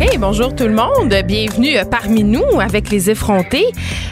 Hey, 0.00 0.18
bonjour 0.18 0.54
tout 0.54 0.64
le 0.64 0.74
monde. 0.74 1.14
Bienvenue 1.24 1.76
euh, 1.78 1.84
parmi 1.84 2.24
nous 2.24 2.60
avec 2.60 2.90
les 2.90 3.10
effrontés. 3.10 3.66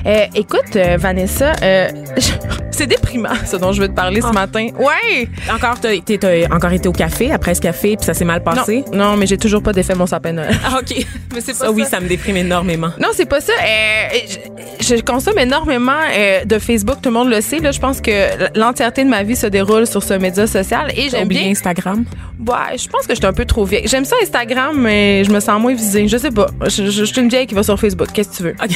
Euh, 0.07 0.27
écoute, 0.35 0.77
euh, 0.77 0.97
Vanessa, 0.99 1.53
euh, 1.63 1.89
c'est 2.71 2.87
déprimant 2.87 3.35
ce 3.45 3.57
dont 3.57 3.73
je 3.73 3.83
veux 3.83 3.89
te 3.89 3.93
parler 3.95 4.21
ce 4.21 4.33
matin. 4.33 4.69
Ouais. 4.79 5.29
Encore, 5.53 5.79
t'as, 5.81 5.91
t'as 6.01 6.47
encore 6.55 6.73
été 6.73 6.89
au 6.89 6.93
café 6.93 7.33
après 7.33 7.55
ce 7.55 7.61
café 7.61 7.97
puis 7.97 8.07
ça 8.07 8.15
s'est 8.15 8.25
mal 8.25 8.43
passé? 8.43 8.85
Non, 8.93 9.11
non, 9.13 9.17
mais 9.17 9.27
j'ai 9.27 9.37
toujours 9.39 9.63
pas 9.63 9.73
défait 9.73 9.95
mon 9.95 10.07
sapin 10.07 10.33
Noël. 10.33 10.57
Ah, 10.65 10.79
ok. 10.79 11.05
Mais 11.35 11.41
c'est 11.41 11.55
Ça, 11.55 11.71
oui, 11.71 11.85
ça 11.87 11.99
me 11.99 12.09
déprime 12.09 12.37
énormément. 12.37 12.91
Non, 13.01 13.09
c'est 13.15 13.25
pas 13.29 13.41
ça. 13.41 13.55
Je, 14.81 14.97
je 14.97 15.03
consomme 15.03 15.39
énormément 15.39 15.93
de 16.45 16.59
Facebook, 16.59 16.97
tout 17.03 17.09
le 17.09 17.15
monde 17.15 17.31
le 17.31 17.41
sait. 17.41 17.59
Là, 17.59 17.71
je 17.73 17.81
pense 17.81 18.01
que 18.03 18.11
l'entièreté 18.59 19.03
de 19.05 19.09
ma 19.09 19.23
vie 19.23 19.35
se 19.37 19.47
déroule 19.47 19.87
sur 19.87 20.03
ce 20.03 20.13
média 20.15 20.47
social 20.47 20.91
et 20.95 21.05
J'ai 21.05 21.11
j'aime 21.11 21.29
bien. 21.29 21.49
Instagram? 21.49 22.05
Ouais, 22.47 22.77
je 22.77 22.87
pense 22.89 23.07
que 23.07 23.15
j'étais 23.15 23.27
un 23.27 23.33
peu 23.33 23.45
trop 23.47 23.65
vieille. 23.65 23.87
J'aime 23.87 24.05
ça 24.05 24.17
Instagram, 24.23 24.77
mais 24.79 25.25
je 25.25 25.31
me 25.31 25.41
sens 25.41 25.59
moins 25.61 25.72
visée. 25.75 26.09
Je 26.09 26.17
sais 26.17 26.31
pas. 26.31 26.47
Je, 26.67 26.85
je- 26.87 26.91
je 26.91 27.05
suis 27.05 27.21
une 27.21 27.29
vieille 27.29 27.47
qui 27.47 27.55
va 27.55 27.63
sur 27.63 27.79
Facebook. 27.79 28.09
Qu'est-ce 28.13 28.31
que 28.31 28.37
tu 28.37 28.43
veux? 28.45 28.55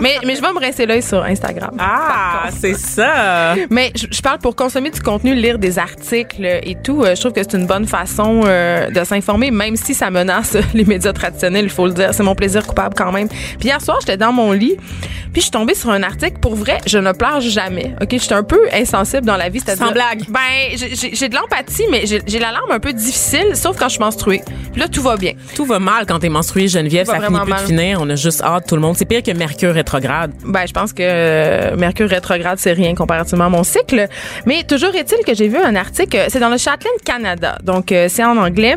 Mais, 0.00 0.16
mais 0.24 0.34
je 0.36 0.40
vais 0.40 0.50
me 0.54 0.58
rincer 0.58 0.86
l'œil 0.86 1.02
sur 1.02 1.22
Instagram. 1.22 1.76
Ah, 1.78 2.48
c'est 2.58 2.72
ça. 2.78 3.54
Mais 3.68 3.92
je, 3.94 4.06
je 4.10 4.22
parle 4.22 4.38
pour 4.38 4.56
consommer 4.56 4.88
du 4.90 5.00
contenu, 5.02 5.34
lire 5.34 5.58
des 5.58 5.78
articles 5.78 6.46
et 6.46 6.78
tout. 6.82 7.02
euh, 7.04 7.14
je 7.14 7.20
trouve 7.20 7.34
que 7.34 7.42
c'est 7.42 7.52
une 7.58 7.66
bonne 7.66 7.86
façon 7.86 8.40
euh, 8.46 8.88
de 8.88 9.04
s'informer, 9.04 9.50
même 9.50 9.76
si 9.76 9.92
ça 9.92 10.08
menace 10.10 10.56
les 10.74 10.86
médias 10.86 11.12
traditionnels, 11.12 11.64
il 11.66 11.70
faut 11.70 11.86
le 11.86 11.92
dire. 11.92 12.14
C'est 12.14 12.22
mon 12.22 12.34
plaisir 12.34 12.66
coupable 12.66 12.94
quand 12.96 13.12
même. 13.12 13.28
Puis 13.28 13.68
hier 13.68 13.82
soir, 13.82 13.98
j'étais 14.00 14.16
dans 14.16 14.32
mon 14.32 14.52
lit, 14.52 14.76
puis 14.78 15.36
je 15.36 15.40
suis 15.42 15.50
tombée 15.50 15.74
sur 15.74 15.90
un 15.90 16.02
article. 16.02 16.38
Pour 16.40 16.54
vrai, 16.56 16.78
je 16.86 16.96
ne 16.96 17.12
pleure 17.12 17.42
jamais. 17.42 17.94
Ok, 18.00 18.08
j'étais 18.12 18.32
un 18.32 18.44
peu 18.44 18.60
insensible 18.72 19.26
dans 19.26 19.36
la 19.36 19.50
vie. 19.50 19.60
Sans 19.60 19.92
blague. 19.92 20.22
Ben, 20.30 20.40
j'ai- 20.78 21.28
de 21.28 21.34
l'empathie, 21.34 21.84
mais 21.90 22.06
j'ai 22.06 22.22
j'ai 22.26 22.38
la 22.38 22.50
larme 22.50 22.70
un 22.70 22.80
peu 22.80 22.94
difficile, 22.94 23.54
sauf 23.54 23.76
quand 23.78 23.88
je 23.88 23.92
suis 23.96 24.00
menstruée. 24.00 24.40
Puis 24.72 24.80
là, 24.80 24.88
tout 24.88 25.02
va 25.02 25.18
bien. 25.18 25.32
Tout 25.54 25.66
va 25.66 25.78
mal 25.78 26.06
quand 26.06 26.21
t'es 26.22 26.28
menstruée, 26.28 26.68
Geneviève. 26.68 27.06
Ça 27.06 27.20
finit 27.20 27.40
plus 27.40 27.52
de 27.52 27.58
finir. 27.58 27.98
On 28.00 28.08
a 28.08 28.14
juste 28.14 28.42
hâte, 28.42 28.66
tout 28.66 28.76
le 28.76 28.80
monde. 28.80 28.96
C'est 28.96 29.04
pire 29.04 29.22
que 29.22 29.32
Mercure 29.32 29.74
rétrograde. 29.74 30.32
Ben, 30.44 30.66
je 30.66 30.72
pense 30.72 30.92
que 30.92 31.02
euh, 31.02 31.76
Mercure 31.76 32.08
rétrograde, 32.08 32.58
c'est 32.58 32.72
rien 32.72 32.94
comparativement 32.94 33.46
à 33.46 33.48
mon 33.50 33.64
cycle. 33.64 34.08
Mais 34.46 34.62
toujours 34.62 34.94
est-il 34.94 35.24
que 35.24 35.34
j'ai 35.34 35.48
vu 35.48 35.58
un 35.58 35.74
article, 35.74 36.16
euh, 36.16 36.26
c'est 36.28 36.40
dans 36.40 36.48
le 36.48 36.58
Chatelaine 36.58 36.92
Canada, 37.04 37.58
donc 37.62 37.92
euh, 37.92 38.06
c'est 38.08 38.24
en 38.24 38.36
anglais. 38.36 38.76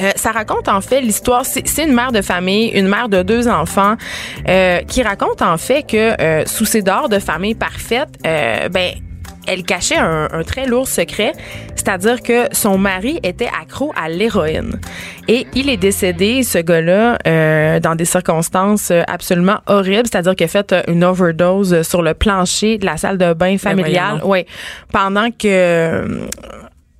Euh, 0.00 0.10
ça 0.16 0.30
raconte 0.30 0.68
en 0.68 0.80
fait 0.80 1.00
l'histoire. 1.00 1.44
C'est 1.44 1.84
une 1.84 1.92
mère 1.92 2.12
de 2.12 2.22
famille, 2.22 2.68
une 2.68 2.86
mère 2.86 3.08
de 3.08 3.22
deux 3.22 3.48
enfants, 3.48 3.96
euh, 4.48 4.80
qui 4.82 5.02
raconte 5.02 5.42
en 5.42 5.56
fait 5.56 5.82
que 5.82 6.20
euh, 6.20 6.44
sous 6.46 6.64
ses 6.64 6.82
dehors 6.82 7.08
de 7.08 7.18
famille 7.18 7.54
parfaite, 7.54 8.08
ben 8.22 8.92
elle 9.48 9.62
cachait 9.62 9.96
un, 9.96 10.28
un 10.32 10.42
très 10.42 10.66
lourd 10.66 10.86
secret, 10.86 11.32
c'est-à-dire 11.74 12.22
que 12.22 12.46
son 12.52 12.78
mari 12.78 13.18
était 13.22 13.48
accro 13.60 13.92
à 13.96 14.08
l'héroïne. 14.08 14.78
Et 15.26 15.46
il 15.54 15.68
est 15.68 15.76
décédé, 15.76 16.42
ce 16.42 16.58
gars-là, 16.58 17.18
euh, 17.26 17.80
dans 17.80 17.94
des 17.94 18.04
circonstances 18.04 18.92
absolument 19.06 19.58
horribles, 19.66 20.08
c'est-à-dire 20.10 20.36
qu'il 20.36 20.44
a 20.44 20.48
fait 20.48 20.74
une 20.86 21.04
overdose 21.04 21.82
sur 21.82 22.02
le 22.02 22.14
plancher 22.14 22.78
de 22.78 22.86
la 22.86 22.96
salle 22.96 23.18
de 23.18 23.32
bain 23.32 23.58
familiale. 23.58 24.20
voyons 24.20 24.28
Ouais, 24.28 24.46
pendant 24.92 25.30
que 25.30 26.28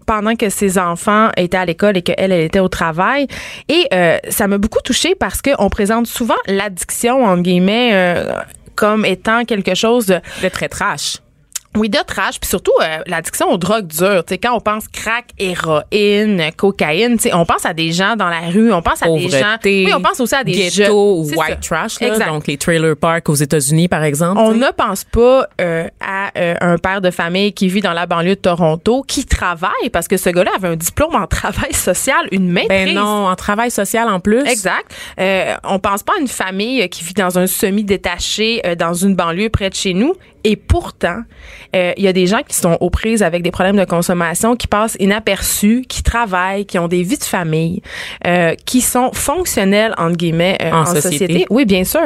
pendant 0.07 0.37
que 0.37 0.49
ses 0.49 0.79
enfants 0.79 1.29
étaient 1.37 1.59
à 1.59 1.67
l'école 1.67 1.99
et 1.99 2.03
qu'elle, 2.03 2.33
elle 2.33 2.41
était 2.41 2.61
au 2.61 2.69
travail. 2.69 3.27
Et 3.69 3.87
euh, 3.93 4.17
ça 4.31 4.49
m'a 4.49 4.57
beaucoup 4.57 4.81
touchée 4.83 5.15
parce 5.15 5.43
qu'on 5.43 5.69
présente 5.69 6.07
souvent 6.07 6.39
l'addiction, 6.47 7.25
entre 7.25 7.43
guillemets, 7.43 7.91
euh, 7.93 8.33
comme 8.75 9.05
étant 9.05 9.45
quelque 9.45 9.75
chose 9.75 10.07
de 10.07 10.19
Le 10.43 10.49
très 10.49 10.71
trash. 10.71 11.19
Oui, 11.77 11.89
de 11.89 11.99
trash, 12.07 12.41
puis 12.41 12.49
surtout 12.49 12.73
euh, 12.81 12.99
l'addiction 13.07 13.51
aux 13.51 13.57
drogues 13.57 13.87
dures. 13.87 14.25
Tu 14.25 14.35
sais, 14.35 14.39
quand 14.39 14.55
on 14.55 14.61
pense 14.61 14.89
crack, 14.89 15.27
héroïne, 15.39 16.51
cocaïne, 16.57 17.19
on 17.33 17.45
pense 17.45 17.67
à 17.67 17.75
des 17.75 17.93
gens 17.93 18.17
dans 18.17 18.29
la 18.29 18.41
rue, 18.51 18.73
on 18.73 18.83
pense 18.83 19.03
à 19.03 19.09
des 19.09 19.29
gens. 19.29 19.57
Oui, 19.65 19.93
on 19.95 20.01
pense 20.01 20.19
aussi 20.21 20.35
à 20.35 20.45
des 20.45 20.53
ghetto 20.53 21.25
white 21.25 21.61
trash, 21.61 22.01
là, 22.01 22.09
Exact. 22.09 22.29
donc 22.29 22.47
les 22.47 22.57
trailer 22.57 22.97
parks 22.97 23.29
aux 23.29 23.35
États-Unis, 23.35 23.89
par 23.89 24.03
exemple. 24.03 24.41
On 24.41 24.53
ne 24.55 24.71
pense 24.77 25.05
pas 25.05 25.47
euh, 25.61 25.87
à 26.01 26.31
euh, 26.39 26.55
un 26.61 26.79
père 26.79 27.01
de 27.01 27.11
famille 27.11 27.53
qui 27.53 27.69
vit 27.69 27.81
dans 27.81 27.93
la 27.93 28.07
banlieue 28.07 28.35
de 28.35 28.41
Toronto, 28.41 29.05
qui 29.07 29.25
travaille, 29.27 29.91
parce 29.93 30.09
que 30.09 30.17
ce 30.17 30.31
gars-là 30.31 30.53
avait 30.57 30.69
un 30.69 30.77
diplôme 30.77 31.15
en 31.15 31.27
travail 31.39 31.75
social, 31.75 32.29
une 32.33 32.51
maîtrise. 32.51 32.69
Ben 32.69 32.95
non, 32.95 33.29
en 33.29 33.37
travail 33.37 33.71
social 33.71 34.09
en 34.09 34.21
plus. 34.21 34.41
Exact. 34.47 34.95
Euh, 35.21 35.55
on 35.65 35.79
pense 35.79 36.03
pas 36.03 36.15
à 36.17 36.21
une 36.21 36.29
famille 36.29 36.89
qui 36.89 37.05
vit 37.05 37.15
dans 37.15 37.39
un 37.39 37.47
semi-détaché 37.47 38.63
euh, 38.67 38.75
dans 38.75 38.95
une 38.95 39.15
banlieue 39.15 39.51
près 39.51 39.71
de 39.71 39.75
chez 39.75 39.95
nous. 39.95 40.15
Et 40.45 40.57
pourtant, 40.57 41.19
euh, 41.19 41.58
il 41.75 42.03
y 42.03 42.09
a 42.09 42.13
des 42.13 42.27
gens 42.27 42.41
qui 42.47 42.55
sont 42.57 42.77
aux 42.81 42.91
prises 42.91 43.23
avec 43.23 43.43
des 43.43 43.51
problèmes 43.51 43.77
de 43.77 43.85
consommation, 43.85 44.57
qui 44.57 44.67
passent 44.67 44.97
inaperçus, 45.01 45.85
qui 45.89 46.03
travaillent, 46.03 46.67
qui 46.67 46.79
ont 46.79 46.89
des 46.89 47.03
vies 47.03 47.19
de 47.19 47.25
famille, 47.25 47.83
euh, 48.27 48.55
qui 48.67 48.81
sont 48.81 49.11
fonctionnels 49.13 49.95
entre 49.99 50.17
guillemets 50.17 50.59
euh, 50.63 50.71
En 50.73 50.81
en, 50.83 50.87
société. 50.87 51.11
société. 51.27 51.47
Oui, 51.51 51.65
bien 51.67 51.85
sûr. 51.85 52.01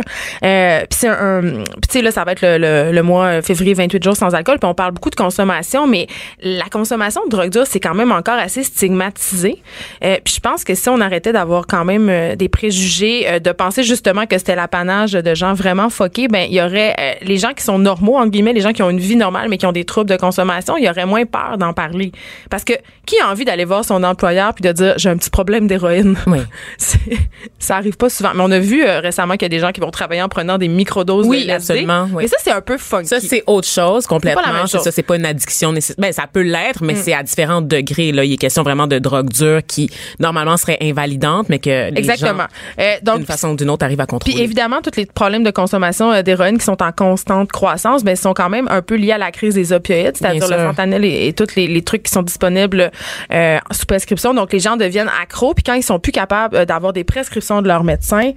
Euh, 0.44 0.80
puis 0.80 0.98
c'est 1.00 1.08
un, 1.08 1.44
un- 1.44 1.64
sais 1.88 2.02
là, 2.02 2.10
ça 2.10 2.24
va 2.24 2.32
être 2.32 2.42
le, 2.42 2.58
le, 2.58 2.92
le 2.92 3.02
mois 3.02 3.24
euh, 3.26 3.42
février 3.42 3.74
28 3.74 4.02
jours 4.02 4.16
sans 4.16 4.34
alcool. 4.34 4.58
Puis 4.58 4.68
on 4.68 4.74
parle 4.74 4.92
beaucoup 4.92 5.10
de 5.10 5.14
consommation, 5.16 5.86
mais 5.86 6.06
la 6.42 6.64
consommation 6.70 7.22
de 7.24 7.30
drogue 7.30 7.50
dure 7.50 7.66
c'est 7.66 7.80
quand 7.80 7.94
même 7.94 8.12
encore 8.12 8.38
assez 8.38 8.62
stigmatisé. 8.62 9.62
Euh, 10.04 10.16
puis 10.24 10.34
je 10.34 10.40
pense 10.40 10.64
que 10.64 10.74
si 10.74 10.88
on 10.88 11.00
arrêtait 11.00 11.32
d'avoir 11.32 11.66
quand 11.66 11.84
même 11.84 12.08
euh, 12.08 12.36
des 12.36 12.48
préjugés, 12.48 13.26
euh, 13.28 13.38
de 13.38 13.52
penser 13.52 13.82
justement 13.82 14.26
que 14.26 14.38
c'était 14.38 14.56
l'apanage 14.56 15.12
de 15.12 15.34
gens 15.34 15.54
vraiment 15.54 15.90
foqués, 15.90 16.28
ben 16.28 16.46
il 16.48 16.54
y 16.54 16.60
aurait 16.62 16.94
euh, 16.98 17.12
les 17.22 17.38
gens 17.38 17.52
qui 17.54 17.62
sont 17.64 17.78
normaux 17.78 18.16
entre 18.16 18.30
guillemets, 18.30 18.52
les 18.52 18.60
gens 18.60 18.72
qui 18.72 18.82
ont 18.82 18.90
une 18.90 19.00
vie 19.00 19.16
normale 19.16 19.41
mais 19.48 19.58
qui 19.58 19.66
ont 19.66 19.72
des 19.72 19.84
troubles 19.84 20.10
de 20.10 20.16
consommation, 20.16 20.76
il 20.76 20.84
y 20.84 20.88
aurait 20.90 21.06
moins 21.06 21.24
peur 21.24 21.58
d'en 21.58 21.72
parler. 21.72 22.12
Parce 22.50 22.64
que 22.64 22.72
qui 23.06 23.18
a 23.20 23.28
envie 23.30 23.44
d'aller 23.44 23.64
voir 23.64 23.84
son 23.84 24.02
employeur 24.04 24.54
puis 24.54 24.62
de 24.62 24.72
dire 24.72 24.94
j'ai 24.96 25.08
un 25.08 25.16
petit 25.16 25.30
problème 25.30 25.66
d'héroïne? 25.66 26.16
Oui. 26.26 26.38
Ça 27.58 27.76
arrive 27.76 27.96
pas 27.96 28.08
souvent. 28.08 28.30
Mais 28.34 28.42
on 28.42 28.50
a 28.50 28.58
vu 28.58 28.84
euh, 28.84 29.00
récemment 29.00 29.34
qu'il 29.34 29.42
y 29.42 29.46
a 29.46 29.48
des 29.48 29.58
gens 29.60 29.72
qui 29.72 29.80
vont 29.80 29.90
travailler 29.90 30.22
en 30.22 30.28
prenant 30.28 30.58
des 30.58 30.68
microdoses 30.68 31.26
Oui, 31.26 31.38
de 31.46 31.50
LSD. 31.50 31.54
absolument, 31.72 32.08
oui. 32.12 32.24
Mais 32.24 32.28
ça, 32.28 32.36
c'est 32.40 32.50
un 32.52 32.60
peu 32.60 32.78
funky. 32.78 33.08
Ça, 33.08 33.20
c'est 33.20 33.42
autre 33.46 33.68
chose 33.68 34.06
complètement. 34.06 34.42
Pas 34.42 34.48
la 34.48 34.54
même 34.54 34.66
C'est 34.66 34.72
chose. 34.78 34.80
Mm. 34.82 34.84
ça, 34.84 34.90
c'est 34.92 35.02
pas 35.02 35.16
une 35.16 35.26
addiction 35.26 35.72
nécessaire. 35.72 35.96
Ben, 35.98 36.12
ça 36.12 36.26
peut 36.32 36.42
l'être, 36.42 36.82
mais 36.82 36.94
c'est 36.94 37.12
à 37.14 37.22
différents 37.22 37.60
degrés. 37.62 38.12
Là, 38.12 38.24
il 38.24 38.32
est 38.32 38.36
question 38.36 38.62
vraiment 38.62 38.86
de 38.86 38.98
drogue 38.98 39.28
dure 39.30 39.60
qui 39.66 39.90
normalement 40.20 40.56
serait 40.56 40.78
invalidante, 40.80 41.48
mais 41.48 41.58
que 41.58 41.90
les 41.90 41.98
Exactement. 41.98 42.38
gens, 42.42 42.46
Euh, 42.80 42.94
donc, 43.02 43.16
d'une 43.18 43.26
façon 43.26 43.50
ou 43.50 43.56
d'une 43.56 43.70
autre, 43.70 43.84
arrivent 43.84 44.00
à 44.00 44.06
contrôler. 44.06 44.34
Puis 44.34 44.42
évidemment, 44.42 44.80
tous 44.82 44.96
les 44.96 45.06
problèmes 45.06 45.44
de 45.44 45.50
consommation 45.50 46.12
euh, 46.12 46.22
d'héroïne 46.22 46.58
qui 46.58 46.64
sont 46.64 46.82
en 46.82 46.92
constante 46.92 47.50
croissance, 47.52 48.04
ben, 48.04 48.16
sont 48.16 48.34
quand 48.34 48.48
même 48.48 48.68
un 48.70 48.82
peu 48.82 48.94
liés 48.96 49.12
à 49.12 49.18
la 49.18 49.30
crise 49.32 49.54
des 49.54 49.72
opioïdes, 49.72 50.16
c'est-à-dire 50.16 50.46
le 50.48 50.56
fentanyl 50.58 51.04
et, 51.04 51.26
et 51.26 51.32
tous 51.32 51.56
les, 51.56 51.66
les 51.66 51.82
trucs 51.82 52.04
qui 52.04 52.12
sont 52.12 52.22
disponibles 52.22 52.92
euh, 53.32 53.58
sous 53.72 53.86
prescription. 53.86 54.34
Donc 54.34 54.52
les 54.52 54.60
gens 54.60 54.76
deviennent 54.76 55.10
accros, 55.20 55.54
puis 55.54 55.64
quand 55.64 55.74
ils 55.74 55.82
sont 55.82 55.98
plus 55.98 56.12
capables 56.12 56.56
euh, 56.56 56.64
d'avoir 56.64 56.92
des 56.92 57.02
prescriptions 57.02 57.62
de 57.62 57.68
leur 57.68 57.82
médecin, 57.82 58.32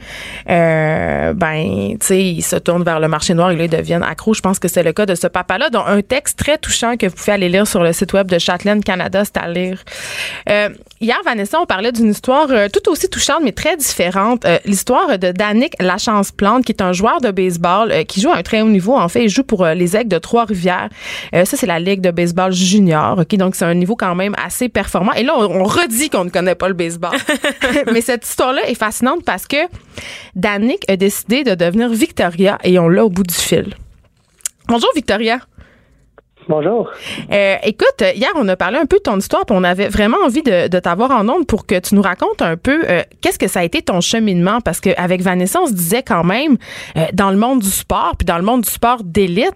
euh, 0.50 1.34
ben, 1.34 1.98
tu 2.00 2.08
sais, 2.08 2.24
ils 2.24 2.42
se 2.42 2.56
tournent 2.56 2.84
vers 2.84 3.00
le 3.00 3.08
marché 3.08 3.34
noir 3.34 3.52
et 3.52 3.56
là, 3.56 3.66
ils 3.66 3.70
deviennent 3.70 4.04
accros. 4.04 4.34
Je 4.34 4.42
pense 4.42 4.58
que 4.58 4.68
c'est 4.68 4.84
le 4.84 4.94
cas 4.94 5.06
de 5.06 5.16
ce 5.16 5.28
papa-là, 5.28 5.70
dont 5.70 5.86
un 5.86 6.02
texte 6.02 6.40
très 6.40 6.58
touchant 6.58 6.98
que 6.98 7.06
vous 7.06 7.16
pouvez 7.16 7.34
aller 7.34 7.50
lire 7.50 7.68
sur 7.68 7.84
le 7.84 7.94
site 7.94 8.14
web 8.14 8.28
de 8.32 8.40
Châtelaine 8.40 8.84
Canada, 8.84 9.24
c'est 9.26 9.38
à 9.38 9.48
lire. 9.48 9.84
Euh, 10.50 10.70
hier, 11.02 11.18
Vanessa, 11.26 11.60
on 11.60 11.66
parlait 11.66 11.92
d'une 11.92 12.12
histoire 12.12 12.48
tout 12.72 12.90
aussi 12.90 13.10
touchante, 13.10 13.42
mais 13.44 13.52
très 13.52 13.78
différente. 13.78 14.46
L'histoire 14.66 15.18
de 15.18 15.32
Danick 15.32 15.74
Lachance 15.82 16.32
Plante, 16.32 16.66
qui 16.66 16.72
est 16.72 16.82
un 16.82 16.94
joueur 16.94 17.22
de 17.22 17.32
baseball 17.32 18.06
qui 18.06 18.22
joue 18.22 18.30
à 18.32 18.38
un 18.38 18.44
très 18.44 18.62
haut 18.62 18.70
niveau. 18.70 18.96
En 18.96 19.10
fait, 19.10 19.24
il 19.24 19.30
joue 19.30 19.44
pour 19.44 19.66
les 19.66 19.98
Aigles 19.98 20.10
de 20.10 20.18
Trois-Rivières. 20.18 20.85
Euh, 21.34 21.46
ça, 21.46 21.58
c'est 21.58 21.68
la 21.68 21.80
Ligue 21.80 22.02
de 22.02 22.12
baseball 22.12 22.52
junior. 22.52 23.20
OK? 23.20 23.36
Donc, 23.36 23.56
c'est 23.56 23.66
un 23.66 23.74
niveau 23.74 23.96
quand 23.96 24.16
même 24.16 24.36
assez 24.44 24.70
performant. 24.70 25.14
Et 25.14 25.24
là, 25.24 25.34
on, 25.38 25.62
on 25.62 25.64
redit 25.64 26.10
qu'on 26.10 26.26
ne 26.26 26.30
connaît 26.30 26.56
pas 26.56 26.68
le 26.68 26.74
baseball. 26.74 27.16
mais 27.92 28.02
cette 28.02 28.26
histoire-là 28.28 28.68
est 28.68 28.76
fascinante 28.76 29.24
parce 29.26 29.48
que 29.48 29.58
Danick 30.36 30.90
a 30.90 30.96
décidé 30.96 31.44
de 31.44 31.56
devenir 31.56 31.90
Victoria 31.90 32.58
et 32.64 32.78
on 32.80 32.88
l'a 32.88 33.06
au 33.06 33.10
bout 33.10 33.24
du 33.24 33.34
fil. 33.34 33.74
Bonjour, 34.68 34.90
Victoria. 34.96 35.40
Bonjour. 36.48 36.92
Euh, 37.32 37.56
écoute, 37.64 38.04
hier, 38.16 38.30
on 38.36 38.48
a 38.48 38.56
parlé 38.56 38.78
un 38.78 38.86
peu 38.86 38.98
de 38.98 39.02
ton 39.02 39.18
histoire, 39.18 39.46
puis 39.46 39.56
on 39.58 39.64
avait 39.64 39.88
vraiment 39.88 40.18
envie 40.24 40.44
de, 40.44 40.68
de 40.68 40.80
t'avoir 40.80 41.10
en 41.10 41.28
ondes 41.28 41.48
pour 41.48 41.66
que 41.66 41.80
tu 41.80 41.96
nous 41.96 42.04
racontes 42.04 42.42
un 42.42 42.56
peu 42.56 42.84
euh, 42.88 43.02
qu'est-ce 43.22 43.40
que 43.40 43.48
ça 43.48 43.62
a 43.62 43.64
été 43.64 43.82
ton 43.82 44.00
cheminement, 44.00 44.62
parce 44.62 44.80
qu'avec 44.80 45.22
Vanessa, 45.22 45.60
on 45.62 45.66
se 45.66 45.74
disait 45.74 46.04
quand 46.04 46.24
même, 46.24 46.58
euh, 46.98 47.06
dans 47.14 47.32
le 47.32 47.38
monde 47.38 47.62
du 47.62 47.70
sport, 47.70 48.14
puis 48.18 48.26
dans 48.26 48.38
le 48.38 48.44
monde 48.44 48.62
du 48.62 48.70
sport 48.70 49.04
d'élite, 49.04 49.56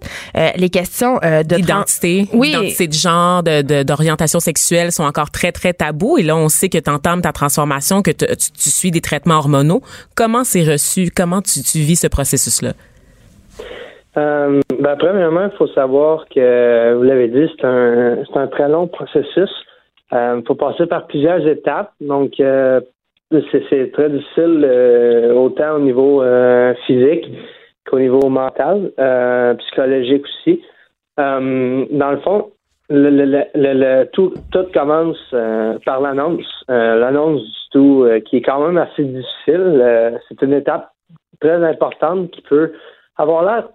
les 0.55 0.69
questions 0.69 1.17
de... 1.17 1.55
D'identité, 1.55 2.27
oui. 2.33 2.49
d'identité 2.49 2.87
de 2.87 2.93
genre, 2.93 3.43
de, 3.43 3.83
d'orientation 3.83 4.39
sexuelle 4.39 4.91
sont 4.91 5.03
encore 5.03 5.31
très, 5.31 5.51
très 5.51 5.73
tabous. 5.73 6.17
Et 6.17 6.23
là, 6.23 6.35
on 6.35 6.49
sait 6.49 6.69
que 6.69 6.77
tu 6.77 6.89
entames 6.89 7.21
ta 7.21 7.31
transformation, 7.31 8.01
que 8.01 8.11
tu, 8.11 8.25
tu, 8.25 8.69
suis 8.69 8.91
des 8.91 9.01
traitements 9.01 9.37
hormonaux. 9.37 9.81
Comment 10.15 10.43
c'est 10.43 10.63
reçu? 10.63 11.11
Comment 11.15 11.41
tu, 11.41 11.61
tu 11.61 11.79
vis 11.79 11.97
ce 11.97 12.07
processus-là? 12.07 12.73
Euh, 14.17 14.59
ben, 14.79 14.95
premièrement, 14.97 15.45
il 15.51 15.57
faut 15.57 15.67
savoir 15.67 16.27
que, 16.29 16.93
vous 16.95 17.03
l'avez 17.03 17.27
dit, 17.27 17.51
c'est 17.55 17.65
un, 17.65 18.23
un 18.33 18.47
très 18.47 18.67
long 18.67 18.87
processus. 18.87 19.51
Il 20.11 20.17
euh, 20.17 20.41
faut 20.47 20.55
passer 20.55 20.87
par 20.87 21.05
plusieurs 21.07 21.45
étapes. 21.45 21.91
Donc, 22.01 22.39
euh, 22.39 22.81
c'est, 23.31 23.91
très 23.91 24.09
difficile 24.09 24.65
autant 25.35 25.75
au 25.75 25.79
niveau 25.79 26.23
physique 26.87 27.29
qu'au 27.85 27.99
niveau 27.99 28.27
mental, 28.27 28.91
psychologique 29.59 30.25
aussi. 30.25 30.63
dans 31.15 32.11
le 32.11 32.17
fond, 32.23 32.49
le, 32.89 33.11
le, 33.11 33.45
le, 33.53 34.05
tout, 34.05 34.33
tout 34.51 34.65
commence 34.73 35.23
par 35.85 36.01
l'annonce. 36.01 36.65
l'annonce 36.67 37.43
du 37.43 37.69
tout, 37.71 38.07
qui 38.25 38.37
est 38.37 38.41
quand 38.41 38.65
même 38.65 38.77
assez 38.77 39.03
difficile. 39.03 40.19
c'est 40.27 40.41
une 40.41 40.53
étape 40.53 40.89
très 41.39 41.63
importante 41.63 42.31
qui 42.31 42.41
peut 42.41 42.73
avoir 43.15 43.43
l'air 43.43 43.67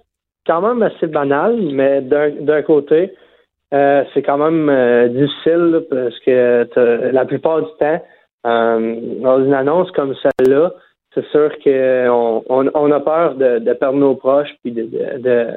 quand 0.46 0.60
même 0.60 0.82
assez 0.82 1.06
banal, 1.06 1.56
mais 1.72 2.00
d'un 2.02 2.62
côté, 2.62 3.12
euh, 3.74 4.04
c'est 4.12 4.22
quand 4.22 4.38
même 4.38 4.68
euh, 4.68 5.08
difficile 5.08 5.82
parce 5.90 6.18
que 6.20 7.10
la 7.12 7.24
plupart 7.24 7.62
du 7.62 7.70
temps, 7.80 8.02
euh, 8.46 8.96
dans 9.20 9.44
une 9.44 9.54
annonce 9.54 9.90
comme 9.92 10.14
celle-là, 10.14 10.72
c'est 11.14 11.24
sûr 11.26 11.50
qu'on 11.62 12.44
on, 12.48 12.90
a 12.92 13.00
peur 13.00 13.34
de, 13.36 13.72
perdre 13.74 13.98
nos 13.98 14.14
proches 14.16 14.52
puis 14.62 14.72
de, 14.72 14.82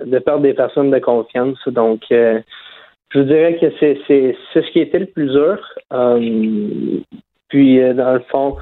de, 0.05 0.19
perdre 0.19 0.41
des 0.41 0.53
personnes 0.53 0.91
de 0.91 0.99
confiance. 0.99 1.57
Donc, 1.67 2.01
je 2.09 3.19
dirais 3.19 3.57
que 3.59 3.65
c'est 3.79 4.35
ce 4.53 4.71
qui 4.71 4.79
était 4.79 4.99
le 4.99 5.07
plus 5.07 5.27
dur. 5.27 5.57
puis, 7.49 7.93
dans 7.95 8.13
le 8.13 8.19
fond, 8.29 8.57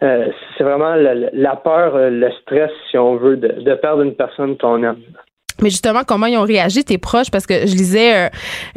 c'est 0.00 0.62
vraiment 0.62 0.94
la, 0.94 1.56
peur, 1.56 1.96
le 1.96 2.30
stress, 2.42 2.70
si 2.90 2.98
on 2.98 3.16
veut, 3.16 3.38
de, 3.38 3.74
perdre 3.74 4.02
une 4.02 4.14
personne 4.14 4.58
qu'on 4.58 4.82
aime. 4.82 5.00
Mais 5.62 5.70
justement, 5.70 6.00
comment 6.06 6.26
ils 6.26 6.36
ont 6.36 6.44
réagi, 6.44 6.84
tes 6.84 6.98
proches? 6.98 7.30
Parce 7.30 7.46
que 7.46 7.54
je 7.54 7.74
lisais 7.74 8.14
euh, 8.14 8.28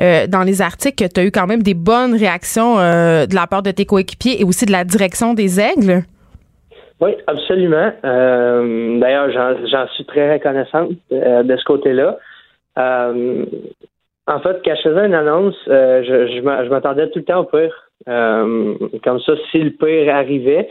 euh, 0.02 0.28
dans 0.28 0.44
les 0.44 0.62
articles 0.62 1.04
que 1.04 1.12
tu 1.12 1.20
as 1.20 1.26
eu 1.26 1.32
quand 1.32 1.48
même 1.48 1.64
des 1.64 1.74
bonnes 1.74 2.16
réactions 2.16 2.80
euh, 2.80 3.26
de 3.26 3.36
la 3.36 3.48
part 3.48 3.64
de 3.64 3.72
tes 3.72 3.86
coéquipiers 3.86 4.42
et 4.42 4.44
aussi 4.44 4.66
de 4.66 4.72
la 4.72 4.84
direction 4.84 5.34
des 5.34 5.60
Aigles. 5.60 6.04
Oui, 7.02 7.12
absolument. 7.28 7.92
D'ailleurs, 8.04 9.32
j'en 9.32 9.88
suis 9.96 10.06
très 10.06 10.34
reconnaissante 10.34 10.90
de 11.12 11.56
ce 11.56 11.64
côté-là. 11.64 12.18
en 12.76 14.40
fait, 14.42 14.62
quand 14.66 14.76
je 14.76 14.82
faisais 14.82 15.06
une 15.06 15.14
annonce, 15.14 15.56
je, 15.66 16.42
je 16.42 16.70
m'attendais 16.70 17.10
tout 17.10 17.20
le 17.20 17.26
temps 17.26 17.40
au 17.40 17.46
pire. 17.46 17.74
comme 18.06 19.20
ça, 19.22 19.34
si 19.50 19.60
le 19.60 19.70
pire 19.70 20.14
arrivait, 20.14 20.68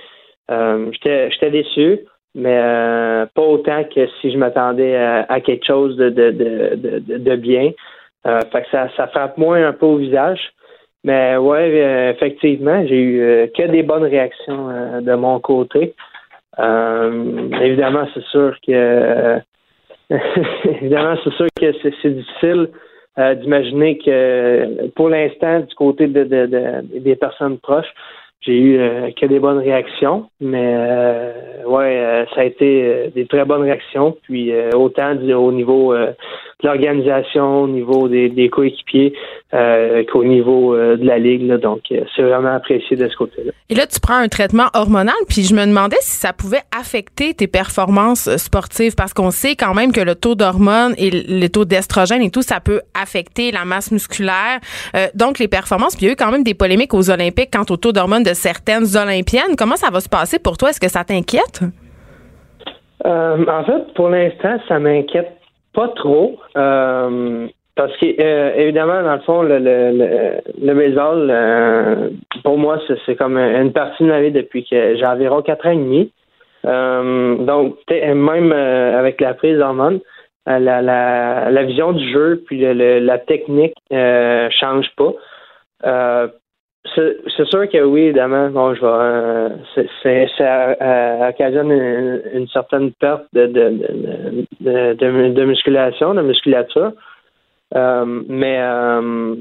j'étais 0.50 1.50
déçu 1.50 2.00
mais 2.34 2.58
euh, 2.58 3.26
pas 3.34 3.42
autant 3.42 3.84
que 3.84 4.06
si 4.20 4.30
je 4.30 4.38
m'attendais 4.38 4.96
à, 4.96 5.40
quelque 5.40 5.66
chose 5.66 5.96
de, 5.96 6.10
de, 6.10 6.30
de, 6.30 7.18
de, 7.18 7.36
bien. 7.36 7.72
Euh, 8.26 8.40
fait 8.52 8.62
que 8.62 8.68
ça, 8.70 8.88
ça 8.96 9.06
frappe 9.08 9.38
moins 9.38 9.66
un 9.66 9.72
peu 9.72 9.86
au 9.86 9.96
visage. 9.96 10.40
Mais 11.04 11.36
ouais, 11.36 11.70
euh, 11.74 12.10
effectivement, 12.10 12.84
j'ai 12.86 13.00
eu 13.00 13.50
que 13.56 13.62
des 13.68 13.82
bonnes 13.82 14.04
réactions 14.04 15.00
de 15.00 15.14
mon 15.14 15.40
côté. 15.40 15.94
évidemment, 16.58 18.06
c'est 18.14 18.24
sûr 18.24 18.56
que 18.66 19.38
évidemment, 20.64 21.16
c'est 21.22 21.32
sûr 21.34 21.46
que 21.60 21.72
c'est 21.82 22.10
difficile 22.10 22.68
d'imaginer 23.16 23.98
que 23.98 24.88
pour 24.90 25.08
l'instant, 25.08 25.60
du 25.60 25.74
côté 25.74 26.06
de, 26.06 26.24
des 26.98 27.16
personnes 27.16 27.58
proches, 27.58 27.92
j'ai 28.40 28.58
eu 28.58 28.78
euh, 28.78 29.10
que 29.20 29.26
des 29.26 29.40
bonnes 29.40 29.58
réactions, 29.58 30.30
mais 30.40 30.74
euh, 30.76 31.64
ouais, 31.66 31.98
euh, 31.98 32.24
ça 32.34 32.42
a 32.42 32.44
été 32.44 33.10
des 33.14 33.26
très 33.26 33.44
bonnes 33.44 33.62
réactions. 33.62 34.16
Puis 34.22 34.52
autant 34.74 35.16
au 35.16 35.52
niveau 35.52 35.94
de 35.94 36.57
l'organisation, 36.62 37.62
au 37.62 37.68
niveau 37.68 38.08
des, 38.08 38.48
coéquipiers 38.50 39.12
qu'au 39.52 40.24
niveau 40.24 40.74
de 40.74 41.04
la 41.04 41.18
ligue. 41.18 41.46
donc 41.54 41.80
c'est 41.88 42.22
vraiment 42.22 42.54
apprécié 42.54 42.96
de 42.96 43.08
ce 43.08 43.16
côté-là. 43.16 43.52
Et 43.70 43.74
là, 43.74 43.86
tu 43.86 44.00
prends 44.00 44.16
un 44.16 44.28
traitement 44.28 44.66
hormonal, 44.74 45.14
puis 45.28 45.42
je 45.44 45.54
me 45.54 45.64
demandais 45.64 45.96
si 46.00 46.16
ça 46.16 46.32
pouvait 46.32 46.62
affecter 46.76 47.34
tes 47.34 47.46
performances 47.46 48.34
sportives, 48.36 48.94
parce 48.96 49.14
qu'on 49.14 49.30
sait 49.30 49.54
quand 49.54 49.74
même 49.74 49.92
que 49.92 50.00
le 50.00 50.14
taux 50.14 50.34
d'hormones 50.34 50.94
et 50.98 51.10
le 51.10 51.46
taux 51.48 51.64
d'estrogène 51.64 52.22
et 52.22 52.30
tout, 52.30 52.42
ça 52.42 52.60
peut 52.60 52.80
affecter 53.00 53.50
la 53.52 53.64
masse 53.64 53.92
musculaire, 53.92 54.58
donc 55.14 55.38
les 55.38 55.48
performances. 55.48 55.94
Puis 55.94 56.06
il 56.06 56.08
y 56.08 56.10
a 56.10 56.12
eu 56.14 56.16
quand 56.16 56.32
même 56.32 56.44
des 56.44 56.54
polémiques 56.54 56.94
aux 56.94 57.10
Olympiques 57.10 57.50
quant 57.52 57.64
au 57.72 57.76
taux 57.76 57.92
d'hormones 57.92 58.22
de 58.22 58.34
certaines 58.34 58.96
Olympiennes. 58.96 59.56
Comment 59.56 59.76
ça 59.76 59.90
va 59.90 60.00
se 60.00 60.08
passer 60.08 60.38
pour 60.38 60.56
toi? 60.56 60.70
Est-ce 60.70 60.80
que 60.80 60.88
ça 60.88 61.04
t'inquiète? 61.04 61.62
Euh, 63.06 63.44
en 63.46 63.64
fait, 63.64 63.94
pour 63.94 64.08
l'instant, 64.08 64.58
ça 64.66 64.78
m'inquiète 64.78 65.37
pas 65.78 65.88
trop. 65.94 66.36
Euh, 66.56 67.46
parce 67.76 67.96
que, 67.98 68.06
euh, 68.20 68.52
évidemment, 68.56 69.00
dans 69.04 69.14
le 69.14 69.20
fond, 69.20 69.42
le, 69.42 69.58
le, 69.60 70.74
baseball, 70.74 72.12
pour 72.42 72.58
moi, 72.58 72.80
c'est 73.06 73.14
comme 73.14 73.38
une 73.38 73.72
partie 73.72 74.02
de 74.02 74.08
ma 74.08 74.20
vie 74.20 74.32
depuis 74.32 74.66
que 74.68 74.96
j'ai 74.96 75.06
environ 75.06 75.40
quatre 75.42 75.66
ans 75.66 75.70
et 75.70 75.76
demi. 75.76 76.12
donc, 76.64 77.76
même 77.88 78.52
avec 78.52 79.20
la 79.20 79.34
prise 79.34 79.58
d'hormones, 79.58 80.00
la, 80.46 80.58
la, 80.58 81.50
la, 81.50 81.62
vision 81.62 81.92
du 81.92 82.10
jeu 82.10 82.42
puis 82.46 82.58
la 82.74 83.18
technique 83.18 83.74
euh, 83.92 84.48
change 84.50 84.86
pas. 84.96 86.32
C'est 86.94 87.44
sûr 87.46 87.68
que 87.68 87.82
oui, 87.82 88.02
évidemment. 88.02 88.50
Bon, 88.50 88.74
je. 88.74 88.80
Euh, 88.84 89.48
ça 90.36 91.28
occasionne 91.28 91.72
une, 92.34 92.48
certaine 92.48 92.92
perte 92.92 93.24
de, 93.32 93.46
de, 93.46 94.46
de, 94.60 94.94
de, 95.32 95.44
musculation, 95.44 96.14
de 96.14 96.22
musculature. 96.22 96.92
Euh, 97.74 98.22
mais 98.28 98.58
euh, 98.60 99.34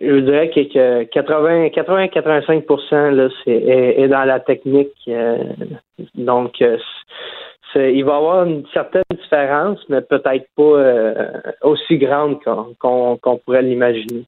je 0.00 0.18
dirais 0.20 0.50
que, 0.50 1.04
80, 1.04 1.68
85 1.68 2.64
là, 3.12 3.28
c'est 3.44 3.52
est, 3.52 4.08
dans 4.08 4.24
la 4.24 4.40
technique. 4.40 5.10
donc, 6.14 6.60
il 6.60 8.04
va 8.04 8.12
y 8.12 8.16
avoir 8.16 8.44
une 8.44 8.64
certaine 8.72 9.02
différence, 9.10 9.80
mais 9.88 10.00
peut-être 10.00 10.46
pas 10.56 11.68
aussi 11.68 11.98
grande 11.98 12.38
qu'on 12.78 13.38
pourrait 13.44 13.62
l'imaginer. 13.62 14.24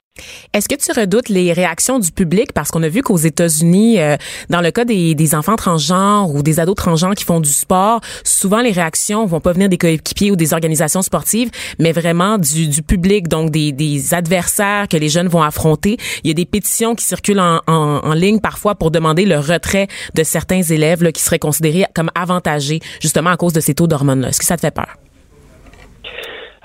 Est-ce 0.53 0.69
que 0.69 0.75
tu 0.75 0.99
redoutes 0.99 1.29
les 1.29 1.53
réactions 1.53 1.99
du 1.99 2.11
public? 2.11 2.53
Parce 2.53 2.71
qu'on 2.71 2.83
a 2.83 2.89
vu 2.89 3.03
qu'aux 3.03 3.17
États-Unis, 3.17 4.01
euh, 4.01 4.17
dans 4.51 4.61
le 4.61 4.71
cas 4.71 4.85
des, 4.85 5.15
des, 5.15 5.35
enfants 5.35 5.57
transgenres 5.57 6.35
ou 6.35 6.43
des 6.43 6.61
ados 6.61 6.77
transgenres 6.77 7.15
qui 7.15 7.25
font 7.25 7.41
du 7.41 7.51
sport, 7.51 8.01
souvent 8.25 8.61
les 8.61 8.73
réactions 8.73 9.27
vont 9.27 9.41
pas 9.41 9.53
venir 9.53 9.69
des 9.69 9.79
coéquipiers 9.79 10.31
ou 10.31 10.37
des 10.37 10.53
organisations 10.53 11.03
sportives, 11.03 11.51
mais 11.79 11.93
vraiment 11.93 12.39
du, 12.39 12.69
du 12.69 12.83
public, 12.83 13.29
donc 13.29 13.51
des, 13.51 13.73
des, 13.73 14.15
adversaires 14.15 14.89
que 14.89 14.97
les 14.97 15.09
jeunes 15.09 15.29
vont 15.29 15.43
affronter. 15.43 15.97
Il 16.25 16.29
y 16.29 16.31
a 16.31 16.35
des 16.35 16.47
pétitions 16.47 16.95
qui 16.95 17.05
circulent 17.05 17.41
en, 17.41 17.61
en, 17.67 18.01
en 18.03 18.13
ligne 18.15 18.41
parfois 18.41 18.75
pour 18.75 18.91
demander 18.91 19.27
le 19.27 19.39
retrait 19.39 19.89
de 20.15 20.23
certains 20.23 20.63
élèves 20.63 21.03
là, 21.03 21.13
qui 21.13 21.23
seraient 21.23 21.39
considérés 21.39 21.87
comme 21.95 22.11
avantagés 22.15 22.81
justement 23.01 23.31
à 23.31 23.37
cause 23.37 23.53
de 23.53 23.61
ces 23.61 23.75
taux 23.75 23.87
d'hormones-là. 23.87 24.29
Est-ce 24.29 24.39
que 24.39 24.47
ça 24.47 24.57
te 24.57 24.61
fait 24.61 24.71
peur? 24.71 24.97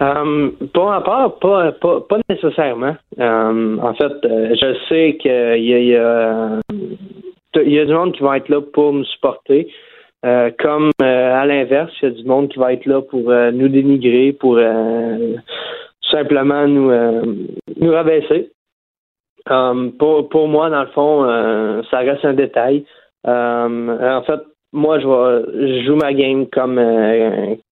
Euh, 0.01 0.49
pour 0.73 0.85
pas, 0.85 1.29
pas, 1.29 1.71
pas, 1.71 2.17
nécessairement. 2.27 2.95
Euh, 3.19 3.77
en 3.77 3.93
fait, 3.93 4.13
euh, 4.25 4.55
je 4.59 4.75
sais 4.89 5.17
qu'il 5.17 5.31
y 5.63 5.95
a, 5.95 6.59
y, 7.55 7.69
y 7.69 7.79
a 7.79 7.85
du 7.85 7.93
monde 7.93 8.13
qui 8.13 8.23
va 8.23 8.37
être 8.37 8.49
là 8.49 8.61
pour 8.61 8.93
nous 8.93 9.05
supporter. 9.05 9.71
comme 10.59 10.91
à 11.01 11.45
l'inverse, 11.45 11.93
il 12.01 12.09
y 12.09 12.11
a 12.11 12.15
du 12.15 12.23
monde 12.23 12.49
qui 12.49 12.57
va 12.57 12.73
être 12.73 12.85
là 12.87 13.01
pour 13.01 13.21
nous 13.21 13.67
dénigrer, 13.67 14.33
pour 14.33 14.59
simplement 16.11 16.67
nous, 16.67 16.91
nous 17.77 17.91
rabaisser. 17.91 18.51
pour, 19.99 20.29
pour 20.29 20.47
moi, 20.47 20.69
dans 20.71 20.81
le 20.81 20.91
fond, 20.97 21.83
ça 21.91 21.99
reste 21.99 22.25
un 22.25 22.33
détail. 22.33 22.85
en 23.25 24.23
fait, 24.25 24.41
moi, 24.73 24.99
je, 24.99 25.07
vais, 25.07 25.79
je 25.79 25.85
joue 25.85 25.95
ma 25.95 26.13
game 26.13 26.47
comme, 26.47 26.79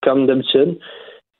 comme 0.02 0.26
d'habitude. 0.26 0.78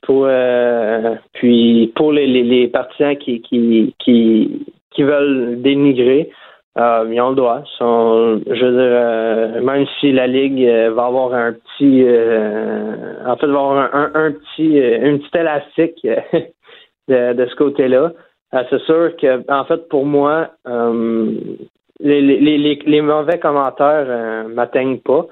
Pour, 0.01 0.25
euh, 0.27 1.15
puis 1.33 1.91
pour 1.95 2.11
les, 2.11 2.25
les, 2.27 2.43
les 2.43 2.67
partisans 2.67 3.15
qui, 3.17 3.41
qui, 3.41 3.93
qui, 3.99 4.65
qui 4.91 5.03
veulent 5.03 5.61
dénigrer, 5.61 6.31
euh, 6.77 7.07
ils 7.11 7.21
ont 7.21 7.29
le 7.29 7.35
droit. 7.35 7.63
Je 7.79 8.65
veux 8.65 8.71
dire, 8.71 8.79
euh, 8.79 9.61
même 9.61 9.85
si 9.99 10.11
la 10.11 10.27
Ligue 10.27 10.65
euh, 10.65 10.91
va 10.91 11.05
avoir 11.05 11.33
un 11.33 11.53
petit 11.53 12.03
euh, 12.05 13.13
en 13.25 13.35
fait 13.35 13.47
va 13.47 13.59
avoir 13.59 13.95
un, 13.95 14.11
un, 14.13 14.31
petit 14.31 14.77
une 14.77 15.19
petite 15.19 15.35
élastique 15.35 16.07
de, 17.07 17.33
de 17.33 17.45
ce 17.45 17.55
côté-là. 17.55 18.11
Euh, 18.53 18.63
c'est 18.69 18.81
sûr 18.81 19.15
que, 19.17 19.51
en 19.51 19.65
fait, 19.65 19.87
pour 19.89 20.05
moi, 20.05 20.49
euh, 20.67 21.31
les, 21.99 22.21
les, 22.21 22.75
les, 22.75 23.01
mauvais 23.01 23.39
commentaires 23.39 24.05
euh, 24.07 24.47
m'atteignent 24.47 24.99
pas. 24.99 25.25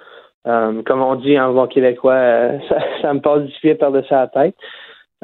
Euh, 0.50 0.82
comme 0.86 1.02
on 1.02 1.16
dit 1.16 1.40
en 1.40 1.54
bon 1.54 1.68
québécois, 1.68 2.14
euh, 2.14 2.58
ça, 2.70 2.78
ça 3.02 3.14
me 3.14 3.20
passe 3.22 3.44
du 3.44 3.54
pied 3.62 3.76
par-dessus 3.76 4.12
la 4.14 4.28
tête. 4.28 4.56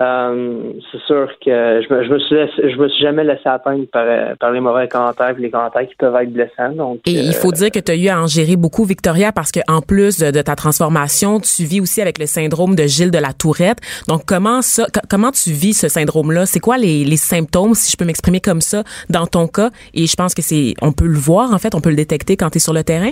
Euh, 0.02 0.74
c'est 0.92 1.02
sûr 1.08 1.30
que 1.44 1.82
je 1.82 1.94
me, 1.94 2.04
je 2.04 2.10
me 2.10 2.20
suis 2.20 2.36
laissé- 2.36 2.70
je 2.70 2.76
me 2.78 2.90
suis 2.90 3.02
jamais 3.02 3.24
laissé 3.24 3.48
atteindre 3.48 3.86
par, 3.94 4.06
par 4.42 4.52
les 4.52 4.60
mauvais 4.60 4.90
commentaires 4.90 5.30
et 5.38 5.42
les 5.42 5.50
commentaires 5.50 5.88
qui 5.88 5.96
peuvent 5.96 6.14
être 6.18 6.34
blessants. 6.34 6.74
Donc, 6.76 7.00
Et 7.06 7.12
il 7.14 7.34
faut 7.34 7.54
dire 7.54 7.72
que 7.72 7.80
tu 7.80 7.94
as 7.94 7.96
eu 7.96 8.10
à 8.10 8.22
en 8.22 8.28
gérer 8.28 8.58
beaucoup, 8.58 8.84
Victoria, 8.84 9.32
parce 9.32 9.54
que 9.54 9.62
en 9.70 9.80
plus 9.80 10.20
de, 10.20 10.32
de 10.32 10.42
ta 10.42 10.56
transformation, 10.58 11.40
tu 11.40 11.64
vis 11.64 11.80
aussi 11.80 12.02
avec 12.02 12.18
le 12.20 12.26
syndrome 12.26 12.76
de 12.76 12.84
Gilles 12.84 13.10
de 13.10 13.18
la 13.20 13.32
Tourette. 13.32 13.78
Donc, 14.10 14.24
comment 14.26 14.62
ça, 14.62 14.84
co- 14.94 15.00
comment 15.10 15.32
tu 15.32 15.52
vis 15.52 15.74
ce 15.74 15.88
syndrome-là? 15.88 16.46
C'est 16.46 16.60
quoi 16.60 16.78
les, 16.78 17.06
les 17.06 17.18
symptômes, 17.18 17.74
si 17.74 17.90
je 17.90 17.96
peux 17.96 18.04
m'exprimer 18.06 18.42
comme 18.42 18.60
ça, 18.60 18.84
dans 19.10 19.28
ton 19.28 19.48
cas? 19.48 19.70
Et 19.94 20.08
je 20.08 20.16
pense 20.18 20.34
que 20.36 20.42
c'est, 20.42 20.74
on 20.82 20.92
peut 20.92 21.08
le 21.08 21.18
voir, 21.18 21.54
en 21.54 21.58
fait, 21.58 21.74
on 21.74 21.80
peut 21.80 21.90
le 21.90 21.96
détecter 21.96 22.36
quand 22.36 22.50
tu 22.50 22.58
es 22.58 22.60
sur 22.60 22.74
le 22.74 22.84
terrain? 22.84 23.12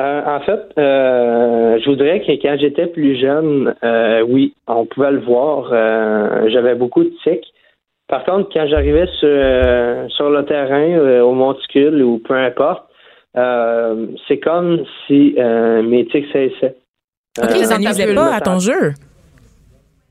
Euh, 0.00 0.22
en 0.24 0.40
fait, 0.40 0.60
euh, 0.78 1.78
je 1.78 1.90
voudrais 1.90 2.20
que 2.20 2.32
quand 2.40 2.56
j'étais 2.58 2.86
plus 2.86 3.20
jeune, 3.20 3.74
euh, 3.84 4.22
oui, 4.22 4.54
on 4.66 4.86
pouvait 4.86 5.10
le 5.10 5.20
voir. 5.20 5.68
J'avais 6.48 6.74
beaucoup 6.74 7.04
de 7.04 7.12
tics. 7.22 7.46
Par 8.08 8.24
contre, 8.24 8.50
quand 8.52 8.66
j'arrivais 8.66 9.06
sur, 9.18 10.10
sur 10.10 10.30
le 10.30 10.44
terrain, 10.46 11.20
au 11.22 11.32
monticule 11.32 12.02
ou 12.02 12.18
peu 12.18 12.34
importe, 12.34 12.84
c'est 14.26 14.38
comme 14.42 14.84
si 15.06 15.34
mes 15.36 16.06
tics 16.06 16.26
cessaient. 16.32 16.76
OK, 17.40 17.54
nuisait 17.54 18.06
bulle, 18.06 18.14
pas 18.16 18.34
à 18.34 18.40
ton 18.40 18.58
jeu? 18.58 18.92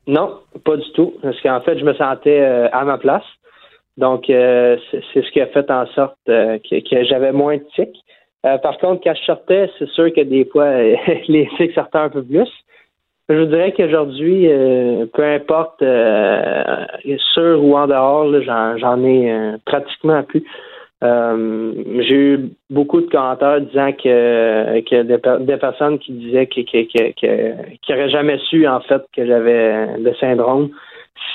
Non, 0.06 0.38
pas 0.64 0.76
du 0.76 0.90
tout. 0.92 1.14
Parce 1.20 1.40
qu'en 1.42 1.60
fait, 1.60 1.78
je 1.78 1.84
me 1.84 1.94
sentais 1.94 2.40
à 2.72 2.84
ma 2.84 2.96
place. 2.96 3.26
Donc, 3.98 4.24
c'est 4.28 5.02
ce 5.14 5.30
qui 5.32 5.40
a 5.40 5.46
fait 5.48 5.70
en 5.70 5.86
sorte 5.88 6.16
que, 6.26 6.88
que 6.88 7.04
j'avais 7.04 7.32
moins 7.32 7.56
de 7.56 7.64
tics. 7.74 7.98
Euh, 8.46 8.58
par 8.58 8.78
contre, 8.78 9.02
quand 9.04 9.14
je 9.14 9.24
sortais, 9.24 9.70
c'est 9.78 9.88
sûr 9.90 10.12
que 10.12 10.22
des 10.22 10.44
fois, 10.46 10.72
les 11.28 11.48
tics 11.56 11.72
sortaient 11.72 11.98
un 11.98 12.08
peu 12.08 12.22
plus. 12.22 12.48
Je 13.28 13.34
vous 13.34 13.46
dirais 13.46 13.72
qu'aujourd'hui, 13.72 14.48
euh, 14.50 15.06
peu 15.12 15.22
importe 15.22 15.82
euh, 15.82 16.84
sur 17.32 17.62
ou 17.62 17.76
en 17.76 17.86
dehors, 17.86 18.26
j'en, 18.42 19.04
ai 19.04 19.30
euh, 19.30 19.56
pratiquement 19.64 20.22
plus. 20.24 20.42
J'ai 21.02 22.14
eu 22.14 22.50
beaucoup 22.70 23.00
de 23.00 23.06
commentaires 23.06 23.60
disant 23.60 23.92
que, 23.92 25.02
des, 25.02 25.18
per- 25.18 25.38
des 25.40 25.56
personnes 25.56 25.98
qui 25.98 26.12
disaient 26.12 26.46
que, 26.46 26.60
que, 26.62 26.82
que, 26.82 27.12
que, 27.12 27.76
qui 27.80 27.92
n'auraient 27.92 28.10
jamais 28.10 28.38
su 28.50 28.66
en 28.66 28.80
fait 28.80 29.02
que 29.14 29.24
j'avais 29.24 29.96
le 29.98 30.12
syndrome 30.14 30.70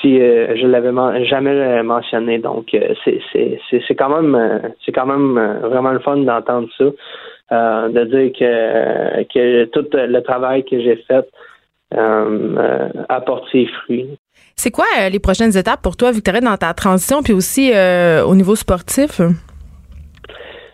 si 0.00 0.20
euh, 0.20 0.56
je 0.56 0.66
l'avais 0.66 0.92
jamais 1.26 1.82
mentionné. 1.82 2.38
Donc 2.38 2.74
euh, 2.74 2.94
c'est, 3.04 3.94
quand 3.94 4.08
même 4.08 4.34
euh, 4.34 4.58
c'est 4.84 4.92
quand 4.92 5.06
même 5.06 5.38
euh, 5.38 5.68
vraiment 5.68 5.92
le 5.92 6.00
fun 6.00 6.16
d'entendre 6.18 6.68
ça, 6.76 7.88
de 7.88 8.04
dire 8.04 8.32
que, 8.38 9.22
que 9.32 9.64
tout 9.66 9.86
le 9.92 10.20
travail 10.20 10.64
que 10.64 10.80
j'ai 10.80 10.96
fait 11.08 11.28
apporte 13.08 13.44
ses 13.52 13.66
fruits. 13.66 14.18
C'est 14.56 14.70
quoi 14.70 14.86
les 15.10 15.20
prochaines 15.20 15.56
étapes 15.56 15.82
pour 15.82 15.96
toi, 15.96 16.10
Victoria, 16.10 16.40
dans 16.40 16.56
ta 16.56 16.72
transition, 16.74 17.22
puis 17.22 17.32
aussi 17.32 17.72
au 18.26 18.34
niveau 18.34 18.56
sportif? 18.56 19.20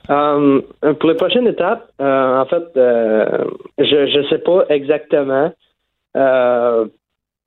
Pour 0.07 1.09
les 1.09 1.15
prochaines 1.17 1.47
étapes, 1.47 1.91
en 1.99 2.47
fait, 2.47 2.65
je 2.75 4.19
ne 4.19 4.29
sais 4.29 4.39
pas 4.39 4.65
exactement. 4.71 5.53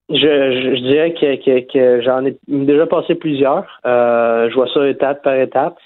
Je, 0.10 0.16
je, 0.18 0.82
dirais 0.82 1.14
que, 1.14 2.02
j'en 2.02 2.26
ai 2.26 2.38
déjà 2.48 2.86
passé 2.86 3.16
plusieurs. 3.16 3.66
Euh, 3.86 4.50
je 4.50 4.56
vois 4.56 4.68
ça 4.74 4.88
étape 4.88 5.24
par 5.24 5.36
étape. 5.36 5.78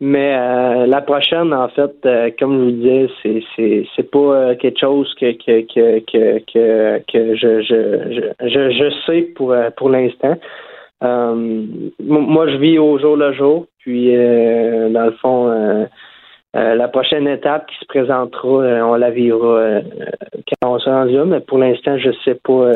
Mais 0.00 0.36
euh, 0.38 0.86
la 0.86 1.02
prochaine, 1.02 1.52
en 1.52 1.68
fait, 1.68 1.92
euh, 2.06 2.30
comme 2.38 2.56
je 2.56 2.64
vous 2.64 2.70
disais, 2.70 3.08
c'est 3.56 3.86
c'est 3.94 4.10
pas 4.10 4.54
quelque 4.54 4.78
chose 4.78 5.12
que 5.20 5.32
je, 5.32 5.62
je 7.62 8.32
je 8.40 8.70
je 8.70 8.90
sais 9.06 9.22
pour 9.34 9.54
pour 9.76 9.90
l'instant. 9.90 10.36
Moi, 11.02 12.48
je 12.48 12.56
vis 12.56 12.78
au 12.78 12.98
jour 12.98 13.16
le 13.16 13.32
jour. 13.32 13.66
Puis, 13.80 14.14
dans 14.14 15.06
le 15.06 15.16
fond, 15.20 15.88
euh, 16.56 16.74
la 16.74 16.88
prochaine 16.88 17.28
étape 17.28 17.66
qui 17.66 17.76
se 17.78 17.84
présentera, 17.84 18.62
euh, 18.62 18.80
on 18.80 18.94
la 18.94 19.10
vivra 19.10 19.58
euh, 19.58 19.82
quand 20.62 20.74
on 20.74 20.78
sera 20.78 21.00
rendu 21.00 21.12
là. 21.12 21.24
Mais 21.26 21.40
pour 21.40 21.58
l'instant, 21.58 21.98
je 21.98 22.10
sais 22.24 22.36
pas. 22.36 22.72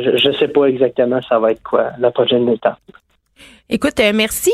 je, 0.00 0.16
je 0.16 0.32
sais 0.32 0.48
pas 0.48 0.64
exactement 0.64 1.20
ça 1.22 1.38
va 1.38 1.52
être 1.52 1.62
quoi 1.62 1.90
la 2.00 2.10
prochaine 2.10 2.48
étape. 2.48 2.78
Écoute, 3.70 4.00
merci, 4.14 4.52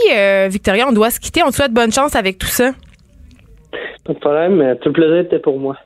Victoria. 0.49 0.87
On 0.88 0.93
doit 0.93 1.11
se 1.11 1.21
quitter. 1.21 1.43
On 1.43 1.49
te 1.49 1.55
souhaite 1.55 1.73
bonne 1.73 1.93
chance 1.93 2.14
avec 2.14 2.38
tout 2.38 2.47
ça. 2.47 2.73
Pas 4.05 4.12
de 4.12 4.19
problème. 4.19 4.76
Tout 4.81 4.90
le 4.90 4.93
plaisir 4.93 5.19
était 5.19 5.38
pour 5.38 5.59
moi. 5.59 5.76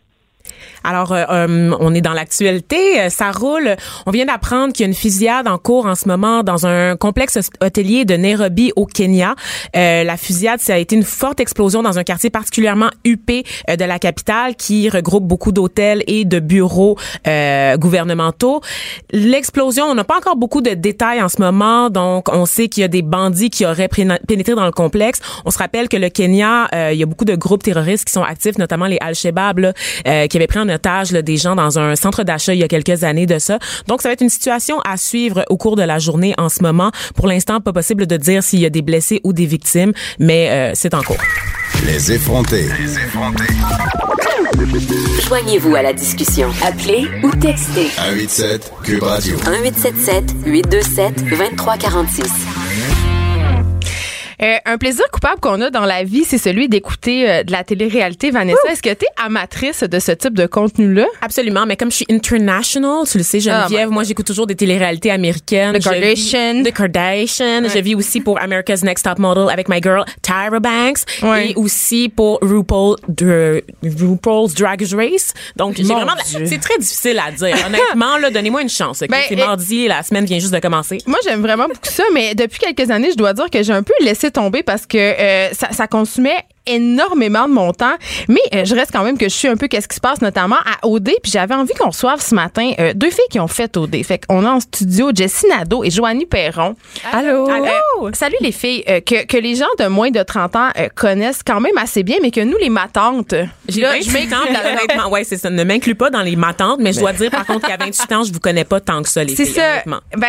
Alors, 0.84 1.12
euh, 1.12 1.24
euh, 1.30 1.74
on 1.80 1.94
est 1.94 2.00
dans 2.00 2.12
l'actualité. 2.12 3.00
Euh, 3.00 3.08
Ça 3.08 3.30
roule. 3.30 3.76
On 4.06 4.10
vient 4.10 4.26
d'apprendre 4.26 4.72
qu'il 4.72 4.84
y 4.84 4.86
a 4.86 4.88
une 4.88 4.94
fusillade 4.94 5.48
en 5.48 5.58
cours 5.58 5.86
en 5.86 5.94
ce 5.94 6.08
moment 6.08 6.42
dans 6.42 6.66
un 6.66 6.96
complexe 6.96 7.38
hôtelier 7.62 8.04
de 8.04 8.14
Nairobi 8.14 8.72
au 8.76 8.86
Kenya. 8.86 9.34
Euh, 9.76 10.04
la 10.04 10.16
fusillade, 10.16 10.60
ça 10.60 10.74
a 10.74 10.78
été 10.78 10.94
une 10.94 11.04
forte 11.04 11.40
explosion 11.40 11.82
dans 11.82 11.98
un 11.98 12.04
quartier 12.04 12.30
particulièrement 12.30 12.90
huppé 13.04 13.44
euh, 13.70 13.76
de 13.76 13.84
la 13.84 13.98
capitale 13.98 14.56
qui 14.56 14.88
regroupe 14.88 15.24
beaucoup 15.24 15.52
d'hôtels 15.52 16.02
et 16.06 16.24
de 16.24 16.38
bureaux 16.38 16.96
gouvernementaux. 17.76 18.60
L'explosion, 19.12 19.84
on 19.86 19.94
n'a 19.94 20.04
pas 20.04 20.16
encore 20.18 20.36
beaucoup 20.36 20.60
de 20.60 20.70
détails 20.70 21.22
en 21.22 21.28
ce 21.28 21.40
moment, 21.40 21.90
donc 21.90 22.28
on 22.32 22.46
sait 22.46 22.68
qu'il 22.68 22.82
y 22.82 22.84
a 22.84 22.88
des 22.88 23.02
bandits 23.02 23.50
qui 23.50 23.64
auraient 23.64 23.88
pénétré 23.88 24.54
dans 24.54 24.64
le 24.64 24.72
complexe. 24.72 25.20
On 25.44 25.50
se 25.50 25.58
rappelle 25.58 25.88
que 25.88 25.96
le 25.96 26.08
Kenya, 26.08 26.68
il 26.92 26.98
y 26.98 27.02
a 27.02 27.06
beaucoup 27.06 27.24
de 27.24 27.34
groupes 27.34 27.62
terroristes 27.62 28.04
qui 28.04 28.12
sont 28.12 28.22
actifs, 28.22 28.58
notamment 28.58 28.86
les 28.86 28.98
Al-Shabaab, 29.00 29.72
qui 30.04 30.36
avaient 30.36 30.46
pris 30.54 30.60
en 30.60 30.68
otage 30.68 31.12
là, 31.12 31.22
des 31.22 31.36
gens 31.36 31.56
dans 31.56 31.78
un 31.78 31.96
centre 31.96 32.22
d'achat 32.22 32.54
il 32.54 32.60
y 32.60 32.64
a 32.64 32.68
quelques 32.68 33.04
années 33.04 33.26
de 33.26 33.38
ça. 33.38 33.58
Donc, 33.88 34.02
ça 34.02 34.08
va 34.08 34.12
être 34.12 34.20
une 34.20 34.28
situation 34.28 34.80
à 34.80 34.96
suivre 34.96 35.44
au 35.48 35.56
cours 35.56 35.76
de 35.76 35.82
la 35.82 35.98
journée 35.98 36.34
en 36.38 36.48
ce 36.48 36.62
moment. 36.62 36.90
Pour 37.14 37.26
l'instant, 37.26 37.60
pas 37.60 37.72
possible 37.72 38.06
de 38.06 38.16
dire 38.16 38.42
s'il 38.42 38.60
y 38.60 38.66
a 38.66 38.70
des 38.70 38.82
blessés 38.82 39.20
ou 39.24 39.32
des 39.32 39.46
victimes, 39.46 39.92
mais 40.18 40.48
euh, 40.50 40.72
c'est 40.74 40.94
en 40.94 41.02
cours. 41.02 41.16
Les 41.86 42.12
effrontés. 42.12 42.68
Joignez-vous 45.26 45.74
à 45.74 45.82
la 45.82 45.92
discussion. 45.92 46.50
Appelez 46.64 47.08
ou 47.22 47.30
textez 47.30 47.88
187 47.88 48.72
Cube 48.84 49.02
Radio. 49.02 49.36
1877 49.36 50.34
827 50.46 51.24
2346. 51.30 52.63
Euh, 54.42 54.56
un 54.64 54.78
plaisir 54.78 55.04
coupable 55.12 55.40
qu'on 55.40 55.60
a 55.60 55.70
dans 55.70 55.84
la 55.84 56.02
vie, 56.04 56.24
c'est 56.24 56.38
celui 56.38 56.68
d'écouter 56.68 57.28
euh, 57.30 57.42
de 57.44 57.52
la 57.52 57.64
télé-réalité. 57.64 58.30
Vanessa, 58.30 58.58
est-ce 58.70 58.82
que 58.82 58.92
tu 58.92 59.04
es 59.04 59.08
amatrice 59.24 59.82
de 59.84 59.98
ce 59.98 60.12
type 60.12 60.34
de 60.34 60.46
contenu-là? 60.46 61.06
Absolument, 61.22 61.66
mais 61.66 61.76
comme 61.76 61.90
je 61.90 61.96
suis 61.96 62.06
international, 62.10 63.06
tu 63.10 63.18
le 63.18 63.24
sais, 63.24 63.40
Geneviève, 63.40 63.86
Oh 63.86 63.90
my 63.90 63.94
moi 63.94 64.02
j'écoute 64.04 64.26
toujours 64.26 64.46
des 64.46 64.54
téléréalités 64.56 65.10
américaines. 65.10 65.78
The 65.78 65.82
Kardashian. 65.82 66.62
The 66.64 66.72
Kardashian. 66.72 67.62
Ouais. 67.64 67.68
Je 67.68 67.78
vis 67.78 67.94
aussi 67.94 68.20
pour 68.20 68.40
America's 68.40 68.82
Next 68.82 69.04
Top 69.04 69.18
Model 69.18 69.48
avec 69.50 69.68
my 69.68 69.80
girl 69.82 70.04
Tyra 70.22 70.58
Banks 70.60 70.98
Ouais. 71.22 71.50
et 71.50 71.54
aussi 71.56 72.08
pour 72.08 72.38
RuPaul 72.42 72.96
de 73.08 73.62
RuPaul's 73.82 74.54
Drag 74.54 74.82
Race. 74.92 75.32
Donc 75.56 75.76
j'ai 75.76 75.84
vraiment 75.84 76.12
c'est 76.24 76.58
très 76.60 76.78
difficile 76.78 77.20
à 77.24 77.30
dire. 77.30 77.56
Honnêtement 77.66 78.18
là, 78.18 78.30
donnez-moi 78.30 78.62
une 78.62 78.68
chance. 78.68 79.02
ok? 79.02 79.08
Ben, 79.08 79.20
c'est 79.28 79.34
et- 79.34 79.36
mardi, 79.36 79.88
la 79.88 80.02
semaine 80.02 80.24
vient 80.24 80.38
juste 80.38 80.52
de 80.52 80.58
commencer. 80.58 80.98
Moi, 81.06 81.18
j'aime 81.24 81.40
vraiment 81.42 81.64
beaucoup 81.66 81.78
ça, 81.84 82.02
mais 82.12 82.34
depuis 82.34 82.58
quelques 82.58 82.90
années, 82.90 83.10
je 83.12 83.16
dois 83.16 83.32
dire 83.32 83.48
que 83.50 83.62
j'ai 83.62 83.72
un 83.72 83.82
peu 83.82 83.92
laissé 84.00 84.23
tomber 84.30 84.62
parce 84.62 84.86
que 84.86 84.98
euh, 84.98 85.52
ça, 85.52 85.72
ça 85.72 85.86
consumait 85.86 86.44
énormément 86.66 87.46
de 87.48 87.52
mon 87.52 87.72
temps, 87.72 87.94
mais 88.28 88.40
euh, 88.54 88.64
je 88.64 88.74
reste 88.74 88.90
quand 88.92 89.04
même 89.04 89.18
que 89.18 89.28
je 89.28 89.34
suis 89.34 89.48
un 89.48 89.56
peu 89.56 89.68
qu'est-ce 89.68 89.88
qui 89.88 89.96
se 89.96 90.00
passe 90.00 90.20
notamment 90.22 90.56
à 90.56 90.86
OD, 90.86 91.10
puis 91.22 91.30
j'avais 91.32 91.54
envie 91.54 91.74
qu'on 91.74 91.88
reçoive 91.90 92.20
ce 92.20 92.34
matin 92.34 92.72
euh, 92.78 92.92
deux 92.94 93.10
filles 93.10 93.24
qui 93.30 93.40
ont 93.40 93.48
fait 93.48 93.76
OD. 93.76 94.02
Fait 94.04 94.24
qu'on 94.26 94.44
a 94.44 94.50
en 94.50 94.60
studio 94.60 95.10
Jessie 95.14 95.46
Nadeau 95.48 95.84
et 95.84 95.90
Joanie 95.90 96.26
Perron. 96.26 96.74
Allô? 97.12 97.48
Euh, 97.50 98.10
salut 98.12 98.36
les 98.40 98.52
filles, 98.52 98.82
euh, 98.88 99.00
que, 99.00 99.24
que 99.26 99.36
les 99.36 99.56
gens 99.56 99.66
de 99.78 99.86
moins 99.86 100.10
de 100.10 100.22
30 100.22 100.56
ans 100.56 100.68
euh, 100.78 100.88
connaissent 100.94 101.42
quand 101.46 101.60
même 101.60 101.76
assez 101.78 102.02
bien, 102.02 102.16
mais 102.22 102.30
que 102.30 102.40
nous, 102.40 102.56
les 102.58 102.70
matantes, 102.70 103.34
J'ai 103.68 103.80
là, 103.82 103.92
28 103.92 104.10
je 104.10 104.68
honnêtement. 104.68 105.10
Ouais, 105.10 105.24
c'est 105.24 105.36
ça. 105.36 105.50
Ne 105.50 105.64
m'inclus 105.64 105.94
pas 105.94 106.10
dans 106.10 106.22
les 106.22 106.36
matantes, 106.36 106.78
mais 106.80 106.92
je 106.92 107.00
dois 107.00 107.12
dire 107.12 107.30
par 107.30 107.44
contre 107.46 107.66
qu'à 107.68 107.76
28 107.76 108.12
ans, 108.12 108.24
je 108.24 108.32
vous 108.32 108.40
connais 108.40 108.64
pas 108.64 108.80
tant 108.80 109.02
que 109.02 109.08
ça, 109.08 109.22
les 109.22 109.34
C'est 109.36 109.44
filles, 109.44 109.54
ça. 109.54 109.72
honnêtement. 109.72 110.00
Ben, 110.16 110.28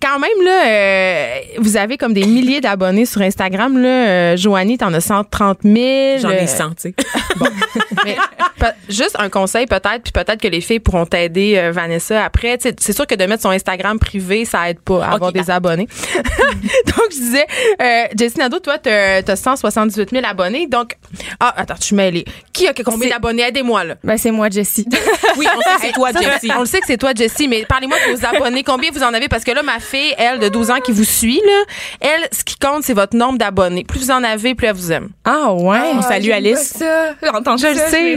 quand 0.00 0.18
même, 0.18 0.44
là, 0.44 0.66
euh, 0.66 1.34
vous 1.58 1.76
avez 1.76 1.96
comme 1.96 2.14
des 2.14 2.24
milliers 2.26 2.60
d'abonnés 2.60 3.06
sur 3.06 3.20
Instagram. 3.20 3.76
Là, 3.78 3.88
euh, 3.88 4.36
Joanie, 4.36 4.78
t'en 4.78 4.92
as 4.94 5.00
130 5.00 5.58
000. 5.64 5.71
J'en 5.80 6.30
ai 6.30 6.42
euh, 6.42 6.46
100, 6.46 6.70
tu 6.70 6.74
sais. 6.78 6.94
mais 8.04 8.16
pe- 8.58 8.66
juste 8.88 9.16
un 9.18 9.28
conseil 9.28 9.66
peut-être, 9.66 10.02
puis 10.02 10.12
peut-être 10.12 10.40
que 10.40 10.48
les 10.48 10.60
filles 10.60 10.80
pourront 10.80 11.06
t'aider, 11.06 11.54
euh, 11.56 11.72
Vanessa, 11.72 12.24
après. 12.24 12.58
Tu 12.58 12.68
C'est 12.78 12.92
sûr 12.92 13.06
que 13.06 13.14
de 13.14 13.24
mettre 13.26 13.42
son 13.42 13.50
Instagram 13.50 13.98
privé, 13.98 14.44
ça 14.44 14.68
aide 14.70 14.80
pas 14.80 15.04
à 15.04 15.14
avoir 15.14 15.32
des 15.32 15.50
abonnés. 15.50 15.88
donc, 16.14 17.06
je 17.10 17.16
disais, 17.16 17.46
euh, 17.80 18.04
Jessie 18.18 18.38
Nadeau, 18.38 18.58
toi, 18.60 18.78
t'as 18.78 19.22
as 19.26 19.36
178 19.36 20.10
000 20.10 20.24
abonnés. 20.26 20.66
Donc, 20.66 20.96
ah, 21.40 21.54
attends, 21.56 21.74
je 21.78 21.84
suis 21.84 21.96
mêlée. 21.96 22.24
Qui 22.52 22.66
a 22.68 22.74
combien 22.74 23.08
d'abonnés? 23.10 23.42
Aidez-moi, 23.42 23.84
là. 23.84 23.94
Ben, 24.04 24.16
c'est 24.16 24.30
moi, 24.30 24.48
Jessie. 24.50 24.86
Oui, 25.38 25.46
on 25.56 25.60
sait 25.62 25.76
que 25.76 25.80
c'est 25.86 25.92
toi, 25.92 26.10
Jessie. 26.12 26.50
On 26.54 26.60
le 26.60 26.66
sait 26.66 26.80
que 26.80 26.86
c'est 26.86 26.98
toi, 26.98 27.12
Jessie, 27.16 27.48
mais 27.48 27.64
parlez-moi 27.64 27.96
de 28.06 28.14
vos 28.14 28.26
abonnés. 28.26 28.62
Combien 28.62 28.90
vous 28.92 29.02
en 29.02 29.14
avez? 29.14 29.28
Parce 29.28 29.44
que 29.44 29.50
là, 29.52 29.62
ma 29.62 29.78
fille, 29.80 30.14
elle, 30.18 30.38
de 30.40 30.48
12 30.48 30.70
ans, 30.70 30.80
qui 30.80 30.92
vous 30.92 31.04
suit, 31.04 31.40
là, 31.44 31.62
elle, 32.00 32.28
ce 32.32 32.44
qui 32.44 32.56
compte, 32.56 32.82
c'est 32.84 32.92
votre 32.92 33.16
nombre 33.16 33.38
d'abonnés. 33.38 33.84
Plus 33.84 34.00
vous 34.00 34.10
en 34.10 34.22
avez, 34.22 34.54
plus 34.54 34.66
elle 34.66 34.74
vous 34.74 34.92
aime. 34.92 35.08
Ah, 35.24 35.50
ouais. 35.62 35.78
On 35.94 36.02
salue 36.02 36.30
Alice. 36.30 36.82
J'entends 37.22 37.56
Je 37.56 37.68
le 37.68 37.74
sais. 37.74 38.16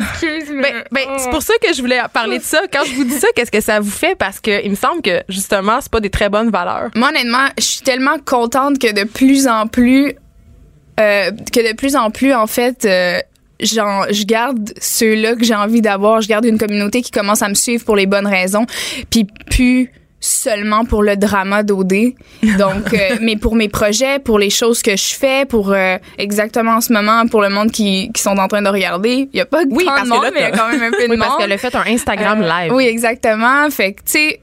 Ben, 0.61 0.83
ben, 0.91 1.01
c'est 1.17 1.29
pour 1.29 1.41
ça 1.41 1.53
que 1.61 1.73
je 1.73 1.81
voulais 1.81 1.99
parler 2.13 2.39
de 2.39 2.43
ça. 2.43 2.61
Quand 2.71 2.83
je 2.85 2.93
vous 2.93 3.03
dis 3.03 3.17
ça, 3.17 3.27
qu'est-ce 3.35 3.51
que 3.51 3.61
ça 3.61 3.79
vous 3.79 3.91
fait? 3.91 4.15
Parce 4.15 4.39
que 4.39 4.63
il 4.63 4.71
me 4.71 4.75
semble 4.75 5.01
que, 5.01 5.23
justement, 5.29 5.79
c'est 5.81 5.91
pas 5.91 5.99
des 5.99 6.09
très 6.09 6.29
bonnes 6.29 6.49
valeurs. 6.49 6.89
Moi, 6.95 7.09
honnêtement, 7.09 7.47
je 7.57 7.63
suis 7.63 7.81
tellement 7.81 8.17
contente 8.23 8.79
que 8.79 8.91
de 8.91 9.03
plus 9.03 9.47
en 9.47 9.67
plus, 9.67 10.15
euh, 10.99 11.31
que 11.53 11.71
de 11.71 11.75
plus 11.75 11.95
en 11.95 12.11
plus, 12.11 12.33
en 12.33 12.47
fait, 12.47 12.85
euh, 12.85 13.19
genre, 13.59 14.05
je 14.09 14.23
garde 14.23 14.73
ceux-là 14.79 15.35
que 15.35 15.43
j'ai 15.43 15.55
envie 15.55 15.81
d'avoir. 15.81 16.21
Je 16.21 16.27
garde 16.27 16.45
une 16.45 16.57
communauté 16.57 17.01
qui 17.01 17.11
commence 17.11 17.41
à 17.41 17.49
me 17.49 17.55
suivre 17.55 17.85
pour 17.85 17.95
les 17.95 18.05
bonnes 18.05 18.27
raisons, 18.27 18.65
puis 19.09 19.25
plus 19.49 19.91
seulement 20.25 20.85
pour 20.85 21.03
le 21.03 21.15
drama 21.17 21.63
d'OD. 21.63 22.13
Donc, 22.57 22.93
euh, 22.93 23.15
mais 23.21 23.35
pour 23.37 23.55
mes 23.55 23.69
projets, 23.69 24.19
pour 24.19 24.39
les 24.39 24.49
choses 24.49 24.81
que 24.81 24.95
je 24.97 25.13
fais, 25.15 25.45
pour 25.45 25.71
euh, 25.71 25.97
exactement 26.17 26.73
en 26.77 26.81
ce 26.81 26.91
moment, 26.93 27.27
pour 27.27 27.41
le 27.41 27.49
monde 27.49 27.71
qui, 27.71 28.11
qui 28.13 28.21
sont 28.21 28.37
en 28.37 28.47
train 28.47 28.61
de 28.61 28.69
regarder, 28.69 29.29
il 29.31 29.37
y 29.37 29.41
a 29.41 29.45
pas 29.45 29.63
Oui, 29.69 29.85
parce 29.85 30.03
de 30.03 30.09
que 30.09 30.13
monde, 30.15 30.23
là, 30.23 30.31
mais 30.33 30.39
il 30.39 30.43
y 30.43 30.45
a 30.45 30.51
quand 30.51 30.69
même 30.69 30.83
un 30.83 30.91
peu 30.91 30.97
de 31.05 31.09
Oui, 31.11 31.17
monde. 31.17 31.19
parce 31.27 31.37
qu'elle 31.37 31.51
a 31.51 31.57
fait 31.57 31.75
un 31.75 31.83
Instagram 31.87 32.41
Euh, 32.41 32.47
live. 32.63 32.73
Oui, 32.73 32.85
exactement. 32.85 33.69
Fait 33.69 33.93
que, 33.93 33.99
tu 34.01 34.11
sais, 34.13 34.39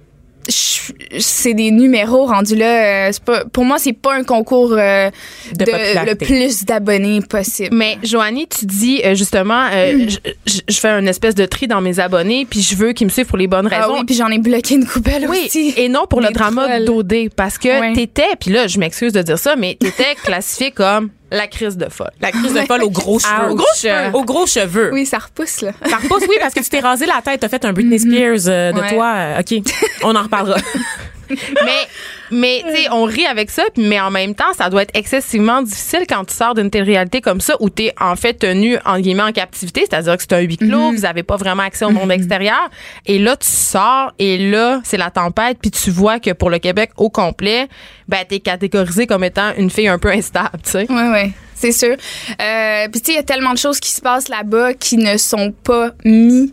c'est 0.48 1.54
des 1.54 1.70
numéros 1.70 2.26
rendus 2.26 2.56
là. 2.56 3.06
euh, 3.06 3.10
c'est 3.12 3.22
pas, 3.22 3.44
pour 3.44 3.64
moi, 3.64 3.78
c'est 3.78 3.92
pas 3.92 4.14
un 4.14 4.24
concours 4.24 4.72
euh, 4.72 5.10
De 5.54 5.64
le 6.08 6.14
plus 6.14 6.64
d'abonnés 6.64 7.20
possible. 7.20 7.68
Mais 7.76 7.98
Joanie, 8.02 8.46
tu 8.48 8.66
dis 8.66 9.00
euh, 9.04 9.14
justement, 9.14 9.66
euh, 9.72 10.06
je, 10.46 10.78
fais 10.78 10.88
une 10.88 11.08
espèce 11.08 11.34
de 11.34 11.44
tri 11.46 11.66
dans 11.68 11.80
mes 11.80 12.00
abonnés, 12.00 12.46
puis 12.48 12.60
je 12.62 12.74
veux 12.74 12.92
qu'ils 12.92 13.06
me 13.06 13.12
suivent 13.12 13.26
pour 13.26 13.38
les 13.38 13.46
bonnes 13.46 13.68
Ah 13.70 13.82
raisons. 13.82 13.98
oui, 13.98 14.04
puis 14.04 14.14
j'en 14.16 14.28
ai 14.28 14.38
bloqué 14.38 14.74
une 14.74 14.86
coupelle 14.86 15.26
Oui, 15.28 15.44
aussi. 15.46 15.74
et 15.76 15.88
non 15.88 16.06
pour 16.08 16.20
le 16.20 16.30
drama 16.30 16.80
d'OD, 16.80 17.30
parce 17.36 17.58
que 17.58 17.80
Ouais. 17.80 17.92
t'étais, 17.94 18.36
puis 18.40 18.50
là, 18.50 18.66
je 18.66 18.78
m'excuse 18.78 19.12
de 19.12 19.22
dire 19.22 19.38
ça, 19.38 19.56
mais 19.56 19.76
t'étais 19.78 20.14
classifiée 20.24 20.70
comme 20.72 21.10
la 21.32 21.46
crise 21.48 21.76
de 21.76 21.88
folle. 21.88 22.10
La 22.20 22.30
crise 22.30 22.52
de 22.54 22.60
folle 22.60 22.82
aux 22.84 22.90
gros 22.90 23.18
cheveux. 23.18 23.50
Aux 23.50 23.54
gros 23.54 23.66
cheveux. 23.76 24.10
Aux 24.16 24.24
gros 24.24 24.46
cheveux. 24.46 24.90
Oui, 24.92 25.06
ça 25.06 25.18
repousse, 25.18 25.62
là. 25.62 25.72
Ça 25.88 25.96
repousse, 25.96 26.24
oui, 26.28 26.36
parce 26.40 26.54
que 26.54 26.60
tu 26.60 26.68
t'es 26.68 26.80
rasé 26.80 27.06
la 27.06 27.20
tête. 27.24 27.40
T'as 27.40 27.48
fait 27.48 27.64
un 27.64 27.72
Britney 27.72 27.98
Spears 27.98 28.48
euh, 28.48 28.72
de 28.72 28.80
Ouais. 28.80 28.94
toi. 28.94 29.12
Euh, 29.16 29.40
OK, 29.40 29.62
on 30.04 30.14
en 30.14 30.22
reparlera. 30.22 30.58
mais 31.64 31.88
mais 32.30 32.62
tu 32.66 32.76
sais 32.76 32.88
on 32.90 33.04
rit 33.04 33.26
avec 33.26 33.50
ça 33.50 33.62
mais 33.76 34.00
en 34.00 34.10
même 34.10 34.34
temps 34.34 34.52
ça 34.56 34.70
doit 34.70 34.82
être 34.82 34.96
excessivement 34.96 35.62
difficile 35.62 36.04
quand 36.08 36.24
tu 36.24 36.34
sors 36.34 36.54
d'une 36.54 36.70
telle 36.70 36.84
réalité 36.84 37.20
comme 37.20 37.40
ça 37.40 37.54
où 37.60 37.68
tu 37.70 37.84
es 37.84 37.94
en 38.00 38.16
fait 38.16 38.34
tenu 38.34 38.78
en 38.84 38.98
guillemets 39.00 39.22
en 39.22 39.32
captivité 39.32 39.84
c'est-à-dire 39.88 40.16
que 40.16 40.22
c'est 40.22 40.32
un 40.32 40.40
huis 40.40 40.56
clos 40.56 40.92
vous 40.92 41.04
avez 41.04 41.22
pas 41.22 41.36
vraiment 41.36 41.62
accès 41.62 41.84
au 41.84 41.90
monde 41.90 42.10
extérieur 42.12 42.70
et 43.06 43.18
là 43.18 43.36
tu 43.36 43.46
sors 43.48 44.12
et 44.18 44.38
là 44.38 44.80
c'est 44.84 44.96
la 44.96 45.10
tempête 45.10 45.58
puis 45.60 45.70
tu 45.70 45.90
vois 45.90 46.18
que 46.18 46.32
pour 46.32 46.50
le 46.50 46.58
Québec 46.58 46.90
au 46.96 47.10
complet 47.10 47.68
ben 48.08 48.24
tu 48.28 48.36
es 48.36 48.40
catégorisé 48.40 49.06
comme 49.06 49.24
étant 49.24 49.52
une 49.56 49.70
fille 49.70 49.88
un 49.88 49.98
peu 49.98 50.10
instable 50.10 50.60
tu 50.64 50.70
sais 50.70 50.86
Oui, 50.88 51.02
oui, 51.12 51.32
c'est 51.54 51.72
sûr. 51.72 51.96
Euh, 52.40 52.88
Puis, 52.90 53.00
tu 53.00 53.06
sais, 53.06 53.12
il 53.12 53.16
y 53.16 53.18
a 53.18 53.22
tellement 53.22 53.52
de 53.52 53.58
choses 53.58 53.78
qui 53.78 53.90
se 53.90 54.00
passent 54.00 54.28
là-bas 54.28 54.74
qui 54.74 54.96
ne 54.96 55.16
sont 55.16 55.52
pas 55.64 55.90
mis. 56.04 56.52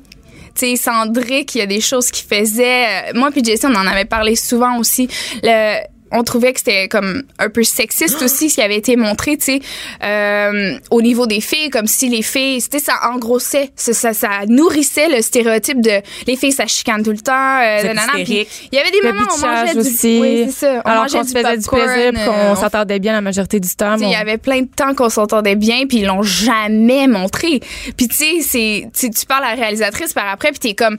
Tu 0.56 0.75
sais, 0.75 0.75
Cendric, 0.75 1.56
il 1.56 1.60
y 1.60 1.62
a 1.62 1.65
des 1.65 1.82
choses 1.82 2.12
qu'il 2.12 2.27
faisait. 2.27 3.10
Euh, 3.10 3.12
Moi 3.15 3.32
puis 3.32 3.44
Jessie, 3.44 3.65
on 3.65 3.75
en 3.75 3.88
avait 3.88 4.06
parlé 4.06 4.36
souvent 4.36 4.77
aussi. 4.77 5.08
Le, 5.44 5.79
on 6.11 6.23
trouvait 6.23 6.53
que 6.53 6.59
c'était 6.59 6.87
comme 6.87 7.23
un 7.37 7.49
peu 7.49 7.63
sexiste 7.63 8.21
aussi 8.21 8.49
ce 8.49 8.55
qui 8.55 8.61
avait 8.61 8.77
été 8.77 8.95
montré, 8.95 9.37
tu 9.37 9.45
sais, 9.45 9.59
euh, 10.03 10.77
au 10.91 11.01
niveau 11.01 11.27
des 11.27 11.41
filles, 11.41 11.69
comme 11.69 11.87
si 11.87 12.09
les 12.09 12.21
filles, 12.21 12.61
c'était 12.61 12.79
ça 12.79 12.93
engrossait, 13.13 13.71
ça, 13.75 13.93
ça, 13.93 14.13
ça 14.13 14.29
nourrissait 14.47 15.09
le 15.09 15.21
stéréotype 15.21 15.81
de 15.81 16.01
les 16.27 16.35
filles 16.35 16.51
ça 16.51 16.65
chicane 16.67 17.03
tout 17.03 17.11
le 17.11 17.19
temps. 17.19 17.31
Euh, 17.33 17.83
nanana. 17.83 18.19
Hystériques. 18.19 18.69
Il 18.71 18.75
y 18.77 18.79
avait 18.79 18.91
des 18.91 19.01
Le 19.01 19.13
moments 19.13 19.27
où 19.31 19.35
on 19.37 19.47
mangeait 19.47 19.73
du, 19.73 19.79
aussi. 19.79 20.19
oui, 20.21 20.43
c'est 20.47 20.65
ça, 20.65 20.81
on 20.85 20.89
Alors 20.89 21.03
mangeait 21.03 21.17
qu'on 21.19 21.23
se 21.25 21.31
faisait 21.37 21.57
du 21.57 21.67
plaisir 21.67 22.11
euh, 22.15 22.25
qu'on 22.25 22.51
on 22.51 22.55
s'entendait 22.55 22.99
bien 22.99 23.13
la 23.13 23.21
majorité 23.21 23.59
du 23.59 23.69
temps. 23.75 23.95
tu 23.97 24.03
il 24.03 24.09
y 24.11 24.15
on- 24.15 24.19
avait 24.19 24.37
plein 24.37 24.61
de 24.61 24.67
temps 24.75 24.93
qu'on 24.95 25.09
s'entendait 25.09 25.55
bien, 25.55 25.85
puis 25.87 25.99
ils 25.99 26.05
l'ont 26.05 26.23
jamais 26.23 27.07
montré. 27.07 27.59
Puis 27.97 28.07
tu 28.07 28.15
sais, 28.15 28.41
c'est 28.41 28.89
tu 28.98 29.09
tu 29.11 29.25
parles 29.25 29.43
à 29.45 29.55
la 29.55 29.61
réalisatrice 29.61 30.13
par 30.13 30.27
après, 30.29 30.50
puis 30.51 30.59
t'es 30.59 30.74
comme, 30.74 30.98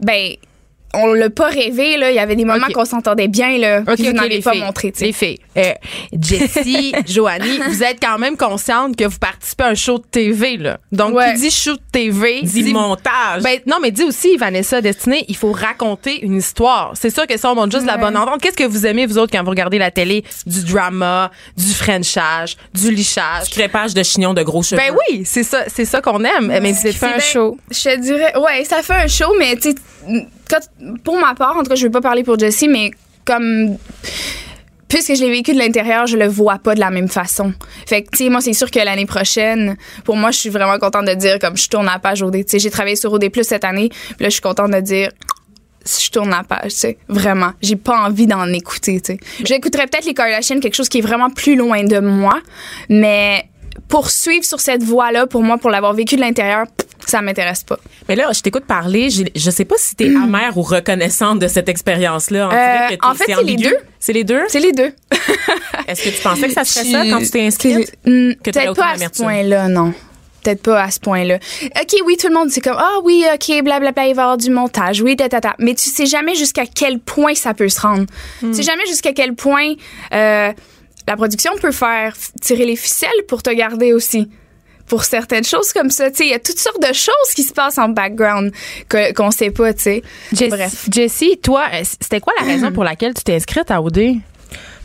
ben, 0.00 0.34
on 0.94 1.06
l'a 1.12 1.30
pas 1.30 1.48
rêvé 1.48 1.96
là. 1.96 2.10
Il 2.10 2.16
y 2.16 2.18
avait 2.18 2.36
des 2.36 2.44
moments 2.44 2.66
qu'on 2.74 2.84
s'entendait 2.84 3.28
bien 3.28 3.58
là, 3.58 3.80
OK, 3.80 3.94
puis 3.94 4.04
vous 4.04 4.10
OK, 4.10 4.16
n'avez 4.16 4.28
les 4.28 4.40
pas 4.42 4.52
filles. 4.52 4.60
montré. 4.62 4.92
tu 4.92 4.98
sais. 5.00 5.04
Les 5.06 5.12
filles. 5.12 5.38
Euh, 5.56 5.72
Jessie, 6.20 6.92
Joanie, 7.06 7.58
vous 7.68 7.82
êtes 7.82 7.98
quand 8.02 8.18
même 8.18 8.36
consciente 8.36 8.96
que 8.96 9.04
vous 9.04 9.18
participez 9.18 9.64
à 9.64 9.68
un 9.68 9.74
show 9.74 9.98
de 9.98 10.04
TV, 10.04 10.56
là. 10.56 10.78
Donc, 10.92 11.14
Ouais. 11.14 11.34
qui 11.34 11.40
dit 11.42 11.50
show 11.50 11.74
de 11.74 11.80
TV, 11.92 12.40
Dis 12.42 12.62
dit- 12.64 12.72
montage. 12.72 13.42
Ben, 13.42 13.58
non, 13.66 13.76
mais 13.80 13.90
dis 13.90 14.02
aussi, 14.04 14.36
Vanessa 14.36 14.80
Destinée, 14.80 15.24
il 15.28 15.36
faut 15.36 15.52
raconter 15.52 16.20
une 16.24 16.36
histoire. 16.36 16.92
C'est 16.94 17.10
sûr 17.10 17.26
que 17.26 17.36
ça, 17.38 17.50
on 17.50 17.54
montre 17.54 17.72
juste 17.76 17.86
la 17.86 17.96
bonne 17.96 18.16
entente. 18.16 18.40
Qu'est-ce 18.40 18.56
que 18.56 18.64
vous 18.64 18.86
aimez, 18.86 19.06
vous 19.06 19.18
autres, 19.18 19.32
quand 19.36 19.42
vous 19.44 19.50
regardez 19.50 19.78
la 19.78 19.90
télé? 19.90 20.24
Du 20.46 20.64
drama, 20.64 21.30
du 21.56 21.72
frenchage, 21.72 22.56
du 22.74 22.90
lichage. 22.92 23.50
crépage 23.50 23.94
de 23.94 24.02
chignon 24.02 24.34
de 24.34 24.42
gros 24.42 24.62
cheveux. 24.62 24.80
Ben 24.80 24.94
oui, 25.10 25.22
c'est 25.24 25.42
ça, 25.44 25.64
c'est 25.68 25.84
ça 25.84 26.00
qu'on 26.00 26.22
aime. 26.24 26.46
Mais 26.62 26.74
c'est 26.74 26.92
fait 26.92 27.06
un 27.06 27.10
Ben, 27.12 27.20
show. 27.20 27.58
Je 27.70 27.82
te 27.84 28.00
dirais, 28.00 28.36
ouais, 28.36 28.64
ça 28.64 28.82
fait 28.82 28.94
un 28.94 29.06
show, 29.08 29.32
mais 29.38 29.56
tu 29.56 29.70
sais, 29.70 29.74
quand- 30.50 30.96
pour 31.04 31.18
ma 31.18 31.34
part, 31.34 31.56
en 31.56 31.62
tout 31.62 31.68
cas, 31.70 31.74
je 31.76 31.84
vais 31.86 31.90
pas 31.90 32.00
parler 32.00 32.24
pour 32.24 32.38
Jessie, 32.38 32.68
mais 32.68 32.90
comme 33.24 33.76
puisque 34.88 35.14
je 35.14 35.20
l'ai 35.22 35.30
vécu 35.30 35.52
de 35.52 35.58
l'intérieur, 35.58 36.06
je 36.08 36.16
le 36.16 36.26
vois 36.26 36.58
pas 36.58 36.74
de 36.74 36.80
la 36.80 36.90
même 36.90 37.08
façon. 37.08 37.54
Fait 37.86 38.02
que, 38.02 38.10
tu 38.10 38.24
sais, 38.24 38.28
moi, 38.28 38.40
c'est 38.40 38.52
sûr 38.52 38.68
que 38.72 38.80
l'année 38.80 39.06
prochaine, 39.06 39.76
pour 40.04 40.16
moi, 40.16 40.32
je 40.32 40.38
suis 40.38 40.48
vraiment 40.50 40.78
contente 40.78 41.06
de 41.06 41.14
dire, 41.14 41.38
comme 41.38 41.56
je 41.56 41.68
tourne 41.68 41.86
la 41.86 42.00
page 42.00 42.22
OD. 42.22 42.38
Tu 42.38 42.44
sais, 42.48 42.58
j'ai 42.58 42.70
travaillé 42.70 42.96
sur 42.96 43.12
OD 43.12 43.28
Plus 43.30 43.44
cette 43.44 43.64
année, 43.64 43.88
puis 43.88 44.16
là, 44.18 44.26
je 44.28 44.30
suis 44.30 44.40
contente 44.40 44.72
de 44.72 44.80
dire, 44.80 45.10
je 45.86 46.10
tourne 46.10 46.30
la 46.30 46.42
page, 46.42 46.72
tu 46.72 46.78
sais. 46.78 46.98
Vraiment. 47.08 47.52
J'ai 47.62 47.76
pas 47.76 48.00
envie 48.04 48.26
d'en 48.26 48.46
écouter, 48.52 49.00
tu 49.00 49.12
sais. 49.12 49.18
J'écouterais 49.44 49.86
peut-être 49.86 50.06
les 50.06 50.14
Kardashians, 50.14 50.58
quelque 50.58 50.74
chose 50.74 50.88
qui 50.88 50.98
est 50.98 51.02
vraiment 51.02 51.30
plus 51.30 51.54
loin 51.54 51.84
de 51.84 52.00
moi, 52.00 52.40
mais 52.88 53.44
poursuivre 53.86 54.44
sur 54.44 54.58
cette 54.58 54.82
voie-là, 54.82 55.28
pour 55.28 55.42
moi, 55.44 55.56
pour 55.56 55.70
l'avoir 55.70 55.92
vécu 55.94 56.16
de 56.16 56.20
l'intérieur, 56.20 56.66
ça 57.06 57.22
m'intéresse 57.22 57.62
pas. 57.64 57.78
Mais 58.08 58.16
là, 58.16 58.30
je 58.34 58.40
t'écoute 58.40 58.64
parler. 58.64 59.08
Je 59.10 59.50
sais 59.50 59.64
pas 59.64 59.76
si 59.78 59.94
t'es 59.94 60.08
amère 60.14 60.56
ou 60.58 60.62
reconnaissante 60.62 61.38
de 61.38 61.48
cette 61.48 61.68
expérience-là. 61.68 62.48
Euh, 62.52 62.96
en 63.02 63.14
fait, 63.14 63.24
c'est 63.34 63.42
les 63.42 63.56
deux. 63.56 63.76
C'est 63.98 64.12
les 64.12 64.24
deux? 64.24 64.42
C'est 64.48 64.60
les 64.60 64.72
deux. 64.72 64.92
Est-ce 65.88 66.04
que 66.04 66.10
tu 66.10 66.22
pensais 66.22 66.48
que 66.48 66.54
ça 66.54 66.64
serait 66.64 66.84
Je- 66.86 66.90
ça 66.90 67.04
quand 67.10 67.18
tu 67.18 67.30
t'es 67.30 67.46
inscrite? 67.46 67.92
Que 68.04 68.50
t'allais 68.50 68.66
Peut-être 68.66 68.74
pas 68.76 68.90
à 68.90 68.98
ce 68.98 69.22
point-là, 69.22 69.68
non. 69.68 69.92
Peut-être 70.42 70.62
pas 70.62 70.82
à 70.84 70.90
ce 70.90 70.98
point-là. 71.00 71.38
OK, 71.64 71.96
oui, 72.06 72.16
tout 72.16 72.28
le 72.28 72.32
monde, 72.34 72.48
c'est 72.50 72.62
comme, 72.62 72.78
ah 72.78 72.98
oui, 73.04 73.24
OK, 73.34 73.62
blablabla, 73.62 74.06
il 74.06 74.14
va 74.14 74.22
y 74.22 74.24
avoir 74.24 74.36
du 74.38 74.48
montage, 74.50 75.02
oui, 75.02 75.14
tatata. 75.14 75.54
Mais 75.58 75.74
tu 75.74 75.90
sais 75.90 76.06
jamais 76.06 76.34
jusqu'à 76.34 76.64
quel 76.64 76.98
point 76.98 77.34
ça 77.34 77.52
peut 77.52 77.68
se 77.68 77.78
rendre. 77.80 78.06
Hmm. 78.40 78.50
Tu 78.50 78.54
sais 78.56 78.62
jamais 78.62 78.86
jusqu'à 78.86 79.12
quel 79.12 79.34
point 79.34 79.74
euh, 80.14 80.50
la 81.06 81.16
production 81.16 81.52
peut 81.60 81.72
faire 81.72 82.14
tirer 82.40 82.64
les 82.64 82.76
ficelles 82.76 83.10
pour 83.28 83.42
te 83.42 83.50
garder 83.50 83.92
aussi. 83.92 84.30
Pour 84.90 85.04
certaines 85.04 85.44
choses 85.44 85.72
comme 85.72 85.88
ça, 85.88 86.10
tu 86.10 86.16
sais, 86.18 86.24
il 86.26 86.30
y 86.30 86.34
a 86.34 86.38
toutes 86.40 86.58
sortes 86.58 86.82
de 86.82 86.92
choses 86.92 87.32
qui 87.34 87.42
se 87.44 87.52
passent 87.54 87.78
en 87.78 87.88
background 87.88 88.52
que- 88.88 89.12
qu'on 89.14 89.30
sait 89.30 89.50
pas, 89.50 89.72
tu 89.72 89.82
sais. 89.82 90.02
Jess- 90.34 90.50
Bref. 90.50 90.86
Jessie, 90.92 91.38
toi, 91.42 91.62
euh, 91.72 91.80
c'était 91.84 92.20
quoi 92.20 92.32
la 92.40 92.44
raison 92.46 92.72
pour 92.72 92.82
laquelle 92.84 93.14
tu 93.14 93.22
t'es 93.22 93.34
inscrite 93.36 93.70
à 93.70 93.80
OD? 93.80 94.16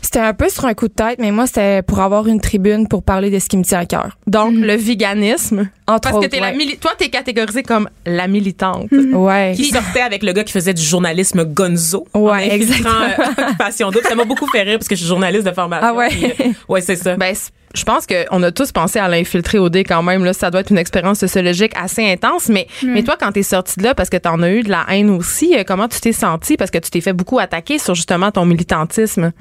C'était 0.02 0.20
un 0.20 0.34
peu 0.34 0.48
sur 0.48 0.64
un 0.66 0.74
coup 0.74 0.86
de 0.86 0.92
tête, 0.92 1.18
mais 1.18 1.32
moi, 1.32 1.48
c'était 1.48 1.82
pour 1.82 1.98
avoir 1.98 2.28
une 2.28 2.40
tribune 2.40 2.86
pour 2.86 3.02
parler 3.02 3.28
de 3.28 3.40
ce 3.40 3.48
qui 3.48 3.56
me 3.56 3.64
tient 3.64 3.80
à 3.80 3.86
cœur. 3.86 4.16
Donc, 4.28 4.54
le 4.54 4.76
véganisme. 4.76 5.68
Entre 5.88 6.00
Parce 6.02 6.12
que 6.14 6.18
autres, 6.20 6.28
t'es 6.28 6.38
la 6.38 6.50
ouais. 6.50 6.56
mili- 6.56 6.78
toi, 6.78 6.92
t'es 6.96 7.08
catégorisée 7.08 7.64
comme 7.64 7.88
la 8.06 8.28
militante. 8.28 8.86
Ouais. 8.92 9.54
Qui 9.56 9.64
sortait 9.64 10.02
avec 10.02 10.22
le 10.22 10.32
gars 10.32 10.44
qui 10.44 10.52
faisait 10.52 10.74
du 10.74 10.82
journalisme 10.82 11.44
gonzo. 11.44 12.06
Ouais, 12.14 12.20
en 12.20 12.34
infiltrant, 12.34 12.54
exactement. 12.54 12.90
euh, 13.38 13.42
Occupation 13.48 13.90
double. 13.90 14.06
Ça 14.08 14.14
m'a 14.14 14.24
beaucoup 14.24 14.46
fait 14.46 14.62
rire 14.62 14.78
parce 14.78 14.86
que 14.88 14.94
je 14.94 15.00
suis 15.00 15.08
journaliste 15.08 15.44
de 15.44 15.52
formation. 15.52 15.88
Ah 15.88 15.94
ouais? 15.94 16.08
puis, 16.10 16.24
euh, 16.26 16.52
ouais, 16.68 16.80
c'est 16.80 16.96
ça. 16.96 17.16
Ben, 17.16 17.34
je 17.76 17.84
pense 17.84 18.06
qu'on 18.06 18.42
a 18.42 18.50
tous 18.50 18.72
pensé 18.72 18.98
à 18.98 19.08
l'infiltrer 19.08 19.58
au 19.58 19.68
dé 19.68 19.84
quand 19.84 20.02
même. 20.02 20.24
Là, 20.24 20.32
ça 20.32 20.50
doit 20.50 20.60
être 20.60 20.70
une 20.70 20.78
expérience 20.78 21.18
sociologique 21.18 21.72
assez 21.76 22.04
intense. 22.10 22.48
Mais, 22.48 22.66
mais 22.82 23.02
toi, 23.02 23.16
quand 23.18 23.32
t'es 23.32 23.42
sortie 23.42 23.78
de 23.78 23.84
là, 23.84 23.94
parce 23.94 24.10
que 24.10 24.16
t'en 24.16 24.42
as 24.42 24.50
eu 24.50 24.62
de 24.62 24.70
la 24.70 24.86
haine 24.88 25.10
aussi, 25.10 25.56
euh, 25.56 25.64
comment 25.64 25.88
tu 25.88 26.00
t'es 26.00 26.12
sentie? 26.12 26.56
Parce 26.56 26.70
que 26.70 26.78
tu 26.78 26.90
t'es 26.90 27.00
fait 27.00 27.12
beaucoup 27.12 27.38
attaquer 27.38 27.78
sur 27.78 27.94
justement 27.94 28.30
ton 28.30 28.44
militantisme. 28.46 29.32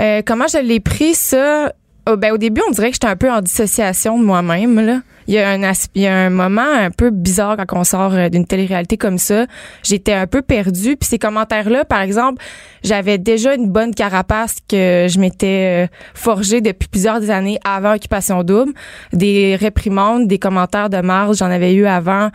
Euh, 0.00 0.22
comment 0.24 0.46
je 0.46 0.58
l'ai 0.58 0.80
pris, 0.80 1.14
ça? 1.14 1.72
Oh, 2.06 2.16
ben, 2.16 2.32
au 2.32 2.38
début, 2.38 2.62
on 2.68 2.72
dirait 2.72 2.88
que 2.88 2.94
j'étais 2.94 3.06
un 3.06 3.16
peu 3.16 3.30
en 3.30 3.40
dissociation 3.40 4.18
de 4.18 4.24
moi-même. 4.24 4.80
Là. 4.80 5.00
Il 5.28 5.34
y, 5.34 5.38
a 5.38 5.50
un 5.50 5.72
il 5.94 6.02
y 6.02 6.06
a 6.06 6.16
un 6.16 6.30
moment 6.30 6.62
un 6.62 6.90
peu 6.90 7.10
bizarre 7.10 7.56
quand 7.56 7.78
on 7.78 7.84
sort 7.84 8.14
euh, 8.14 8.28
d'une 8.28 8.44
télé-réalité 8.44 8.96
comme 8.96 9.18
ça. 9.18 9.46
J'étais 9.84 10.12
un 10.12 10.26
peu 10.26 10.42
perdue. 10.42 10.96
Puis 10.96 11.08
ces 11.08 11.18
commentaires-là, 11.18 11.84
par 11.84 12.00
exemple, 12.00 12.42
j'avais 12.82 13.18
déjà 13.18 13.54
une 13.54 13.68
bonne 13.68 13.94
carapace 13.94 14.56
que 14.68 15.06
je 15.08 15.18
m'étais 15.20 15.84
euh, 15.84 15.86
forgée 16.14 16.60
depuis 16.60 16.88
plusieurs 16.88 17.30
années 17.30 17.58
avant 17.64 17.94
Occupation 17.94 18.42
Double. 18.42 18.72
Des 19.12 19.56
réprimandes, 19.56 20.26
des 20.26 20.38
commentaires 20.38 20.90
de 20.90 21.00
marge, 21.00 21.36
j'en 21.36 21.50
avais 21.50 21.72
eu 21.74 21.86
avant 21.86 22.30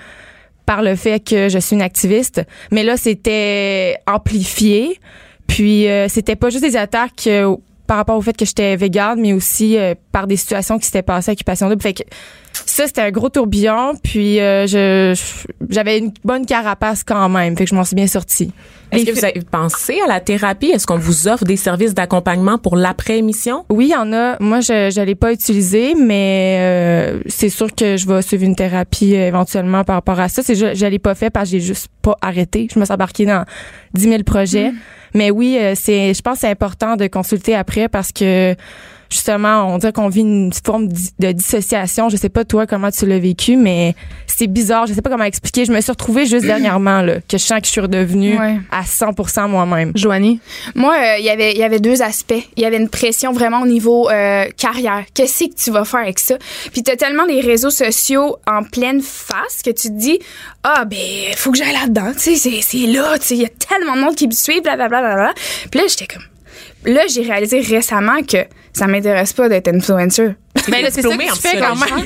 par 0.66 0.82
le 0.82 0.96
fait 0.96 1.22
que 1.22 1.50
je 1.50 1.60
suis 1.60 1.76
une 1.76 1.82
activiste. 1.82 2.42
Mais 2.72 2.84
là, 2.84 2.96
c'était 2.98 3.98
amplifié. 4.06 5.00
Puis 5.48 5.88
euh, 5.88 6.08
c'était 6.10 6.36
pas 6.36 6.50
juste 6.50 6.64
des 6.64 6.76
attaques 6.76 7.26
euh, 7.28 7.56
par 7.88 7.98
rapport 7.98 8.18
au 8.18 8.22
fait 8.22 8.36
que 8.36 8.46
j'étais 8.46 8.76
végane, 8.76 9.20
mais 9.20 9.34
aussi 9.34 9.78
euh, 9.78 9.96
par 10.12 10.28
des 10.28 10.36
situations 10.36 10.78
qui 10.78 10.86
s'étaient 10.86 11.02
passées 11.02 11.32
à 11.32 11.34
Occupation 11.34 11.70
Double. 11.70 11.82
Fait 11.82 11.94
que 11.94 12.04
ça, 12.66 12.88
c'était 12.88 13.02
un 13.02 13.12
gros 13.12 13.30
tourbillon. 13.30 13.94
Puis 14.04 14.40
euh, 14.40 14.68
je 14.68 15.20
j'avais 15.70 16.00
une 16.00 16.12
bonne 16.24 16.46
carapace 16.46 17.04
quand 17.04 17.30
même. 17.30 17.56
Fait 17.58 17.66
que 17.66 17.70
je 17.70 17.76
m'en 17.76 17.84
suis 17.84 17.96
bien 17.96 18.08
sortie. 18.08 18.52
Est-ce 18.92 19.06
que 19.06 19.12
vous 19.12 19.26
avez 19.26 19.42
pensé 19.42 20.00
à 20.06 20.08
la 20.08 20.22
thérapie? 20.22 20.68
Est-ce 20.68 20.88
qu'on 20.88 20.98
vous 20.98 21.28
offre 21.28 21.44
des 21.44 21.58
services 21.58 21.94
d'accompagnement 21.94 22.58
pour 22.58 22.78
l'après-émission? 22.78 23.66
Oui, 23.70 23.88
il 23.88 23.92
y 23.92 23.96
en 23.96 24.14
a. 24.14 24.38
Moi, 24.40 24.62
je 24.62 24.90
je 24.96 25.02
l'ai 25.02 25.16
pas 25.16 25.34
utilisé, 25.34 25.94
mais 25.96 26.58
euh, 26.60 27.20
c'est 27.28 27.50
sûr 27.50 27.74
que 27.76 27.98
je 27.98 28.08
vais 28.08 28.22
suivre 28.22 28.44
une 28.44 28.56
thérapie 28.56 29.16
euh, 29.16 29.28
éventuellement 29.28 29.84
par 29.84 29.96
rapport 29.98 30.20
à 30.20 30.30
ça. 30.30 30.42
C'est 30.42 30.56
je 30.56 30.86
l'ai 30.86 31.00
pas 31.00 31.16
fait 31.16 31.30
parce 31.30 31.50
que 31.50 31.58
j'ai 31.58 31.60
juste 31.60 31.90
pas 32.02 32.16
arrêté. 32.22 32.68
Je 32.74 32.80
me 32.80 32.86
suis 32.86 32.94
embarquée 32.94 33.26
dans 33.26 33.46
10 33.94 34.04
000 34.04 34.24
projets. 34.24 34.72
Mais 35.18 35.32
oui, 35.32 35.58
euh, 35.60 35.74
c'est. 35.76 36.14
Je 36.14 36.22
pense 36.22 36.36
que 36.36 36.40
c'est 36.42 36.50
important 36.52 36.96
de 36.96 37.08
consulter 37.08 37.56
après 37.56 37.90
parce 37.90 38.12
que 38.12 38.56
justement, 39.10 39.74
on 39.74 39.80
dirait 39.80 39.92
qu'on 39.92 40.10
vit 40.10 40.22
une 40.22 40.52
forme 40.54 40.90
de 41.20 41.32
dissociation. 41.32 42.10
Je 42.10 42.18
sais 42.18 42.30
pas 42.30 42.46
toi 42.46 42.68
comment 42.68 42.92
tu 42.92 43.08
l'as 43.08 43.18
vécu, 43.18 43.58
mais 43.58 43.96
c'est 44.38 44.48
bizarre. 44.48 44.86
Je 44.86 44.94
sais 44.94 45.02
pas 45.02 45.10
comment 45.10 45.24
expliquer. 45.24 45.66
Je 45.66 45.72
me 45.72 45.82
suis 45.82 45.92
retrouvée 45.92 46.26
juste 46.26 46.46
dernièrement 46.46 47.02
là 47.02 47.16
que 47.28 47.38
je 47.38 47.44
sens 47.44 47.60
que 47.60 47.66
je 47.66 47.72
suis 47.72 47.82
redevenue 47.82 48.38
Ouais. 48.38 48.58
à 48.72 48.84
100% 48.84 49.48
moi-même. 49.50 49.92
Joanie? 49.96 50.40
Moi, 50.76 50.94
euh, 50.96 51.16
il 51.18 51.26
y 51.26 51.30
avait 51.30 51.52
il 51.54 51.58
y 51.58 51.64
avait 51.64 51.80
deux 51.80 52.02
aspects. 52.02 52.36
Il 52.56 52.62
y 52.62 52.66
avait 52.66 52.78
une 52.78 52.90
pression 52.90 53.32
vraiment 53.34 53.62
au 53.62 53.66
niveau 53.66 54.10
euh, 54.10 54.46
carrière. 54.58 55.04
Qu'est-ce 55.14 55.46
que 55.46 55.56
tu 55.56 55.72
vas 55.72 55.86
faire 55.86 56.02
avec 56.02 56.20
ça? 56.20 56.36
Puis 56.72 56.84
t'as 56.84 56.96
tellement 56.96 57.26
les 57.26 57.42
réseaux 57.42 57.72
sociaux 57.72 58.38
en 58.46 58.64
pleine 58.64 59.02
face 59.02 59.62
que 59.66 59.72
tu 59.72 59.88
te 59.88 59.94
dis 59.98 60.20
ah 60.64 60.86
ben 60.86 60.98
faut 61.36 61.52
que 61.52 61.58
j'aille 61.58 61.74
là-dedans. 61.74 62.12
Tu 62.14 62.20
sais 62.20 62.36
c'est 62.36 62.62
c'est 62.62 62.86
là. 62.88 63.18
Tu 63.20 63.26
sais 63.28 63.36
il 63.36 63.42
y 63.42 63.46
a 63.46 63.50
tellement 63.50 63.96
de 63.96 64.02
monde 64.02 64.16
qui 64.16 64.28
me 64.28 64.34
suit. 64.34 64.62
Blablabla. 64.62 65.02
Bla, 65.02 65.16
bla, 65.16 65.16
bla. 65.16 65.34
Puis 65.72 65.80
là 65.80 65.88
j'étais 65.90 66.08
comme 66.08 66.24
là 66.94 67.02
j'ai 67.12 67.22
réalisé 67.24 67.60
récemment 67.62 68.22
que 68.22 68.38
ça 68.74 68.86
m'intéresse 68.86 69.34
pas 69.34 69.50
d'être 69.50 69.68
influencer. 69.70 70.36
Ben 70.70 70.82
là, 70.84 70.90
c'est 70.92 71.02
ça 71.02 71.10
que 71.10 71.34
tu 71.34 71.40
fais 71.42 71.60
quand 71.60 71.76
même. 71.76 72.06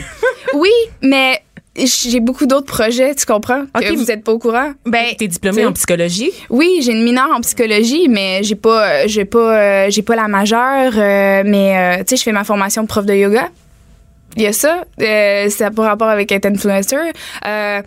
oui, 0.53 0.69
mais 1.01 1.41
j'ai 1.75 2.19
beaucoup 2.19 2.45
d'autres 2.45 2.65
projets. 2.65 3.15
Tu 3.15 3.25
comprends 3.25 3.65
que 3.73 3.91
Ok, 3.91 3.97
vous 3.97 4.11
êtes 4.11 4.23
pas 4.23 4.31
au 4.33 4.39
courant 4.39 4.71
Ben, 4.85 5.05
T'es 5.17 5.27
diplômée 5.27 5.65
en 5.65 5.71
psychologie? 5.73 6.31
Oui, 6.49 6.81
j'ai 6.83 6.91
une 6.91 7.03
mineure 7.03 7.29
en 7.33 7.39
psychologie, 7.41 8.07
mais 8.09 8.43
j'ai 8.43 8.55
pas, 8.55 8.87
euh, 8.89 9.03
j'ai 9.07 9.25
pas, 9.25 9.85
euh, 9.85 9.89
j'ai 9.89 10.01
pas 10.01 10.15
la 10.15 10.27
majeure. 10.27 10.93
euh, 10.97 11.43
mais 11.45 11.77
euh, 11.77 12.03
tu 12.03 12.09
sais, 12.09 12.17
je 12.17 12.23
fais 12.23 12.31
ma 12.33 12.43
formation 12.43 12.83
de 12.83 12.87
prof 12.87 13.05
de 13.05 13.13
yoga. 13.13 13.49
Il 14.37 14.43
y 14.43 14.47
a 14.47 14.53
ça, 14.53 14.85
euh, 15.01 15.49
ça 15.49 15.67
a 15.67 15.71
pas 15.71 15.83
rapport 15.83 16.07
avec 16.09 16.31
être 16.31 16.45
influencer. 16.45 16.95
Euh, 17.45 17.81